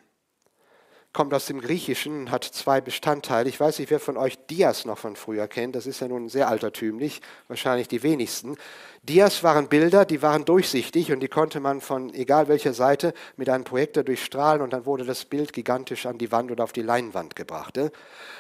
kommt 1.15 1.33
aus 1.33 1.47
dem 1.47 1.61
Griechischen, 1.61 2.31
hat 2.31 2.45
zwei 2.45 2.83
Bestandteile. 2.83 3.49
Ich 3.49 3.59
weiß 3.59 3.79
nicht, 3.79 3.91
wer 3.91 4.01
von 4.01 4.19
euch 4.19 4.37
Dias 4.51 4.85
noch 4.85 4.99
von 4.99 5.17
früher 5.17 5.49
kennt. 5.49 5.77
Das 5.77 5.87
ist 5.87 6.01
ja 6.01 6.09
nun 6.09 6.29
sehr 6.29 6.49
altertümlich, 6.49 7.23
wahrscheinlich 7.49 7.89
die 7.89 8.03
wenigsten. 8.03 8.57
Dias 9.05 9.43
waren 9.43 9.69
Bilder, 9.69 10.05
die 10.05 10.21
waren 10.21 10.45
durchsichtig 10.45 11.13
und 11.13 11.21
die 11.21 11.29
konnte 11.29 11.61
man 11.61 11.81
von 11.81 12.13
egal 12.13 12.49
welcher 12.49 12.75
Seite 12.75 13.15
mit 13.37 13.49
einem 13.49 13.65
Projektor 13.65 14.03
durchstrahlen 14.03 14.61
und 14.61 14.73
dann 14.73 14.85
wurde 14.85 15.05
das 15.05 15.25
Bild 15.25 15.53
gigantisch 15.53 16.05
an 16.05 16.19
die 16.19 16.33
Wand 16.33 16.51
oder 16.51 16.65
auf 16.65 16.73
die 16.73 16.83
Leinwand 16.83 17.37
gebracht. 17.37 17.79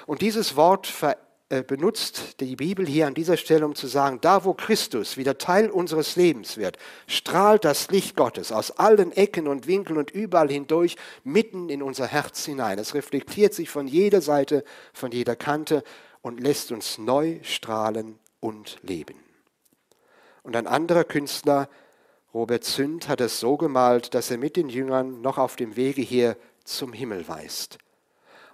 Und 0.06 0.20
dieses 0.20 0.56
Wort 0.56 0.86
verändert 0.86 1.24
benutzt 1.62 2.40
die 2.40 2.56
Bibel 2.56 2.86
hier 2.86 3.06
an 3.06 3.14
dieser 3.14 3.36
Stelle, 3.36 3.66
um 3.66 3.74
zu 3.74 3.86
sagen, 3.86 4.18
da 4.20 4.44
wo 4.44 4.54
Christus 4.54 5.16
wieder 5.16 5.38
Teil 5.38 5.70
unseres 5.70 6.16
Lebens 6.16 6.56
wird, 6.56 6.78
strahlt 7.06 7.64
das 7.64 7.90
Licht 7.90 8.16
Gottes 8.16 8.52
aus 8.52 8.72
allen 8.72 9.12
Ecken 9.12 9.46
und 9.46 9.66
Winkeln 9.66 9.98
und 9.98 10.10
überall 10.10 10.48
hindurch 10.48 10.96
mitten 11.22 11.68
in 11.68 11.82
unser 11.82 12.06
Herz 12.06 12.44
hinein. 12.44 12.78
Es 12.78 12.94
reflektiert 12.94 13.54
sich 13.54 13.70
von 13.70 13.86
jeder 13.86 14.20
Seite, 14.20 14.64
von 14.92 15.12
jeder 15.12 15.36
Kante 15.36 15.84
und 16.22 16.40
lässt 16.40 16.72
uns 16.72 16.98
neu 16.98 17.38
strahlen 17.42 18.18
und 18.40 18.78
leben. 18.82 19.16
Und 20.42 20.56
ein 20.56 20.66
anderer 20.66 21.04
Künstler, 21.04 21.68
Robert 22.32 22.64
Zünd, 22.64 23.08
hat 23.08 23.20
es 23.20 23.40
so 23.40 23.56
gemalt, 23.56 24.14
dass 24.14 24.30
er 24.30 24.38
mit 24.38 24.56
den 24.56 24.68
Jüngern 24.68 25.20
noch 25.20 25.38
auf 25.38 25.56
dem 25.56 25.76
Wege 25.76 26.02
hier 26.02 26.36
zum 26.64 26.92
Himmel 26.92 27.28
weist 27.28 27.78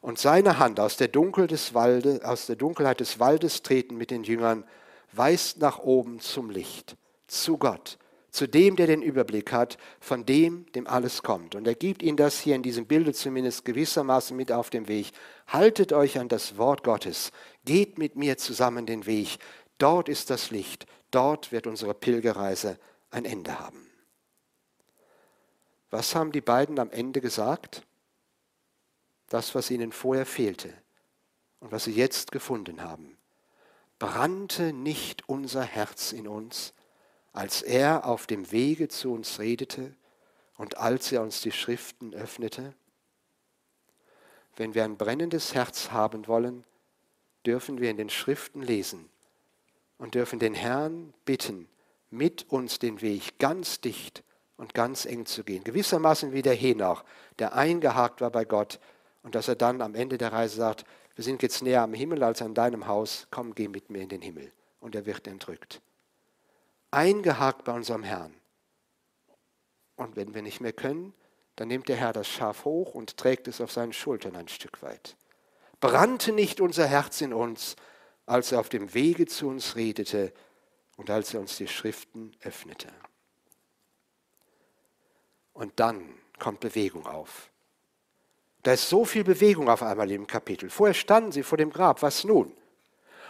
und 0.00 0.18
seine 0.18 0.58
Hand 0.58 0.80
aus 0.80 0.96
der, 0.96 1.08
Dunkel 1.08 1.46
des 1.46 1.74
Walde, 1.74 2.20
aus 2.24 2.46
der 2.46 2.56
Dunkelheit 2.56 3.00
des 3.00 3.20
Waldes 3.20 3.62
treten 3.62 3.96
mit 3.96 4.10
den 4.10 4.24
Jüngern, 4.24 4.64
weist 5.12 5.58
nach 5.58 5.78
oben 5.78 6.20
zum 6.20 6.50
Licht, 6.50 6.96
zu 7.26 7.58
Gott, 7.58 7.98
zu 8.30 8.46
dem, 8.46 8.76
der 8.76 8.86
den 8.86 9.02
Überblick 9.02 9.52
hat, 9.52 9.76
von 9.98 10.24
dem, 10.24 10.66
dem 10.72 10.86
alles 10.86 11.22
kommt. 11.22 11.54
Und 11.54 11.66
er 11.66 11.74
gibt 11.74 12.02
ihnen 12.02 12.16
das 12.16 12.40
hier 12.40 12.54
in 12.54 12.62
diesem 12.62 12.86
Bilde 12.86 13.12
zumindest 13.12 13.64
gewissermaßen 13.64 14.36
mit 14.36 14.52
auf 14.52 14.70
den 14.70 14.88
Weg. 14.88 15.10
Haltet 15.48 15.92
euch 15.92 16.18
an 16.18 16.28
das 16.28 16.56
Wort 16.56 16.84
Gottes, 16.84 17.32
geht 17.64 17.98
mit 17.98 18.16
mir 18.16 18.38
zusammen 18.38 18.86
den 18.86 19.06
Weg. 19.06 19.38
Dort 19.78 20.08
ist 20.08 20.30
das 20.30 20.50
Licht, 20.50 20.86
dort 21.10 21.52
wird 21.52 21.66
unsere 21.66 21.94
Pilgerreise 21.94 22.78
ein 23.10 23.24
Ende 23.24 23.58
haben. 23.58 23.90
Was 25.90 26.14
haben 26.14 26.30
die 26.30 26.40
beiden 26.40 26.78
am 26.78 26.90
Ende 26.90 27.20
gesagt? 27.20 27.82
Das, 29.30 29.54
was 29.54 29.70
ihnen 29.70 29.92
vorher 29.92 30.26
fehlte 30.26 30.70
und 31.60 31.72
was 31.72 31.84
sie 31.84 31.94
jetzt 31.94 32.32
gefunden 32.32 32.82
haben. 32.82 33.16
Brannte 33.98 34.72
nicht 34.72 35.28
unser 35.28 35.62
Herz 35.62 36.12
in 36.12 36.28
uns, 36.28 36.74
als 37.32 37.62
er 37.62 38.04
auf 38.06 38.26
dem 38.26 38.50
Wege 38.50 38.88
zu 38.88 39.12
uns 39.12 39.38
redete 39.38 39.94
und 40.56 40.76
als 40.76 41.12
er 41.12 41.22
uns 41.22 41.40
die 41.40 41.52
Schriften 41.52 42.12
öffnete? 42.12 42.74
Wenn 44.56 44.74
wir 44.74 44.84
ein 44.84 44.96
brennendes 44.96 45.54
Herz 45.54 45.90
haben 45.90 46.26
wollen, 46.26 46.64
dürfen 47.46 47.80
wir 47.80 47.90
in 47.90 47.96
den 47.96 48.10
Schriften 48.10 48.62
lesen 48.62 49.08
und 49.96 50.14
dürfen 50.14 50.38
den 50.38 50.54
Herrn 50.54 51.14
bitten, 51.24 51.68
mit 52.10 52.50
uns 52.50 52.80
den 52.80 53.00
Weg 53.00 53.38
ganz 53.38 53.80
dicht 53.80 54.24
und 54.56 54.74
ganz 54.74 55.04
eng 55.04 55.24
zu 55.26 55.44
gehen. 55.44 55.62
Gewissermaßen 55.62 56.32
wie 56.32 56.42
der 56.42 56.54
Henoch, 56.54 57.04
der 57.38 57.54
eingehakt 57.54 58.20
war 58.20 58.30
bei 58.30 58.44
Gott 58.44 58.80
und 59.22 59.34
dass 59.34 59.48
er 59.48 59.56
dann 59.56 59.82
am 59.82 59.94
Ende 59.94 60.18
der 60.18 60.32
Reise 60.32 60.56
sagt, 60.56 60.84
wir 61.14 61.24
sind 61.24 61.42
jetzt 61.42 61.62
näher 61.62 61.82
am 61.82 61.92
Himmel 61.92 62.22
als 62.22 62.40
an 62.40 62.54
deinem 62.54 62.86
Haus, 62.86 63.26
komm, 63.30 63.54
geh 63.54 63.68
mit 63.68 63.90
mir 63.90 64.02
in 64.02 64.08
den 64.08 64.22
Himmel. 64.22 64.52
Und 64.80 64.94
er 64.94 65.04
wird 65.04 65.26
entrückt. 65.26 65.82
Eingehakt 66.90 67.64
bei 67.64 67.72
unserem 67.72 68.02
Herrn. 68.02 68.34
Und 69.96 70.16
wenn 70.16 70.34
wir 70.34 70.42
nicht 70.42 70.60
mehr 70.60 70.72
können, 70.72 71.12
dann 71.56 71.68
nimmt 71.68 71.88
der 71.88 71.96
Herr 71.96 72.14
das 72.14 72.26
Schaf 72.26 72.64
hoch 72.64 72.94
und 72.94 73.18
trägt 73.18 73.46
es 73.46 73.60
auf 73.60 73.70
seinen 73.70 73.92
Schultern 73.92 74.34
ein 74.34 74.48
Stück 74.48 74.82
weit. 74.82 75.16
Brannte 75.80 76.32
nicht 76.32 76.60
unser 76.60 76.86
Herz 76.86 77.20
in 77.20 77.34
uns, 77.34 77.76
als 78.24 78.52
er 78.52 78.60
auf 78.60 78.70
dem 78.70 78.94
Wege 78.94 79.26
zu 79.26 79.48
uns 79.48 79.76
redete 79.76 80.32
und 80.96 81.10
als 81.10 81.34
er 81.34 81.40
uns 81.40 81.58
die 81.58 81.68
Schriften 81.68 82.34
öffnete. 82.40 82.88
Und 85.52 85.78
dann 85.80 86.14
kommt 86.38 86.60
Bewegung 86.60 87.06
auf. 87.06 87.49
Da 88.62 88.72
ist 88.72 88.88
so 88.88 89.04
viel 89.04 89.24
Bewegung 89.24 89.68
auf 89.68 89.82
einmal 89.82 90.10
im 90.10 90.26
Kapitel. 90.26 90.68
Vorher 90.68 90.94
standen 90.94 91.32
sie 91.32 91.42
vor 91.42 91.58
dem 91.58 91.70
Grab. 91.70 92.02
Was 92.02 92.24
nun? 92.24 92.52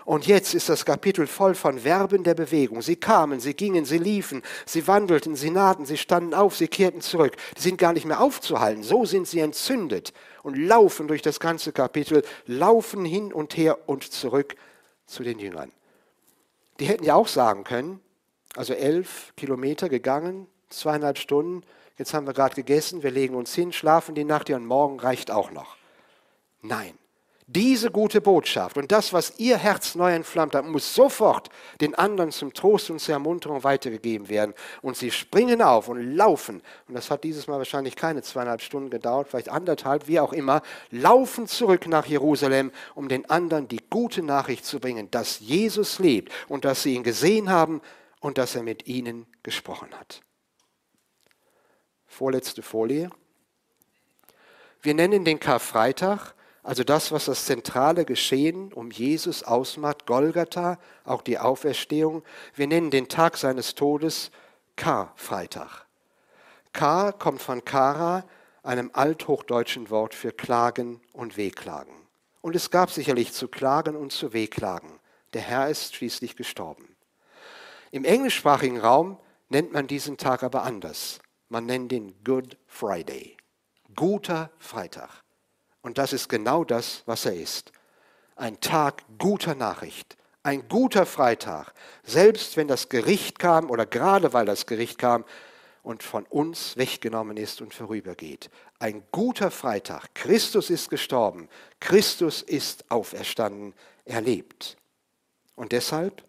Und 0.04 0.26
jetzt 0.26 0.54
ist 0.54 0.68
das 0.68 0.84
Kapitel 0.84 1.26
voll 1.26 1.54
von 1.54 1.78
Verben 1.78 2.24
der 2.24 2.34
Bewegung. 2.34 2.82
Sie 2.82 2.96
kamen, 2.96 3.38
sie 3.38 3.54
gingen, 3.54 3.84
sie 3.84 3.98
liefen, 3.98 4.42
sie 4.66 4.88
wandelten, 4.88 5.36
sie 5.36 5.50
nahten, 5.50 5.86
sie 5.86 5.98
standen 5.98 6.34
auf, 6.34 6.56
sie 6.56 6.68
kehrten 6.68 7.00
zurück. 7.00 7.36
Die 7.56 7.60
sind 7.60 7.78
gar 7.78 7.92
nicht 7.92 8.06
mehr 8.06 8.20
aufzuhalten. 8.20 8.82
So 8.82 9.04
sind 9.04 9.28
sie 9.28 9.40
entzündet 9.40 10.12
und 10.42 10.56
laufen 10.56 11.06
durch 11.06 11.22
das 11.22 11.38
ganze 11.38 11.72
Kapitel, 11.72 12.22
laufen 12.46 13.04
hin 13.04 13.32
und 13.32 13.56
her 13.56 13.78
und 13.86 14.10
zurück 14.10 14.56
zu 15.06 15.22
den 15.22 15.38
Jüngern. 15.38 15.70
Die 16.80 16.86
hätten 16.86 17.04
ja 17.04 17.14
auch 17.14 17.28
sagen 17.28 17.62
können, 17.62 18.00
also 18.56 18.72
elf 18.72 19.32
Kilometer 19.36 19.88
gegangen, 19.88 20.46
zweieinhalb 20.70 21.18
Stunden, 21.18 21.62
jetzt 22.00 22.14
haben 22.14 22.26
wir 22.26 22.32
gerade 22.32 22.54
gegessen, 22.54 23.02
wir 23.02 23.10
legen 23.10 23.34
uns 23.34 23.54
hin, 23.54 23.72
schlafen 23.72 24.14
die 24.14 24.24
Nacht, 24.24 24.48
ja, 24.48 24.56
und 24.56 24.64
morgen 24.64 24.98
reicht 24.98 25.30
auch 25.30 25.50
noch. 25.50 25.76
Nein. 26.62 26.94
Diese 27.46 27.90
gute 27.90 28.20
Botschaft 28.20 28.78
und 28.78 28.92
das, 28.92 29.12
was 29.12 29.38
ihr 29.38 29.58
Herz 29.58 29.96
neu 29.96 30.14
entflammt 30.14 30.54
hat, 30.54 30.64
muss 30.64 30.94
sofort 30.94 31.50
den 31.80 31.96
anderen 31.96 32.30
zum 32.30 32.54
Trost 32.54 32.90
und 32.90 33.00
zur 33.00 33.14
Ermunterung 33.14 33.64
weitergegeben 33.64 34.28
werden. 34.28 34.54
Und 34.82 34.96
sie 34.96 35.10
springen 35.10 35.60
auf 35.60 35.88
und 35.88 36.14
laufen. 36.14 36.62
Und 36.86 36.94
das 36.94 37.10
hat 37.10 37.24
dieses 37.24 37.48
Mal 37.48 37.58
wahrscheinlich 37.58 37.96
keine 37.96 38.22
zweieinhalb 38.22 38.62
Stunden 38.62 38.88
gedauert, 38.88 39.28
vielleicht 39.28 39.48
anderthalb, 39.48 40.06
wie 40.06 40.20
auch 40.20 40.32
immer. 40.32 40.62
Laufen 40.92 41.48
zurück 41.48 41.88
nach 41.88 42.06
Jerusalem, 42.06 42.70
um 42.94 43.08
den 43.08 43.28
anderen 43.28 43.66
die 43.66 43.82
gute 43.90 44.22
Nachricht 44.22 44.64
zu 44.64 44.78
bringen, 44.78 45.10
dass 45.10 45.40
Jesus 45.40 45.98
lebt 45.98 46.32
und 46.48 46.64
dass 46.64 46.84
sie 46.84 46.94
ihn 46.94 47.02
gesehen 47.02 47.50
haben 47.50 47.82
und 48.20 48.38
dass 48.38 48.54
er 48.54 48.62
mit 48.62 48.86
ihnen 48.86 49.26
gesprochen 49.42 49.88
hat 49.98 50.22
vorletzte 52.20 52.60
Folie. 52.60 53.08
Wir 54.82 54.92
nennen 54.92 55.24
den 55.24 55.40
Karfreitag, 55.40 56.34
also 56.62 56.84
das, 56.84 57.12
was 57.12 57.24
das 57.24 57.46
zentrale 57.46 58.04
Geschehen 58.04 58.74
um 58.74 58.90
Jesus 58.90 59.42
ausmacht, 59.42 60.04
Golgatha, 60.04 60.78
auch 61.06 61.22
die 61.22 61.38
Auferstehung. 61.38 62.22
Wir 62.54 62.66
nennen 62.66 62.90
den 62.90 63.08
Tag 63.08 63.38
seines 63.38 63.74
Todes 63.74 64.30
Karfreitag. 64.76 65.86
Kar 66.74 67.14
kommt 67.14 67.40
von 67.40 67.64
Kara, 67.64 68.26
einem 68.62 68.90
althochdeutschen 68.92 69.88
Wort 69.88 70.12
für 70.12 70.30
Klagen 70.30 71.00
und 71.14 71.38
Wehklagen. 71.38 71.94
Und 72.42 72.54
es 72.54 72.70
gab 72.70 72.90
sicherlich 72.90 73.32
zu 73.32 73.48
klagen 73.48 73.96
und 73.96 74.12
zu 74.12 74.34
wehklagen. 74.34 74.90
Der 75.32 75.40
Herr 75.40 75.70
ist 75.70 75.94
schließlich 75.94 76.36
gestorben. 76.36 76.94
Im 77.90 78.04
englischsprachigen 78.04 78.78
Raum 78.78 79.16
nennt 79.48 79.72
man 79.72 79.86
diesen 79.86 80.18
Tag 80.18 80.42
aber 80.42 80.64
anders. 80.64 81.18
Man 81.50 81.66
nennt 81.66 81.92
ihn 81.92 82.14
Good 82.24 82.56
Friday. 82.68 83.36
Guter 83.96 84.50
Freitag. 84.58 85.10
Und 85.82 85.98
das 85.98 86.12
ist 86.12 86.28
genau 86.28 86.62
das, 86.62 87.02
was 87.06 87.26
er 87.26 87.34
ist. 87.34 87.72
Ein 88.36 88.60
Tag 88.60 89.02
guter 89.18 89.56
Nachricht. 89.56 90.16
Ein 90.44 90.68
guter 90.68 91.06
Freitag. 91.06 91.74
Selbst 92.04 92.56
wenn 92.56 92.68
das 92.68 92.88
Gericht 92.88 93.40
kam 93.40 93.68
oder 93.68 93.84
gerade 93.84 94.32
weil 94.32 94.46
das 94.46 94.64
Gericht 94.66 94.98
kam 94.98 95.24
und 95.82 96.04
von 96.04 96.24
uns 96.26 96.76
weggenommen 96.76 97.36
ist 97.36 97.60
und 97.60 97.74
vorübergeht. 97.74 98.48
Ein 98.78 99.02
guter 99.10 99.50
Freitag. 99.50 100.14
Christus 100.14 100.70
ist 100.70 100.88
gestorben. 100.88 101.48
Christus 101.80 102.42
ist 102.42 102.88
auferstanden. 102.92 103.74
Er 104.04 104.20
lebt. 104.20 104.76
Und 105.56 105.72
deshalb 105.72 106.22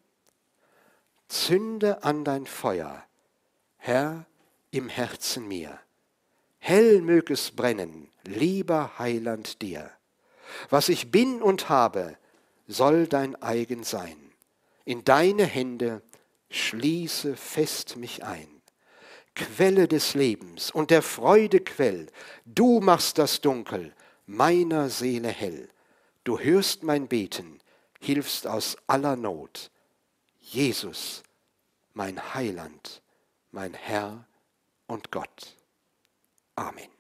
zünde 1.28 2.04
an 2.04 2.24
dein 2.26 2.48
Feuer, 2.48 3.04
Herr, 3.78 4.26
im 4.72 4.90
Herzen 4.90 5.48
mir. 5.48 5.80
Hell 6.60 7.02
mög 7.02 7.30
es 7.30 7.52
brennen, 7.52 8.10
lieber 8.24 8.98
Heiland 8.98 9.62
dir. 9.62 9.92
Was 10.70 10.90
ich 10.90 11.12
bin 11.12 11.42
und 11.42 11.70
habe, 11.70 12.18
soll 12.68 13.08
dein 13.08 13.42
eigen 13.42 13.84
sein. 13.84 14.18
In 14.86 15.04
deine 15.04 15.46
Hände 15.46 16.02
schließe 16.50 17.36
fest 17.36 17.98
mich 17.98 18.24
ein. 18.24 18.48
Quelle 19.36 19.88
des 19.88 20.14
Lebens 20.14 20.72
und 20.72 20.92
der 20.92 21.02
Freude 21.02 21.62
Quell, 21.62 22.08
du 22.46 22.80
machst 22.80 23.18
das 23.18 23.42
Dunkel 23.42 23.94
meiner 24.26 24.90
Seele 24.90 25.30
hell. 25.30 25.70
Du 26.24 26.40
hörst 26.40 26.84
mein 26.84 27.08
Beten, 27.08 27.60
hilfst 28.00 28.46
aus 28.46 28.78
aller 28.88 29.16
Not. 29.16 29.72
Jesus, 30.40 31.24
mein 31.94 32.34
Heiland, 32.34 33.02
mein 33.52 33.74
Herr 33.74 34.26
und 34.92 35.10
Gott. 35.12 35.56
Amen. 36.56 36.92